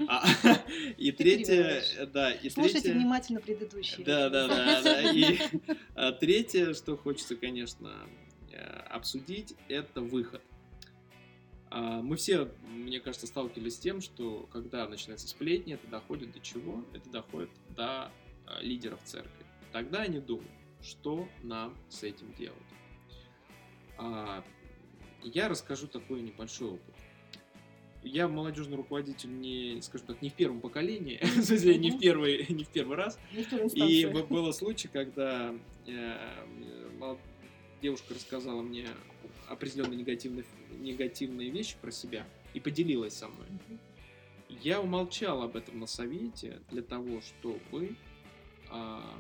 А, 0.09 0.25
И 0.97 1.11
третье, 1.13 1.83
э, 1.99 2.07
да, 2.07 2.33
и 2.33 2.49
Слушайте 2.49 2.83
третье... 2.83 2.99
внимательно 2.99 3.41
предыдущие. 3.41 4.07
Да, 4.07 4.29
да, 4.31 4.47
да, 4.47 4.83
да. 4.83 5.13
И 5.13 5.39
а, 5.95 6.13
третье, 6.13 6.75
что 6.75 6.97
хочется, 6.97 7.35
конечно, 7.37 8.09
э, 8.53 8.57
обсудить, 8.57 9.55
это 9.69 10.01
выход. 10.01 10.43
А, 11.71 12.03
Мы 12.03 12.17
все, 12.17 12.53
мне 12.69 13.01
кажется, 13.01 13.27
сталкивались 13.27 13.77
с 13.77 13.79
тем, 13.79 14.01
что 14.01 14.49
когда 14.53 14.87
начинается 14.87 15.27
сплетни, 15.27 15.75
это 15.75 15.89
доходит 15.89 16.33
до 16.33 16.41
чего? 16.41 16.85
Это 16.95 17.11
доходит 17.11 17.51
до 17.71 18.13
а, 18.47 18.61
лидеров 18.61 19.03
церкви. 19.03 19.45
Тогда 19.73 20.03
они 20.03 20.21
думают, 20.21 20.51
что 20.81 21.29
нам 21.43 21.77
с 21.89 22.03
этим 22.05 22.33
делать. 22.35 22.59
Я 25.25 25.49
расскажу 25.49 25.87
такой 25.87 26.21
небольшой 26.21 26.71
опыт. 26.71 26.92
Я 28.05 28.27
молодежный 28.29 28.77
руководитель 28.77 29.31
не, 29.39 29.81
скажем 29.81 30.09
так, 30.09 30.23
не 30.23 30.31
в 30.31 30.35
первом 30.35 30.61
поколении, 30.61 31.19
в 31.23 31.43
смысле, 31.45 31.79
не 31.79 31.91
в 31.93 31.99
первый, 32.01 32.47
не 32.49 32.65
в 32.65 32.69
первый 32.69 32.97
раз, 32.97 33.19
Не 33.33 33.43
в 33.45 33.49
первой 33.51 33.63
и 33.63 33.67
инстанции. 33.67 34.05
б- 34.13 34.27
было 34.27 34.53
случай, 34.53 34.89
когда 34.89 35.55
э, 35.87 37.17
девушка 37.81 38.15
рассказала 38.15 38.63
мне 38.63 38.87
определенные 39.49 39.99
негативные, 39.99 40.45
негативные 40.81 41.51
вещи 41.51 41.77
про 41.81 41.91
себя 41.91 42.27
и 42.55 42.61
поделилась 42.61 43.15
со 43.15 43.29
мной. 43.29 43.47
Я 44.49 44.81
умолчал 44.81 45.43
об 45.43 45.57
этом 45.57 45.81
на 45.81 45.87
совете 45.87 46.61
для 46.71 46.83
того, 46.83 47.21
чтобы 47.21 47.95
а, 48.69 49.19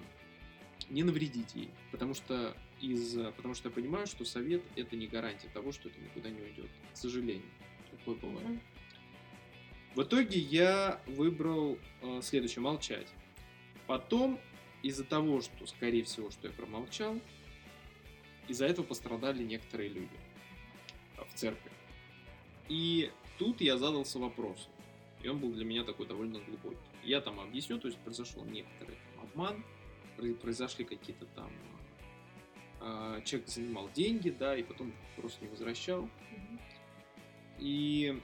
не 0.90 1.02
навредить 1.02 1.54
ей, 1.54 1.70
потому 1.90 2.14
что 2.14 2.54
из, 2.80 3.14
потому 3.36 3.54
что 3.54 3.68
я 3.68 3.74
понимаю, 3.74 4.06
что 4.06 4.24
совет 4.24 4.62
это 4.76 4.94
не 4.96 5.06
гарантия 5.06 5.48
того, 5.48 5.72
что 5.72 5.88
это 5.88 5.98
никуда 6.00 6.30
не 6.30 6.40
уйдет. 6.42 6.68
К 6.92 6.96
сожалению, 6.96 7.46
такое 7.90 8.14
бывает. 8.16 8.46
Мгм. 8.48 8.60
В 9.94 10.02
итоге 10.02 10.38
я 10.38 11.00
выбрал 11.06 11.78
э, 12.00 12.20
следующее 12.22 12.62
молчать. 12.62 13.06
Потом, 13.86 14.40
из-за 14.82 15.04
того, 15.04 15.42
что, 15.42 15.66
скорее 15.66 16.02
всего, 16.04 16.30
что 16.30 16.48
я 16.48 16.52
промолчал, 16.54 17.20
из-за 18.48 18.66
этого 18.66 18.86
пострадали 18.86 19.42
некоторые 19.42 19.90
люди 19.90 20.18
э, 21.18 21.24
в 21.30 21.34
церкви. 21.34 21.70
И 22.68 23.10
тут 23.38 23.60
я 23.60 23.76
задался 23.76 24.18
вопросом. 24.18 24.72
И 25.22 25.28
он 25.28 25.38
был 25.38 25.52
для 25.52 25.64
меня 25.64 25.84
такой 25.84 26.06
довольно 26.06 26.40
глубокий. 26.40 26.78
Я 27.04 27.20
там 27.20 27.38
объясню, 27.38 27.78
то 27.78 27.88
есть 27.88 27.98
произошел 27.98 28.44
некоторый 28.46 28.96
там 28.96 29.24
обман, 29.24 29.64
про- 30.16 30.34
произошли 30.34 30.86
какие-то 30.86 31.26
там... 31.26 31.50
э, 32.80 33.20
человек 33.26 33.48
занимал 33.48 33.90
деньги, 33.92 34.30
да, 34.30 34.56
и 34.56 34.62
потом 34.62 34.94
просто 35.16 35.44
не 35.44 35.50
возвращал. 35.50 36.08
И 37.58 38.20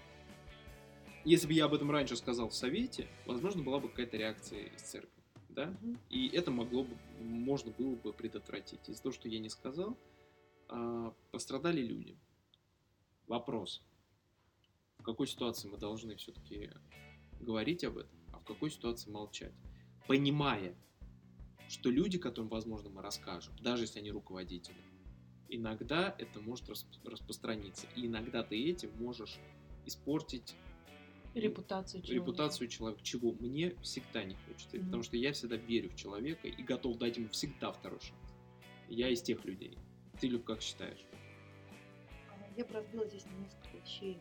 если 1.25 1.47
бы 1.47 1.53
я 1.53 1.67
об 1.67 1.75
этом 1.75 1.91
раньше 1.91 2.17
сказал 2.17 2.49
в 2.49 2.55
совете, 2.55 3.09
возможно, 3.27 3.63
была 3.63 3.81
бы 3.81 3.89
какая-то 3.89 4.17
реакция 4.17 4.65
из 4.67 4.83
церкви, 4.83 5.23
да? 5.49 5.77
И 6.11 6.29
это 6.29 6.51
могло 6.51 6.85
бы, 6.85 6.97
можно 7.21 7.71
было 7.73 7.95
бы 7.97 8.13
предотвратить. 8.13 8.89
Из-за 8.89 9.03
того, 9.03 9.13
что 9.13 9.29
я 9.29 9.39
не 9.39 9.49
сказал, 9.49 9.97
а, 10.69 11.15
пострадали 11.31 11.81
люди. 11.81 12.17
Вопрос. 13.27 13.83
В 14.99 15.03
какой 15.03 15.27
ситуации 15.27 15.69
мы 15.69 15.79
должны 15.79 16.17
все-таки 16.17 16.71
говорить 17.41 17.85
об 17.85 17.99
этом, 17.99 18.19
а 18.33 18.39
в 18.39 18.45
какой 18.45 18.71
ситуации 18.71 19.11
молчать? 19.11 19.53
Понимая, 20.07 20.75
что 21.69 21.91
люди, 21.91 22.19
которым, 22.19 22.49
возможно, 22.49 22.91
мы 22.91 23.03
расскажем, 23.03 23.55
даже 23.61 23.85
если 23.85 23.99
они 23.99 24.11
руководители, 24.11 24.83
иногда 25.49 26.15
это 26.19 26.41
может 26.41 26.69
расп- 26.69 26.87
распространиться. 27.05 27.87
И 27.95 28.07
иногда 28.07 28.43
ты 28.43 28.57
этим 28.69 28.91
можешь 28.99 29.39
испортить 29.87 30.55
Репутацию 31.41 32.03
человека. 32.03 32.15
репутацию 32.25 32.69
человека, 32.69 33.03
чего 33.03 33.33
мне 33.33 33.75
всегда 33.83 34.25
не 34.25 34.37
хочется. 34.47 34.77
Мгм. 34.77 34.87
Потому 34.87 35.03
что 35.03 35.17
я 35.17 35.33
всегда 35.33 35.57
верю 35.57 35.91
в 35.91 35.97
человека 35.97 36.47
и 36.49 36.63
готов 36.63 36.99
дать 36.99 37.17
ему 37.17 37.29
всегда 37.31 37.73
второй 37.73 38.01
шанс. 38.01 38.35
Я 38.89 39.09
из 39.09 39.23
тех 39.23 39.45
людей. 39.45 39.77
Ты, 40.21 40.29
Люб, 40.29 40.45
как 40.45 40.61
считаешь? 40.63 40.99
А, 42.31 42.35
Я 42.57 42.65
бы 42.65 42.73
разбила 42.75 43.07
здесь 43.07 43.25
на 43.27 43.39
несколько 43.45 43.77
вещей. 43.85 44.19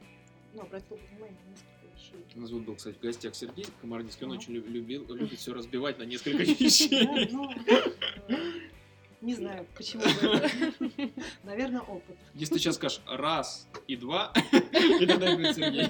Ну, 0.54 0.62
обратила 0.62 0.98
внимание 0.98 1.38
на 1.46 1.50
несколько 1.52 1.96
вещей. 1.96 2.26
У 2.36 2.40
нас 2.40 2.52
вот 2.52 2.62
был, 2.64 2.76
кстати, 2.76 2.96
в 2.96 3.00
гостях 3.02 3.36
Сергей 3.36 3.66
Комарницкий. 3.82 4.26
Он 4.26 4.32
очень 4.34 4.54
лю- 4.54 4.66
любил, 4.68 5.06
любит 5.16 5.40
все 5.40 5.54
разбивать 5.54 5.98
на 6.00 6.04
несколько 6.04 6.44
вещей. 6.44 7.30
ну, 7.32 7.52
Не 9.22 9.34
знаю, 9.34 9.66
почему. 9.76 10.04
Наверное, 11.44 11.82
опыт. 11.82 12.16
Если 12.36 12.54
ты 12.54 12.60
сейчас 12.60 12.76
скажешь 12.76 13.02
раз 13.08 13.68
и 13.88 13.96
два, 13.96 14.32
и 15.02 15.06
тогда 15.08 15.36
будет 15.36 15.56
Сергей. 15.56 15.88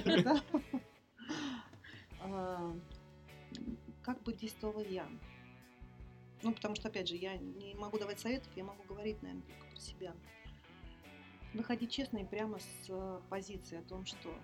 Как 4.08 4.22
бы 4.22 4.32
действовала 4.32 4.80
я? 4.80 5.06
Ну, 6.42 6.54
потому 6.54 6.74
что, 6.74 6.88
опять 6.88 7.08
же, 7.08 7.16
я 7.16 7.36
не 7.36 7.74
могу 7.74 7.98
давать 7.98 8.18
советов, 8.18 8.50
я 8.56 8.64
могу 8.64 8.82
говорить, 8.84 9.20
наверное, 9.20 9.44
только 9.46 9.66
про 9.66 9.78
себя. 9.78 10.14
Выходить 11.52 11.90
честно 11.92 12.16
и 12.16 12.24
прямо 12.24 12.58
с 12.58 12.88
э, 12.88 13.20
позиции 13.28 13.76
о 13.76 13.82
том, 13.82 14.06
что, 14.06 14.34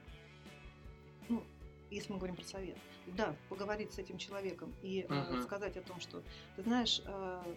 ну, 1.31 1.43
если 1.91 2.13
мы 2.13 2.19
говорим 2.19 2.37
про 2.37 2.45
совет, 2.45 2.77
да, 3.07 3.35
поговорить 3.49 3.95
с 3.95 3.99
этим 3.99 4.19
человеком 4.19 4.71
и 4.83 5.01
э, 5.01 5.07
Ага. 5.09 5.43
сказать 5.45 5.79
о 5.79 5.81
том, 5.81 5.99
что, 5.99 6.23
ты 6.57 6.63
знаешь, 6.63 7.01
э, 7.07 7.55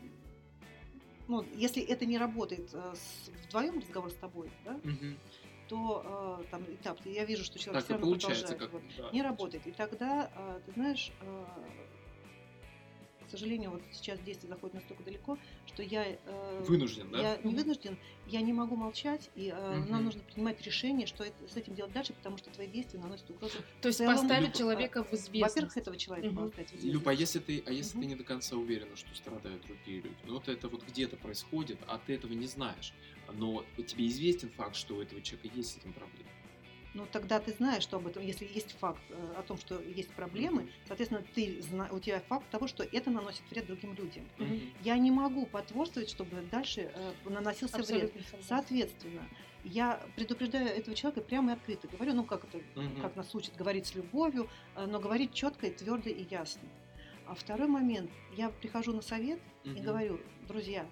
ну, 1.27 1.45
если 1.55 1.83
это 1.83 2.05
не 2.05 2.17
работает 2.17 2.69
э, 2.73 2.93
с, 2.95 3.29
вдвоем 3.47 3.79
разговор 3.79 4.11
с 4.11 4.15
тобой, 4.15 4.49
да, 4.63 4.79
Мгм. 4.81 5.17
то 5.67 6.39
э, 6.41 6.45
там 6.51 6.63
этап, 6.63 7.05
я 7.05 7.25
вижу, 7.25 7.43
что 7.43 7.59
человек 7.59 7.81
Так 7.81 7.83
все 7.83 7.93
равно 7.95 8.07
получается, 8.07 8.55
продолжает. 8.55 8.71
как... 8.71 8.97
вот 8.97 9.05
да. 9.07 9.11
не 9.11 9.21
работает. 9.21 9.67
И 9.67 9.71
тогда, 9.73 10.31
э, 10.33 10.61
ты 10.65 10.71
знаешь, 10.71 11.11
э, 11.19 11.45
к 13.27 13.29
сожалению, 13.29 13.71
вот 13.71 13.83
сейчас 13.91 14.19
действие 14.21 14.49
заходит 14.49 14.75
настолько 14.75 15.03
далеко, 15.03 15.37
что 15.65 15.83
я, 15.83 16.05
э, 16.07 16.63
Вынужден, 16.65 17.11
да? 17.11 17.19
я 17.21 17.37
не 17.43 17.55
вынужден, 17.55 17.97
я 18.25 18.41
не 18.41 18.53
могу 18.53 18.75
молчать, 18.77 19.29
и 19.35 19.49
э, 19.49 19.79
Мгм. 19.79 19.91
нам 19.91 20.05
нужно 20.05 20.23
принимать 20.23 20.61
решение, 20.61 21.05
что 21.07 21.23
это- 21.25 21.47
с 21.47 21.57
этим 21.57 21.75
делать 21.75 21.91
дальше, 21.91 22.13
потому 22.13 22.37
что 22.37 22.49
твои 22.51 22.67
действия 22.67 22.99
наносят 22.99 23.29
угрозу. 23.29 23.57
То 23.81 23.89
есть 23.89 23.97
целом, 23.99 24.15
поставить 24.15 24.47
Люба, 24.47 24.57
человека 24.57 25.03
в 25.03 25.13
известность. 25.13 25.55
Во-первых, 25.55 25.77
этого 25.77 25.97
человека 25.97 26.27
Мгм. 26.29 26.35
надо 26.37 26.51
ставить 26.51 26.69
в 26.69 26.75
известность. 26.75 26.93
Люба, 26.93 27.11
а 27.11 27.13
если 27.13 27.39
ты, 27.39 27.63
а 27.65 27.71
если 27.71 27.91
Мгм. 27.97 28.01
ты 28.01 28.07
не 28.07 28.15
до 28.15 28.23
конца 28.23 28.55
уверена, 28.55 28.95
что 28.95 29.13
страдают 29.13 29.61
другие 29.63 30.01
люди, 30.01 30.17
ну 30.23 30.33
вот 30.35 30.47
это 30.47 30.69
вот 30.69 30.83
где-то 30.83 31.17
происходит, 31.17 31.79
а 31.87 31.97
ты 31.97 32.13
этого 32.13 32.31
не 32.31 32.47
знаешь, 32.47 32.93
но 33.33 33.65
тебе 33.85 34.07
известен 34.07 34.49
факт, 34.51 34.75
что 34.75 34.95
у 34.95 35.01
этого 35.01 35.21
человека 35.21 35.55
есть 35.57 35.71
с 35.73 35.77
этим 35.77 35.91
проблемы. 35.93 36.29
Ну, 36.97 37.05
тогда 37.11 37.39
ты 37.39 37.51
знаешь, 37.53 37.83
что 37.83 37.97
об 37.97 38.07
этом, 38.07 38.23
если 38.23 38.45
есть 38.45 38.71
факт 38.79 39.03
э, 39.09 39.33
о 39.37 39.43
том, 39.43 39.59
что 39.59 39.79
есть 39.81 40.09
проблемы, 40.09 40.67
соответственно, 40.87 41.23
ты, 41.35 41.61
у 41.91 41.99
тебя 41.99 42.21
факт 42.21 42.49
того, 42.49 42.65
что 42.65 42.83
это 42.83 43.11
наносит 43.11 43.43
вред 43.51 43.67
другим 43.67 43.93
людям. 43.93 44.27
Мгм. 44.39 44.59
Я 44.81 44.97
не 44.97 45.11
могу 45.11 45.45
потворствовать, 45.45 46.09
чтобы 46.09 46.41
дальше 46.41 46.91
э, 46.91 47.13
наносился 47.29 47.77
вред. 47.77 48.05
Абсолютно 48.05 48.23
согласна. 48.23 48.47
Соответственно, 48.47 49.29
я 49.63 50.01
предупреждаю 50.15 50.69
этого 50.69 50.95
человека 50.95 51.21
прямо 51.21 51.51
и 51.51 51.53
открыто. 51.53 51.87
Говорю, 51.87 52.15
ну 52.15 52.23
как 52.23 52.45
это, 52.45 52.57
Мгм. 52.73 52.99
как 52.99 53.15
нас 53.15 53.35
учат 53.35 53.55
говорить 53.55 53.85
с 53.85 53.93
любовью, 53.93 54.49
э, 54.75 54.87
но 54.87 54.99
говорить 54.99 55.35
четко 55.35 55.67
и 55.67 55.71
твердо 55.71 56.09
и 56.09 56.25
ясно. 56.31 56.67
А 57.27 57.35
второй 57.35 57.67
момент, 57.67 58.09
я 58.35 58.49
прихожу 58.49 58.91
на 58.93 59.03
совет 59.03 59.39
и 59.65 59.69
Мгм. 59.69 59.83
говорю, 59.83 60.19
друзья, 60.47 60.83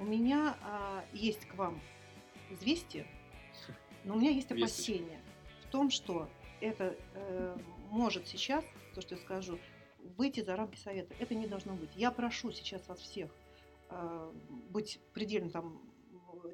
у 0.00 0.04
меня 0.04 0.56
а, 0.62 1.04
есть 1.12 1.46
к 1.46 1.54
вам 1.54 1.80
известие, 2.50 3.06
но 4.06 4.14
у 4.14 4.18
меня 4.18 4.30
есть 4.30 4.50
Весточка. 4.50 4.64
опасения 4.64 5.20
в 5.64 5.70
том, 5.70 5.90
что 5.90 6.28
это 6.60 6.96
э, 7.14 7.58
может 7.90 8.26
сейчас, 8.28 8.64
то, 8.94 9.00
что 9.00 9.16
я 9.16 9.20
скажу, 9.20 9.58
выйти 10.16 10.40
за 10.40 10.56
рамки 10.56 10.78
совета. 10.78 11.14
Это 11.18 11.34
не 11.34 11.46
должно 11.46 11.74
быть. 11.74 11.90
Я 11.96 12.10
прошу 12.10 12.52
сейчас 12.52 12.86
вас 12.88 13.00
всех 13.00 13.30
э, 13.90 14.32
быть 14.70 15.00
предельно 15.12 15.50
там 15.50 15.82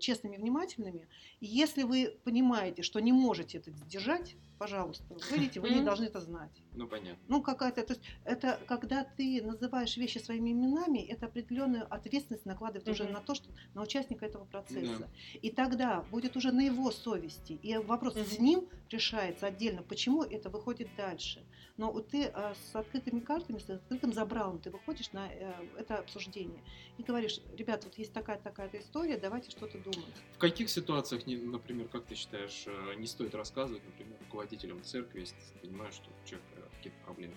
честными, 0.01 0.37
внимательными. 0.37 1.07
И 1.41 1.47
если 1.47 1.83
вы 1.83 2.19
понимаете, 2.25 2.83
что 2.83 2.99
не 3.01 3.13
можете 3.13 3.59
это 3.59 3.71
сдержать, 3.71 4.37
пожалуйста, 4.59 5.05
выйдите, 5.31 5.61
вы 5.61 5.71
не 5.71 5.83
должны 5.83 6.07
это 6.07 6.21
знать. 6.21 6.63
Ну, 6.75 6.89
понятно. 6.89 7.23
Ну, 7.29 7.43
какая-то, 7.43 7.83
то 7.83 7.93
есть 7.95 8.03
это 8.25 8.65
когда 8.67 9.05
ты 9.05 9.43
называешь 9.43 9.97
вещи 9.97 10.19
своими 10.19 10.51
именами, 10.53 11.01
это 11.07 11.27
определенную 11.27 11.93
ответственность 11.93 12.47
накладывает 12.47 12.89
уже 12.89 13.05
Мгм. 13.05 13.13
на 13.13 13.21
то, 13.21 13.35
что 13.35 13.53
на 13.75 13.83
участника 13.83 14.25
этого 14.27 14.45
процесса. 14.45 15.11
И 15.43 15.51
тогда 15.51 16.03
будет 16.03 16.37
уже 16.37 16.53
на 16.53 16.63
его 16.63 16.91
совести. 16.91 17.53
И 17.53 17.77
вопрос 17.77 18.15
с 18.15 18.39
Мгм. 18.39 18.45
ним 18.45 18.69
решается 18.91 19.47
отдельно, 19.47 19.83
почему 19.83 20.23
это 20.23 20.51
выходит 20.51 20.95
дальше. 20.95 21.47
Но 21.77 21.93
вот 21.93 22.11
ты 22.11 22.27
а, 22.27 22.55
с 22.55 22.75
открытыми 22.75 23.21
картами, 23.21 23.59
с 23.59 23.69
открытым 23.71 24.13
забралом, 24.13 24.61
ты 24.61 24.71
выходишь 24.71 25.13
на 25.13 25.29
э, 25.33 25.67
это 25.79 25.99
обсуждение 25.99 26.63
и 26.97 27.03
говоришь, 27.03 27.41
ребят, 27.57 27.85
вот 27.85 27.97
есть 27.99 28.13
такая-такая 28.13 28.71
история, 28.75 29.17
давайте 29.17 29.51
что-то 29.51 29.79
думать. 29.79 30.15
В 30.33 30.39
каких 30.39 30.69
ситуациях, 30.71 31.23
например, 31.27 31.89
как 31.89 32.07
ты 32.07 32.15
считаешь, 32.15 32.65
э, 32.67 32.95
не 32.97 33.07
стоит 33.07 33.35
рассказывать, 33.35 33.85
например, 33.87 34.19
руководителям 34.21 34.83
церкви, 34.83 35.21
если 35.21 35.35
ты 35.37 35.59
понимаешь, 35.61 35.95
что 35.95 36.11
у 36.11 36.27
человека 36.27 36.62
какие-то 36.83 37.05
проблемы? 37.05 37.35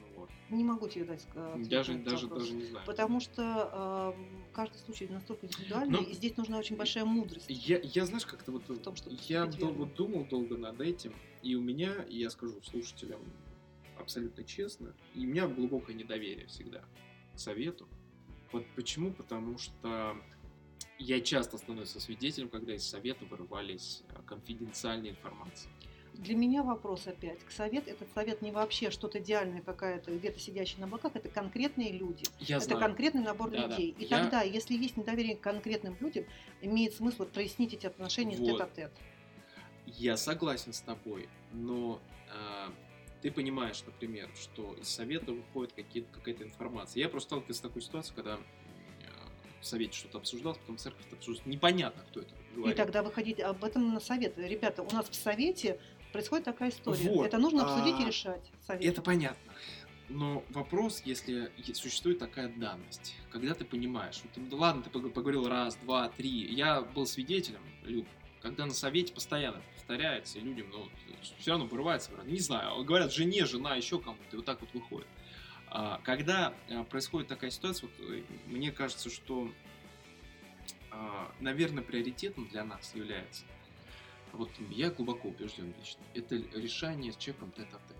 Ну, 0.00 0.20
вот. 0.20 0.30
Не 0.50 0.62
могу 0.64 0.88
тебе 0.88 1.04
дать 1.04 1.26
э, 1.34 1.62
Даже, 1.68 1.94
даже, 1.94 2.26
вопрос. 2.26 2.42
даже 2.42 2.54
не 2.54 2.64
знаю. 2.64 2.86
Потому 2.86 3.20
что 3.20 4.14
э, 4.16 4.52
каждый 4.52 4.76
случай 4.78 5.08
настолько 5.08 5.46
индивидуальный, 5.46 5.98
Ну, 6.00 6.04
и 6.04 6.12
здесь 6.12 6.36
нужна 6.36 6.58
очень 6.58 6.76
большая 6.76 7.04
мудрость. 7.06 7.46
Я, 7.48 7.80
я 7.82 8.04
знаешь, 8.04 8.26
как-то 8.26 8.52
вот 8.52 8.62
В 8.68 8.78
том, 8.78 8.94
я 9.26 9.44
поступить 9.46 9.58
дол- 9.58 9.68
верно. 9.70 9.84
вот 9.84 9.94
думал 9.94 10.24
долго 10.26 10.56
над 10.58 10.80
этим, 10.80 11.14
и 11.42 11.54
у 11.54 11.62
меня, 11.62 12.04
я 12.10 12.28
скажу 12.30 12.60
слушателям 12.62 13.20
абсолютно 13.98 14.44
честно, 14.44 14.92
и 15.14 15.20
у 15.20 15.28
меня 15.28 15.46
глубокое 15.48 15.96
недоверие 15.96 16.46
всегда 16.46 16.82
к 17.34 17.38
совету. 17.38 17.88
Вот 18.52 18.66
почему? 18.76 19.12
Потому 19.12 19.56
что 19.58 20.16
я 20.98 21.20
часто 21.20 21.56
становился 21.58 22.00
свидетелем, 22.00 22.48
когда 22.50 22.74
из 22.74 22.84
совета 22.86 23.24
вырывались 23.24 24.02
э, 24.10 24.20
конфиденциальные 24.26 25.12
информации. 25.12 25.70
Для 26.14 26.36
меня 26.36 26.62
вопрос 26.62 27.06
опять. 27.06 27.44
К 27.44 27.50
совет, 27.50 27.88
этот 27.88 28.08
совет 28.14 28.40
не 28.40 28.52
вообще 28.52 28.90
что-то 28.90 29.18
идеальное 29.18 29.62
какая-то, 29.62 30.12
где-то 30.12 30.38
сидящий 30.38 30.78
на 30.78 30.86
облаках, 30.86 31.12
это 31.16 31.28
конкретные 31.28 31.92
люди. 31.92 32.24
Я 32.38 32.56
это 32.56 32.66
знаю. 32.66 32.80
конкретный 32.80 33.22
набор 33.22 33.50
Да-да. 33.50 33.68
людей. 33.68 33.94
И 33.98 34.04
Я- 34.04 34.20
тогда, 34.20 34.42
если 34.42 34.74
есть 34.74 34.96
недоверие 34.96 35.36
к 35.36 35.40
конкретным 35.40 35.96
людям, 36.00 36.24
имеет 36.62 36.94
смысл 36.94 37.24
прояснить 37.24 37.74
эти 37.74 37.86
отношения 37.86 38.36
Вот. 38.36 38.46
тет-а-тет. 38.46 38.92
Я 39.86 40.16
согласен 40.16 40.72
с 40.72 40.80
тобой, 40.80 41.28
но 41.52 42.00
а, 42.32 42.72
ты 43.20 43.30
понимаешь, 43.30 43.82
например, 43.84 44.30
что 44.34 44.74
из 44.74 44.88
совета 44.88 45.32
выходит 45.32 45.72
какая-то 46.12 46.44
информация. 46.44 47.00
Я 47.02 47.08
просто 47.08 47.28
сталкивался 47.30 47.58
с 47.58 47.62
такой 47.62 47.82
ситуацией, 47.82 48.16
когда 48.16 48.38
в 49.60 49.66
совете 49.66 49.96
что-то 49.96 50.18
обсуждалось, 50.18 50.58
потом 50.58 50.76
церковь 50.76 51.06
это 51.06 51.16
обсуждалась. 51.16 51.46
Непонятно, 51.46 52.02
кто 52.10 52.20
это 52.20 52.34
И 52.52 52.56
говорит. 52.56 52.76
тогда 52.76 53.02
выходить 53.02 53.40
об 53.40 53.64
этом 53.64 53.94
на 53.94 54.00
совет. 54.00 54.36
Ребята, 54.36 54.82
у 54.82 54.90
нас 54.92 55.08
в 55.08 55.14
совете 55.14 55.80
происходит 56.14 56.44
такая 56.44 56.70
история. 56.70 57.10
Вот. 57.10 57.26
Это 57.26 57.38
нужно 57.38 57.64
обсудить 57.64 57.98
и 58.00 58.04
А, 58.04 58.06
решать. 58.06 58.50
Советом. 58.64 58.88
Это 58.88 59.02
понятно. 59.02 59.52
Но 60.08 60.44
вопрос, 60.50 61.02
если 61.04 61.50
существует 61.72 62.20
такая 62.20 62.48
данность, 62.48 63.16
когда 63.30 63.52
ты 63.54 63.64
понимаешь, 63.64 64.20
вот, 64.22 64.32
ну, 64.36 64.56
ладно, 64.56 64.82
ты 64.82 64.90
пог- 64.90 65.10
поговорил 65.10 65.48
раз, 65.48 65.74
два, 65.76 66.08
три, 66.10 66.54
я 66.54 66.82
был 66.82 67.06
свидетелем, 67.06 67.62
Люб, 67.82 68.06
когда 68.40 68.64
на 68.64 68.72
совете 68.74 69.12
постоянно 69.12 69.60
повторяется, 69.74 70.38
и 70.38 70.42
людям, 70.42 70.68
ну, 70.70 70.88
все 71.38 71.50
равно 71.50 71.66
вырывается, 71.66 72.12
не 72.26 72.38
знаю, 72.38 72.84
говорят 72.84 73.12
жене, 73.12 73.44
жена, 73.44 73.74
еще 73.74 73.98
кому-то, 73.98 74.22
и 74.32 74.36
вот 74.36 74.44
так 74.44 74.60
вот 74.60 74.72
выходит. 74.72 75.08
А, 75.66 76.00
Когда 76.04 76.54
а, 76.70 76.84
происходит 76.84 77.28
такая 77.28 77.50
ситуация, 77.50 77.88
вот, 77.88 78.08
э, 78.08 78.22
мне 78.46 78.70
кажется, 78.70 79.10
что, 79.10 79.50
а, 80.92 81.32
наверное, 81.40 81.82
приоритетом 81.82 82.46
для 82.48 82.62
нас 82.62 82.94
является, 82.94 83.44
вот 84.34 84.50
я 84.70 84.90
глубоко 84.90 85.28
убежден 85.28 85.72
лично, 85.78 86.02
это 86.14 86.36
решение 86.58 87.12
с 87.12 87.16
человеком 87.16 87.52
тет-а-тет. 87.52 87.96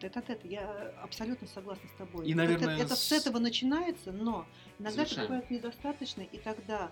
Тет-а-тет, 0.00 0.44
я 0.44 0.92
абсолютно 1.02 1.46
согласна 1.46 1.88
с 1.88 1.92
тобой. 1.92 2.26
И, 2.28 2.34
Вот 2.34 2.42
это- 2.42 2.52
наверное, 2.52 2.84
это, 2.84 2.96
с 2.96 3.04
с- 3.08 3.12
этого 3.12 3.38
начинается, 3.38 4.10
но 4.12 4.46
иногда 4.78 5.02
это 5.02 5.10
Завершаем. 5.10 5.28
бывает 5.28 5.50
недостаточно, 5.50 6.22
и 6.22 6.38
тогда, 6.38 6.90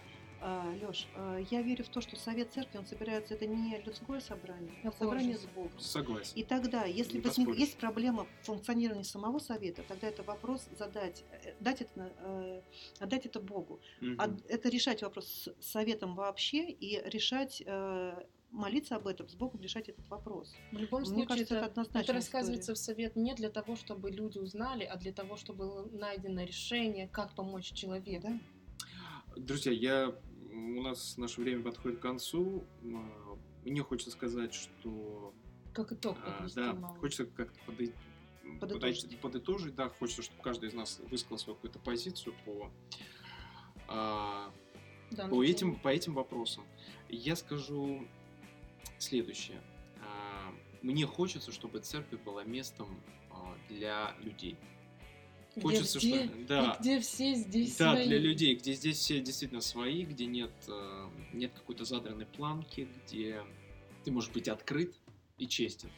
Леш, 0.81 1.07
я 1.51 1.61
верю 1.61 1.85
в 1.85 1.89
то, 1.89 2.01
что 2.01 2.17
Совет 2.17 2.51
Церкви, 2.53 2.79
он 2.79 2.87
собирается, 2.87 3.35
это 3.35 3.47
не 3.47 3.77
людское 3.83 4.21
собрание, 4.21 4.73
а 4.85 4.93
собрание 4.93 5.37
с 5.37 5.45
Богом. 5.45 5.79
Согласен. 5.79 6.33
И 6.35 6.45
тогда, 6.45 6.85
если 6.85 7.19
Не 7.19 7.23
возник- 7.25 7.59
есть 7.59 7.77
проблема 7.79 8.27
в 8.43 8.47
функционировании 8.47 9.03
самого 9.03 9.39
совета, 9.41 9.83
тогда 9.83 10.07
это 10.09 10.23
вопрос 10.23 10.67
задать, 10.79 11.25
э, 11.45 11.53
дать 11.61 11.83
это, 11.83 12.11
э, 12.21 12.63
отдать 13.01 13.27
это 13.27 13.41
Богу. 13.41 13.81
А 14.19 14.31
это 14.49 14.69
решать 14.71 15.03
вопрос 15.03 15.27
с 15.27 15.55
советом 15.73 16.15
вообще 16.15 16.71
и 16.71 17.03
решать, 17.11 17.63
э, 17.67 18.25
молиться 18.51 18.97
об 18.97 19.07
этом, 19.07 19.29
с 19.29 19.35
Богом 19.35 19.61
решать 19.61 19.89
этот 19.89 20.09
вопрос. 20.09 20.55
В 20.73 20.77
любом 20.79 21.01
Мне 21.03 21.09
случае, 21.11 21.27
кажется, 21.29 21.55
это 21.55 21.65
это, 21.65 21.71
однозначная 21.73 22.03
это 22.03 22.13
рассказывается 22.13 22.73
история. 22.73 22.95
в 22.95 22.97
совет 22.97 23.17
не 23.17 23.35
для 23.35 23.51
того, 23.51 23.77
чтобы 23.77 24.11
люди 24.11 24.39
узнали, 24.39 24.85
а 24.85 24.97
для 24.97 25.13
того, 25.13 25.37
чтобы 25.37 25.59
было 25.67 25.89
найдено 25.93 26.43
решение, 26.43 27.09
как 27.09 27.35
помочь 27.35 27.73
человеку. 27.73 28.29
Да? 28.29 28.41
Друзья, 29.37 29.73
я 29.73 30.15
у 30.53 30.83
нас 30.83 31.17
наше 31.17 31.41
время 31.41 31.63
подходит 31.63 31.99
к 31.99 32.03
концу. 32.03 32.65
Мне 33.65 33.83
хочется 33.83 34.11
сказать, 34.11 34.53
что 34.55 35.33
Как 35.73 35.93
итог 35.93 36.17
а, 36.25 36.47
да, 36.55 36.73
мало. 36.75 36.97
хочется 36.99 37.27
как-то 37.27 37.59
подой- 37.67 37.95
Подытожить. 38.59 39.03
подойти- 39.05 39.17
подытожить, 39.17 39.75
да, 39.77 39.89
хочется, 39.91 40.23
чтобы 40.23 40.43
каждый 40.43 40.71
из 40.71 40.75
нас 40.75 40.99
высказал 41.09 41.39
свою 41.39 41.55
какую-то 41.55 41.79
позицию 41.79 42.35
по 42.45 42.71
а, 43.87 44.51
Да, 45.13 45.29
по 45.29 45.43
этим, 45.45 45.77
по 45.79 45.89
этим 45.89 46.15
вопросам. 46.15 46.65
Я 47.09 47.37
скажу 47.37 48.07
следующее. 48.99 49.61
А, 50.03 50.53
Мне 50.83 51.07
хочется, 51.07 51.53
чтобы 51.53 51.81
церковь 51.81 52.21
была 52.23 52.45
местом 52.45 53.01
а, 53.31 53.57
для 53.69 54.15
людей. 54.21 54.57
где 55.55 55.63
Хочется, 55.63 55.99
все- 55.99 56.27
что... 56.27 56.37
Да, 56.47 56.77
где 56.81 57.01
все 57.01 57.35
здесь 57.35 57.77
Да, 57.77 57.93
свои. 57.93 58.07
для 58.07 58.19
людей, 58.19 58.55
где 58.55 58.73
здесь 58.75 58.99
все 58.99 59.21
действительно 59.21 59.61
свои, 59.61 60.05
где 60.05 60.27
нет, 60.27 60.53
э, 60.69 61.11
нет 61.33 61.53
какой-то 61.55 61.85
задранной 61.85 62.27
планки, 62.27 62.89
где 63.07 63.43
ты 64.05 64.11
можешь 64.13 64.31
быть 64.31 64.49
открыт 64.49 64.95
и 65.39 65.47
честен. 65.49 65.91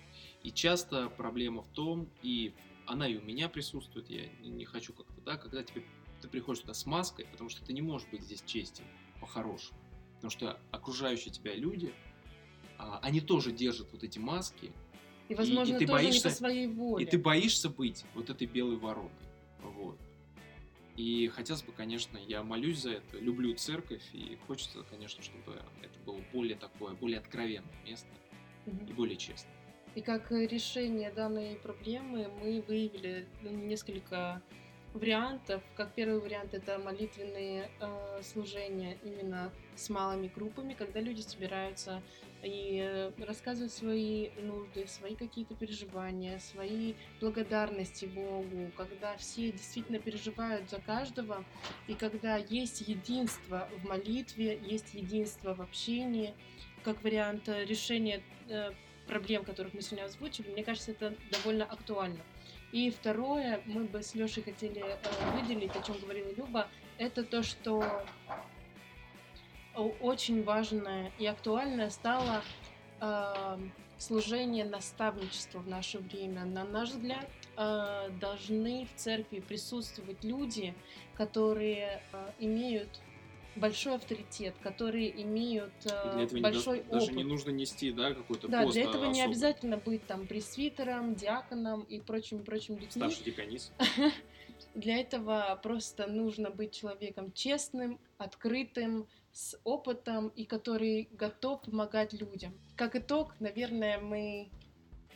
И 0.43 0.51
часто 0.51 1.09
проблема 1.11 1.62
в 1.62 1.68
том, 1.68 2.09
и 2.22 2.55
она 2.87 3.07
и 3.07 3.16
у 3.16 3.20
меня 3.22 3.49
присутствует, 3.49 4.11
я 4.11 4.26
не 4.41 4.64
хочу 4.64 4.93
как-то, 4.93 5.20
да, 5.20 5.37
когда 5.37 5.62
тебе, 5.62 5.85
ты 6.20 6.28
приходишь 6.28 6.62
туда 6.62 6.74
с 6.74 6.87
маской, 6.87 7.26
потому 7.26 7.49
что 7.51 7.64
ты 7.64 7.72
не 7.72 7.83
можешь 7.83 8.09
быть 8.09 8.22
здесь 8.22 8.43
честен 8.47 8.85
по-хорошему. 9.20 9.78
Потому 10.16 10.30
что 10.30 10.61
окружающие 10.70 11.33
тебя 11.33 11.55
люди, 11.55 11.93
а, 12.83 12.99
они 13.03 13.20
тоже 13.20 13.53
держат 13.53 13.93
вот 13.93 14.03
эти 14.03 14.18
маски, 14.18 14.72
И, 15.28 15.35
возможно, 15.35 15.76
и 15.76 15.78
ты 15.78 15.87
тоже 15.87 16.03
не 16.03 16.09
боишься- 16.11 16.28
по 16.28 16.35
своей 16.35 16.66
воле. 16.66 17.05
и 17.05 17.09
ты 17.09 17.18
боишься 17.18 17.68
быть 17.70 18.05
вот 18.14 18.28
этой 18.30 18.47
белой 18.47 18.76
вороной. 18.76 19.11
Вот. 19.62 19.99
И 20.97 21.28
хотелось 21.28 21.62
бы, 21.62 21.72
конечно, 21.72 22.18
я 22.18 22.43
молюсь 22.43 22.80
за 22.80 22.91
это, 22.93 23.18
люблю 23.18 23.55
церковь, 23.55 24.03
и 24.12 24.37
хочется, 24.47 24.83
конечно, 24.91 25.22
чтобы 25.22 25.53
это 25.80 25.99
было 26.05 26.20
более 26.33 26.57
такое, 26.57 26.95
более 26.95 27.18
откровенное 27.18 27.72
место 27.87 28.09
Мгм. 28.66 28.87
и 28.87 28.93
более 28.93 29.16
честное. 29.16 29.55
И 29.95 30.01
как 30.03 30.30
э, 30.33 30.47
решение 30.47 31.11
данной 31.12 31.57
проблемы 31.57 32.28
мы 32.41 32.62
выявили 32.66 33.26
ну, 33.43 33.51
несколько 33.51 34.43
вариантов. 34.95 35.62
Как 35.76 35.93
первый 35.93 36.20
вариант 36.20 36.55
это 36.55 36.78
молитвенные 36.78 37.70
э, 37.80 38.22
служения 38.22 38.99
именно 39.05 39.53
с 39.76 39.88
малыми 39.88 40.28
группами, 40.28 40.74
когда 40.74 41.01
люди 41.01 41.20
собираются 41.20 42.03
и 42.43 43.11
рассказывают 43.20 43.72
свои 43.72 44.30
нужды, 44.40 44.86
свои 44.86 45.14
какие-то 45.14 45.55
переживания, 45.55 46.38
свои 46.38 46.95
благодарности 47.20 48.07
Богу, 48.07 48.70
когда 48.76 49.16
все 49.16 49.53
действительно 49.53 49.99
переживают 49.99 50.68
за 50.68 50.80
каждого, 50.80 51.45
и 51.86 51.95
когда 51.95 52.36
есть 52.36 52.80
единство 52.80 53.68
в 53.78 53.84
молитве, 53.86 54.61
есть 54.62 54.95
единство 54.95 55.55
в 55.55 55.61
общении, 55.61 56.34
как 56.82 57.03
вариант 57.03 57.49
э, 57.49 57.64
решения 57.64 58.22
э, 58.49 58.72
проблем, 59.07 59.45
которых 59.45 59.74
мы 59.74 59.82
сегодня 59.82 60.05
озвучили, 60.05 60.51
мне 60.51 60.64
кажется, 60.64 60.90
это 60.90 61.14
довольно 61.30 61.64
актуально. 61.64 62.20
И 62.72 62.90
второе, 62.90 63.60
мы 63.66 63.84
бы 63.84 64.02
с 64.02 64.14
Лешей 64.14 64.42
хотели 64.42 64.82
э, 64.82 64.96
выделить, 65.34 65.76
о 65.76 65.82
чем 65.82 65.98
говорила 65.98 66.32
Люба, 66.32 66.68
это 66.96 67.22
то, 67.22 67.42
что 67.42 67.84
очень 69.74 70.42
важное 70.42 71.12
и 71.18 71.26
актуальное 71.26 71.90
стало 71.90 72.42
э, 73.00 73.58
служение 73.98 74.64
наставничества 74.64 75.58
в 75.58 75.68
наше 75.68 75.98
время. 75.98 76.46
На 76.46 76.64
наш 76.64 76.90
взгляд, 76.90 77.28
э, 77.58 78.08
должны 78.18 78.86
в 78.86 78.98
церкви 78.98 79.40
присутствовать 79.40 80.24
люди, 80.24 80.74
которые 81.14 82.02
имеют 82.38 82.88
большой 83.57 83.94
авторитет, 83.96 84.55
которые 84.62 85.22
имеют 85.22 85.72
э, 85.84 86.22
этого 86.22 86.36
не 86.36 86.40
большой 86.42 86.78
даже, 86.78 86.90
даже 86.90 87.05
опыт. 87.07 87.16
не 87.16 87.24
нужно 87.24 87.50
нести, 87.50 87.92
да, 87.92 88.14
какой-то 88.14 88.48
Да, 88.48 88.62
пост 88.62 88.74
для 88.74 88.84
этого 88.84 89.05
не 89.05 89.11
особый. 89.11 89.26
обязательно 89.26 89.76
быть 89.76 90.07
там 90.07 90.26
пресвитером, 90.26 91.14
диаконом 91.14 91.82
и 91.82 92.00
прочим-прочим 92.00 92.74
людьми. 92.74 92.90
Старший 92.90 93.24
деканис. 93.24 93.72
Для 94.74 94.98
этого 94.98 95.59
просто 95.62 96.07
нужно 96.07 96.50
быть 96.50 96.72
человеком 96.72 97.32
честным, 97.32 97.98
открытым, 98.16 99.07
с 99.32 99.59
опытом 99.64 100.28
и 100.28 100.44
который 100.44 101.09
готов 101.12 101.62
помогать 101.62 102.12
людям. 102.12 102.55
Как 102.76 102.94
итог, 102.96 103.34
наверное, 103.40 103.98
мы 103.98 104.50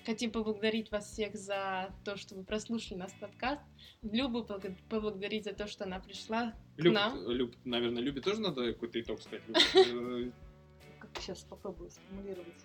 хотим 0.06 0.30
поблагодарить 0.30 0.90
вас 0.92 1.10
всех 1.10 1.34
за 1.34 1.92
то, 2.04 2.16
что 2.16 2.36
вы 2.36 2.44
прослушали 2.44 2.96
наш 2.98 3.12
подкаст. 3.18 3.60
Любу 4.02 4.46
поблагодарить 4.88 5.44
за 5.44 5.52
то, 5.52 5.66
что 5.66 5.84
она 5.84 5.98
пришла 5.98 6.52
к 6.76 6.80
Люб, 6.80 6.94
нам. 6.94 7.28
Люб, 7.28 7.54
наверное, 7.64 8.00
Любе 8.00 8.20
тоже 8.20 8.40
надо 8.40 8.72
какой-то 8.72 9.00
итог 9.00 9.20
сказать. 9.20 9.42
Как 11.00 11.10
сейчас 11.20 11.40
попробую 11.42 11.90
сформулировать. 11.90 12.64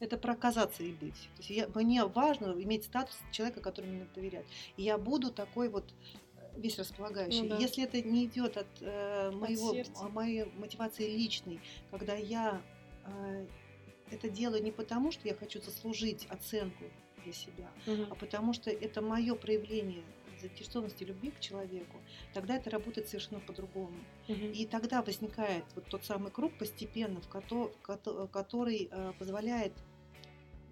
Это 0.00 0.16
про 0.18 0.32
оказаться 0.32 0.82
и 0.82 0.92
быть. 0.92 1.14
То 1.36 1.38
есть 1.38 1.50
я, 1.50 1.68
мне 1.68 2.04
важно 2.04 2.52
иметь 2.62 2.84
статус 2.84 3.16
человека, 3.32 3.60
которому 3.60 3.92
мне 3.92 4.06
доверять. 4.14 4.46
И 4.76 4.82
я 4.82 4.98
буду 4.98 5.32
такой 5.32 5.68
вот 5.68 5.94
э, 6.36 6.60
весь 6.60 6.78
располагающий. 6.78 7.42
Ну 7.42 7.50
да. 7.50 7.58
Если 7.58 7.84
это 7.84 8.02
не 8.02 8.26
идет 8.26 8.56
от 8.56 8.66
э, 8.80 9.30
моего, 9.30 9.72
сердца. 9.72 9.92
а, 10.04 10.08
моей 10.08 10.44
мотивации 10.56 11.08
личной, 11.16 11.60
когда 11.90 12.14
я 12.14 12.60
э, 13.06 13.46
это 14.10 14.28
делаю 14.28 14.62
не 14.62 14.72
потому, 14.72 15.10
что 15.12 15.26
я 15.28 15.34
хочу 15.34 15.60
заслужить 15.60 16.26
оценку 16.30 16.84
для 17.24 17.32
себя, 17.32 17.70
Мгм. 17.86 18.08
а 18.10 18.14
потому 18.14 18.52
что 18.52 18.70
это 18.70 19.00
мое 19.02 19.34
проявление 19.34 20.02
заинтересованности 20.40 21.04
любви 21.04 21.30
к 21.30 21.40
человеку, 21.40 21.96
тогда 22.34 22.56
это 22.56 22.68
работает 22.68 23.08
совершенно 23.08 23.40
по-другому. 23.40 23.96
Мгм. 24.28 24.52
И 24.52 24.66
тогда 24.66 25.00
возникает 25.02 25.64
вот 25.74 25.86
тот 25.88 26.04
самый 26.04 26.30
круг 26.30 26.52
постепенно, 26.58 27.20
в 27.20 27.28
кото- 27.28 27.72
кото- 27.82 28.28
который 28.28 28.88
э, 28.90 29.12
позволяет 29.18 29.72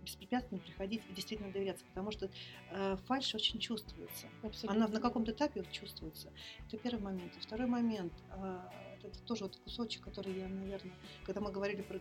беспрепятственно 0.04 0.60
приходить 0.60 1.00
и 1.08 1.12
действительно 1.14 1.52
доверяться, 1.52 1.84
потому 1.86 2.10
что 2.10 2.28
э, 2.70 2.96
фальшь 3.06 3.34
очень 3.36 3.60
чувствуется. 3.60 4.26
Абсолютно. 4.42 4.84
Она 4.84 4.92
на 4.92 5.00
каком-то 5.00 5.30
этапе 5.30 5.60
вот 5.62 5.70
чувствуется. 5.70 6.32
Это 6.66 6.76
первый 6.76 7.00
момент. 7.00 7.32
И 7.36 7.40
второй 7.40 7.68
момент, 7.68 8.12
э, 8.30 8.60
это 9.04 9.22
тоже 9.22 9.44
вот 9.44 9.56
кусочек, 9.58 10.02
который 10.02 10.36
я, 10.38 10.48
наверное, 10.48 10.92
когда 11.24 11.40
мы 11.40 11.52
говорили 11.52 11.82
про, 11.82 12.00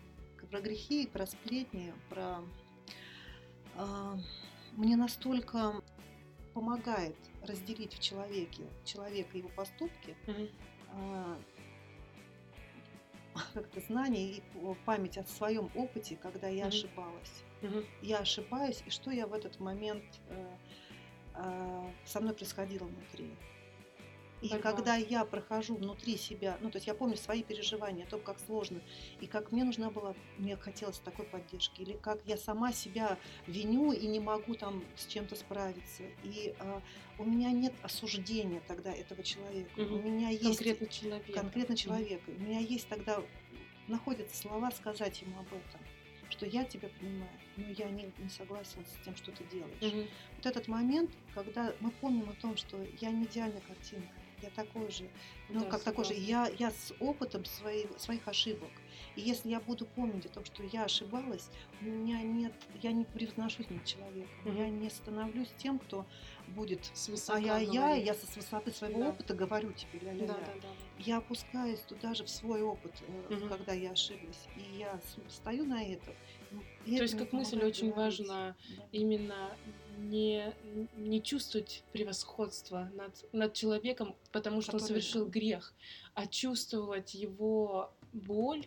про 0.52 0.60
грехи, 0.60 1.08
про 1.08 1.26
сплетни, 1.26 1.94
про... 2.10 2.44
э, 3.76 4.18
мне 4.74 4.98
настолько 4.98 5.82
помогает 6.54 7.16
разделить 7.44 7.94
в 7.94 8.00
человеке 8.02 8.64
человека 8.84 9.38
его 9.38 9.50
поступки, 9.50 10.16
а, 10.94 11.38
как-то 13.54 13.80
знание 13.80 14.34
и 14.34 14.44
память 14.86 15.18
о 15.18 15.24
своем 15.24 15.72
опыте, 15.74 16.18
когда 16.22 16.50
я 16.50 16.66
Мгм. 16.66 16.68
ошибалась. 16.68 17.44
Мгм. 17.62 17.86
Я 18.02 18.20
ошибаюсь, 18.20 18.84
и 18.86 18.90
что 18.90 19.10
я 19.12 19.26
в 19.28 19.34
этот 19.34 19.60
момент 19.62 20.04
э, 20.30 20.58
э, 21.36 21.92
со 22.06 22.20
мной 22.20 22.34
происходило 22.34 22.86
внутри. 22.86 23.34
И 24.42 24.50
Борьба. 24.50 24.72
когда 24.72 24.96
я 24.96 25.24
прохожу 25.24 25.76
внутри 25.76 26.18
себя, 26.18 26.58
ну, 26.62 26.72
то 26.72 26.78
есть 26.78 26.88
я 26.88 26.96
помню 26.96 27.16
свои 27.16 27.44
переживания, 27.44 28.06
о 28.06 28.08
том, 28.08 28.22
как 28.22 28.40
сложно, 28.40 28.82
и 29.20 29.28
как 29.28 29.52
мне 29.52 29.64
нужна 29.64 29.92
была, 29.92 30.16
мне 30.38 30.58
хотелось 30.58 30.98
такой 30.98 31.26
поддержки, 31.26 31.82
или 31.82 31.94
как 31.94 32.20
я 32.26 32.38
сама 32.38 32.74
себя 32.74 33.20
виню 33.46 33.92
и 33.92 34.08
не 34.08 34.20
могу 34.20 34.56
там 34.56 34.84
с 34.96 35.06
чем-то 35.06 35.36
справиться. 35.36 36.04
И 36.24 36.56
э, 36.58 36.82
у 37.20 37.24
меня 37.24 37.52
нет 37.52 37.74
осуждения 37.84 38.62
тогда 38.68 38.92
этого 38.92 39.22
человека. 39.22 39.70
Мгм. 39.80 39.94
У 39.94 40.02
меня 40.02 40.30
есть 40.30 40.44
Конкретный 40.44 40.90
человек. 40.90 41.36
конкретно 41.36 41.78
человека. 41.78 42.32
У 42.32 42.42
меня 42.42 42.60
есть 42.60 42.88
тогда, 42.88 43.22
находятся 43.88 44.36
слова 44.36 44.72
сказать 44.72 45.22
ему 45.22 45.40
об 45.40 45.48
этом, 45.48 45.82
что 46.32 46.48
я 46.48 46.64
тебя 46.64 46.90
понимаю, 47.00 47.30
но 47.58 47.68
я 47.68 47.90
не, 47.90 48.12
не 48.18 48.30
согласен 48.30 48.84
с 48.86 49.06
тем, 49.06 49.16
что 49.16 49.32
ты 49.32 49.44
делаешь. 49.52 49.94
Мгм. 49.94 50.08
Вот 50.38 50.46
этот 50.48 50.68
момент, 50.68 51.12
когда 51.36 51.74
мы 51.80 51.92
помним 51.92 52.28
о 52.30 52.34
том, 52.42 52.58
что 52.58 52.84
я 53.00 53.12
не 53.12 53.26
идеальная 53.26 53.62
картинка, 53.62 54.10
я 54.42 54.50
такой 54.50 54.90
же, 54.92 55.10
ну 55.50 55.62
Да, 55.62 55.66
как 55.68 55.84
такой 55.84 56.06
же, 56.06 56.14
я, 56.14 56.48
я 56.60 56.72
с 56.72 56.94
опытом 57.00 57.46
своих, 57.46 58.00
своих 58.00 58.28
ошибок. 58.28 58.70
И 59.16 59.22
если 59.22 59.50
я 59.50 59.60
буду 59.60 59.86
помнить 59.86 60.26
о 60.26 60.30
том, 60.30 60.46
что 60.46 60.64
я 60.64 60.86
ошибалась, 60.86 61.50
у 61.82 61.86
меня 61.86 62.22
нет, 62.22 62.54
я 62.82 62.92
не 62.92 63.06
превозношусь 63.06 63.70
над 63.70 63.84
человеком, 63.86 64.30
Мгм. 64.46 64.56
я 64.58 64.70
не 64.70 64.90
становлюсь 64.90 65.52
тем, 65.58 65.80
кто 65.80 66.06
будет 66.48 66.86
Свысока 66.94 67.36
ай-яй-яй, 67.36 67.76
говорить. 67.78 68.06
я 68.06 68.14
со 68.14 68.26
с 68.28 68.36
высоты 68.36 68.72
своего 68.72 69.00
Да. 69.00 69.10
опыта 69.10 69.34
говорю 69.34 69.72
тебе 69.74 70.00
Да, 70.02 70.38
да, 70.40 70.54
да. 70.62 70.68
я 71.00 71.18
опускаюсь 71.18 71.80
туда 71.82 72.14
же 72.14 72.24
в 72.24 72.30
свой 72.30 72.62
опыт, 72.62 72.94
Мгм. 73.30 73.50
когда 73.50 73.74
я 73.74 73.92
ошиблась. 73.92 74.48
И 74.56 74.78
я 74.78 75.00
стою 75.30 75.66
на 75.66 75.84
это. 75.84 76.12
и 76.86 76.92
То 76.92 76.96
это 76.96 77.04
есть, 77.04 77.18
как 77.18 77.34
мысль, 77.34 77.64
очень 77.64 77.92
важно 77.94 78.56
Да. 78.78 78.84
именно 78.92 79.58
не, 80.10 80.54
не 80.98 81.22
чувствовать 81.22 81.84
превосходства 81.92 82.90
над, 82.96 83.26
над 83.34 83.54
человеком, 83.54 84.16
потому 84.32 84.62
что 84.62 84.74
он 84.74 84.80
Который- 84.80 84.88
совершил 84.88 85.28
грех, 85.28 85.74
а 86.14 86.28
чувствовать 86.28 87.14
его 87.14 87.94
боль, 88.14 88.66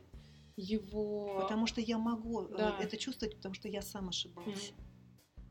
его... 0.56 1.40
Потому 1.42 1.66
что 1.66 1.80
я 1.80 1.98
могу 1.98 2.42
э, 2.44 2.56
Да. 2.56 2.78
это 2.80 2.96
чувствовать, 2.96 3.36
потому 3.36 3.54
что 3.54 3.68
я 3.68 3.82
сам 3.82 4.08
ошибался. 4.08 4.72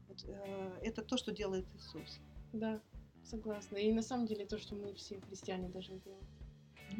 Вот, 0.07 0.23
э, 0.25 0.79
это 0.81 1.01
то, 1.03 1.17
что 1.17 1.31
делает 1.31 1.65
Иисус. 1.75 2.19
Да, 2.53 2.81
согласна. 3.23 3.77
И 3.77 3.91
на 3.91 4.01
самом 4.01 4.25
деле 4.27 4.45
то, 4.45 4.57
что 4.57 4.75
мы 4.75 4.93
все 4.93 5.19
христиане 5.21 5.69
должны 5.69 5.99
делать 5.99 6.23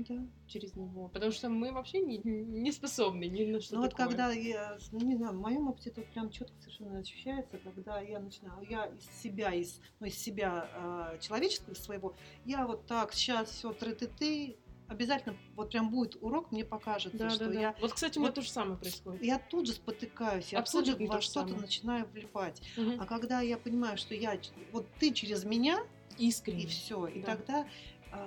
да. 0.08 0.26
через 0.48 0.76
него. 0.76 1.10
Потому 1.10 1.32
что 1.32 1.50
мы 1.50 1.72
вообще 1.72 2.02
не, 2.02 2.18
не 2.24 2.72
способны 2.72 3.26
ни 3.26 3.46
на 3.46 3.62
что 3.62 3.76
Ну 3.76 3.82
вот 3.84 3.94
когда 3.94 4.32
я, 4.32 4.78
ну 4.92 5.00
не 5.00 5.16
знаю, 5.16 5.34
в 5.34 5.42
моем 5.42 5.68
опыте 5.68 5.90
это 5.90 6.02
прям 6.02 6.30
четко 6.30 6.56
совершенно 6.62 7.00
ощущается, 7.00 7.58
когда 7.58 8.00
я 8.00 8.20
начинаю, 8.20 8.66
я 8.70 8.86
из 8.86 9.06
себя, 9.22 9.54
из, 9.54 9.80
ну, 10.00 10.08
из 10.08 10.18
себя 10.18 10.70
э, 11.14 11.20
человеческого 11.20 11.74
своего, 11.74 12.16
я 12.46 12.66
вот 12.68 12.86
так, 12.86 13.14
сейчас 13.14 13.50
все 13.50 13.74
тры-ты-ты, 13.74 14.58
обязательно 14.88 15.36
вот 15.56 15.72
прям 15.72 15.90
будет 15.90 16.18
урок, 16.22 16.52
мне 16.52 16.64
покажется, 16.64 17.18
Да, 17.18 17.30
что 17.30 17.46
да, 17.46 17.54
да. 17.54 17.60
я 17.60 17.76
Вот, 17.82 17.94
кстати, 17.94 18.18
у 18.18 18.22
меня 18.22 18.30
вот- 18.30 18.36
то 18.36 18.42
же 18.42 18.50
самое 18.50 18.78
происходит. 18.78 19.24
я 19.24 19.40
тут 19.40 19.68
же 19.68 19.74
спотыкаюсь, 19.74 20.52
я 20.52 20.60
Абсолютно 20.60 20.94
тут 20.94 21.08
же 21.08 21.14
во 21.14 21.22
что-то 21.22 21.56
начинаю 21.56 22.06
влипать. 22.08 22.62
Мгм. 22.78 23.02
А 23.02 23.06
когда 23.06 23.42
я 23.42 23.58
понимаю, 23.58 23.98
что 23.98 24.14
я, 24.14 24.38
вот 24.72 24.86
ты 25.00 25.12
через 25.12 25.44
меня, 25.44 25.80
Искренне. 26.18 26.64
и 26.64 26.68
все, 26.68 27.08
и 27.08 27.22
да. 27.22 27.36
тогда 27.36 27.68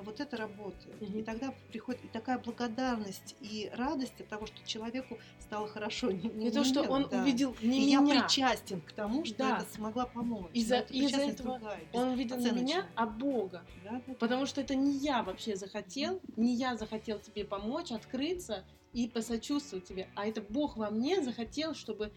вот 0.04 0.20
это 0.20 0.36
работает. 0.36 1.00
Мгм. 1.00 1.18
И 1.18 1.22
тогда 1.22 1.54
приходит 1.70 2.04
и 2.04 2.08
такая 2.08 2.38
благодарность 2.38 3.36
и 3.40 3.70
радость 3.74 4.20
от 4.20 4.28
того, 4.28 4.46
что 4.46 4.56
человеку 4.66 5.18
стало 5.40 5.68
хорошо. 5.68 6.10
Не, 6.10 6.28
не 6.30 6.48
И 6.48 6.50
то, 6.50 6.64
что 6.64 6.82
он 6.82 7.08
да. 7.08 7.22
увидел 7.22 7.56
И 7.60 7.68
не 7.68 7.90
я 7.92 8.00
меня, 8.00 8.22
причастен 8.24 8.80
к 8.80 8.92
тому, 8.92 9.24
что 9.24 9.36
Да. 9.38 9.58
это 9.58 9.74
смогла 9.74 10.06
помочь. 10.06 10.50
Из-за- 10.52 10.82
причастность 10.82 11.40
этого 11.40 11.58
другая, 11.58 11.80
он 11.92 12.08
увидел 12.08 12.36
не 12.36 12.50
меня, 12.50 12.86
а 12.94 13.06
Бога. 13.06 13.64
Да, 13.84 13.90
да, 13.92 14.02
да. 14.06 14.14
Потому 14.14 14.46
что 14.46 14.60
это 14.60 14.74
не 14.74 14.96
я 14.98 15.22
вообще 15.22 15.56
захотел, 15.56 16.20
не 16.36 16.54
я 16.54 16.76
захотел 16.76 17.18
тебе 17.18 17.44
помочь, 17.44 17.92
открыться 17.92 18.64
и 18.92 19.08
посочувствовать 19.08 19.84
тебе, 19.84 20.08
а 20.14 20.26
это 20.26 20.40
Бог 20.40 20.76
во 20.76 20.90
мне 20.90 21.22
захотел, 21.22 21.74
чтобы 21.74 22.12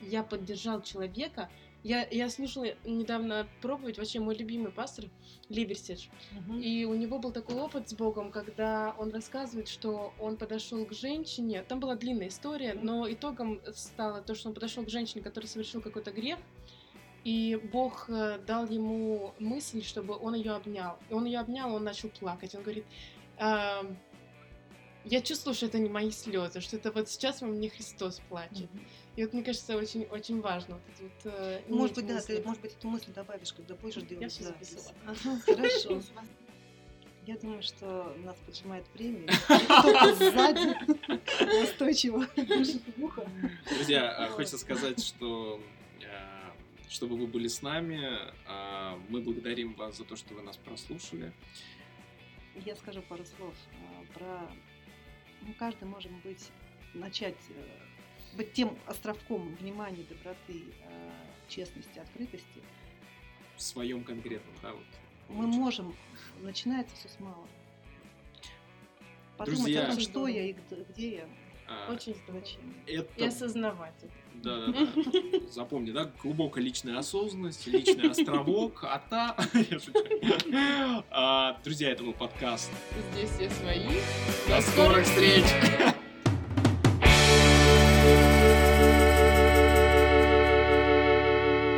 я 0.00 0.22
поддержал 0.22 0.82
человека. 0.82 1.50
Я, 1.84 2.06
я 2.10 2.28
слушала 2.28 2.66
недавно 2.84 3.48
проповедь, 3.60 3.98
вообще 3.98 4.18
мой 4.18 4.34
любимый 4.34 4.72
пастор 4.72 5.04
Либерстидж, 5.48 6.08
Мгм. 6.32 6.60
и 6.60 6.84
у 6.84 6.94
него 6.94 7.20
был 7.20 7.30
такой 7.30 7.54
опыт 7.56 7.88
с 7.88 7.94
Богом, 7.94 8.32
когда 8.32 8.94
он 8.98 9.12
рассказывает, 9.12 9.68
что 9.68 10.12
он 10.18 10.36
подошел 10.36 10.84
к 10.84 10.92
женщине. 10.92 11.62
Там 11.62 11.78
была 11.78 11.94
длинная 11.94 12.28
история, 12.28 12.74
но 12.74 13.10
итогом 13.10 13.60
стало 13.74 14.22
то, 14.22 14.34
что 14.34 14.48
он 14.48 14.54
подошел 14.54 14.84
к 14.84 14.88
женщине, 14.90 15.22
которая 15.22 15.48
совершил 15.48 15.80
какой-то 15.80 16.10
грех, 16.10 16.38
и 17.24 17.60
Бог 17.72 18.08
э, 18.08 18.38
дал 18.46 18.66
ему 18.66 19.34
мысль, 19.38 19.82
чтобы 19.82 20.16
он 20.16 20.34
ее 20.34 20.52
обнял. 20.52 20.98
И 21.10 21.14
он 21.14 21.26
ее 21.26 21.40
обнял, 21.40 21.72
он 21.74 21.84
начал 21.84 22.08
плакать. 22.08 22.54
Он 22.54 22.62
говорит, 22.62 22.86
«Ам, 23.38 23.96
я 25.04 25.20
чувствую, 25.20 25.54
что 25.54 25.66
это 25.66 25.78
не 25.78 25.88
мои 25.88 26.10
слезы, 26.10 26.60
что 26.60 26.76
это 26.76 26.90
вот 26.92 27.08
сейчас 27.08 27.40
во 27.40 27.48
мне 27.48 27.70
Христос 27.70 28.20
плачет. 28.28 28.72
Мгм. 28.72 28.84
И 29.18 29.24
вот 29.24 29.32
мне 29.32 29.42
кажется, 29.42 29.76
очень, 29.76 30.04
очень 30.04 30.40
важно 30.40 30.78
вот 31.00 31.12
э, 31.24 31.60
Может 31.66 31.96
быть, 31.96 32.06
да, 32.06 32.14
мысли. 32.14 32.36
ты, 32.36 32.42
может 32.46 32.62
быть, 32.62 32.72
эту 32.74 32.88
мысль 32.88 33.12
добавишь, 33.12 33.52
когда 33.52 33.74
будешь 33.74 33.96
делать 33.96 34.22
Я 34.22 34.28
всё 34.28 34.44
запись. 34.44 34.68
записала. 34.68 34.94
Ага, 35.06 35.40
хорошо. 35.44 36.02
Я 37.26 37.36
думаю, 37.38 37.60
что 37.64 38.14
нас 38.18 38.36
поджимает 38.46 38.86
время. 38.94 39.26
Кто-то 39.48 40.14
сзади 40.30 40.76
настойчиво 41.40 42.28
дышит 42.36 42.82
в 42.96 43.02
ухо. 43.02 43.28
Друзья, 43.68 44.08
а, 44.08 44.28
хочется 44.28 44.56
сказать, 44.56 45.04
что 45.04 45.60
а, 46.08 46.54
чтобы 46.88 47.16
вы 47.16 47.26
были 47.26 47.48
с 47.48 47.60
нами, 47.60 48.08
а, 48.46 49.00
мы 49.08 49.20
благодарим 49.20 49.74
вас 49.74 49.96
за 49.96 50.04
то, 50.04 50.14
что 50.14 50.32
вы 50.34 50.42
нас 50.42 50.56
прослушали. 50.58 51.32
Я 52.64 52.76
скажу 52.76 53.02
пару 53.02 53.24
слов 53.24 53.54
а, 53.72 54.16
про... 54.16 54.48
Мы 55.40 55.54
каждый 55.54 55.88
можем 55.88 56.20
быть, 56.20 56.50
начать 56.94 57.34
э, 57.50 57.97
быть 58.36 58.52
тем 58.52 58.76
островком 58.86 59.54
внимания, 59.56 60.04
доброты, 60.08 60.64
э, 60.84 61.10
честности, 61.48 61.98
открытости. 61.98 62.62
В 63.56 63.62
своем 63.62 64.04
конкретном, 64.04 64.54
да, 64.62 64.72
вот. 64.72 64.84
Мы 65.28 65.46
можем... 65.46 65.94
Начинается 66.40 66.94
все 66.96 67.08
с 67.08 67.20
малого. 67.20 67.46
Подумать 69.36 69.60
Друзья. 69.62 69.84
о 69.84 69.90
том, 69.90 70.00
что 70.00 70.26
я 70.26 70.46
и 70.46 70.56
где 70.88 71.16
я. 71.16 71.28
А, 71.68 71.92
Очень 71.92 72.16
значимо. 72.26 72.72
И 72.86 72.92
Это 72.92 73.26
осознавать 73.26 73.94
это. 74.02 74.12
Да, 74.42 74.66
да, 74.66 74.72
да. 74.72 75.40
Запомни, 75.50 75.90
да, 75.90 76.10
глубокая 76.22 76.64
личная 76.64 76.98
осознанность, 76.98 77.66
личный 77.66 78.10
островок, 78.10 78.84
а 78.84 78.98
та... 79.10 79.36
Я 79.54 79.78
шучу. 79.78 81.04
А, 81.10 81.60
Друзья, 81.62 81.90
это 81.90 82.04
был 82.04 82.14
подкаст. 82.14 82.70
Здесь 83.12 83.30
все 83.30 83.50
свои. 83.50 84.00
До 84.48 84.60
скорых 84.62 85.04
встреч! 85.04 85.44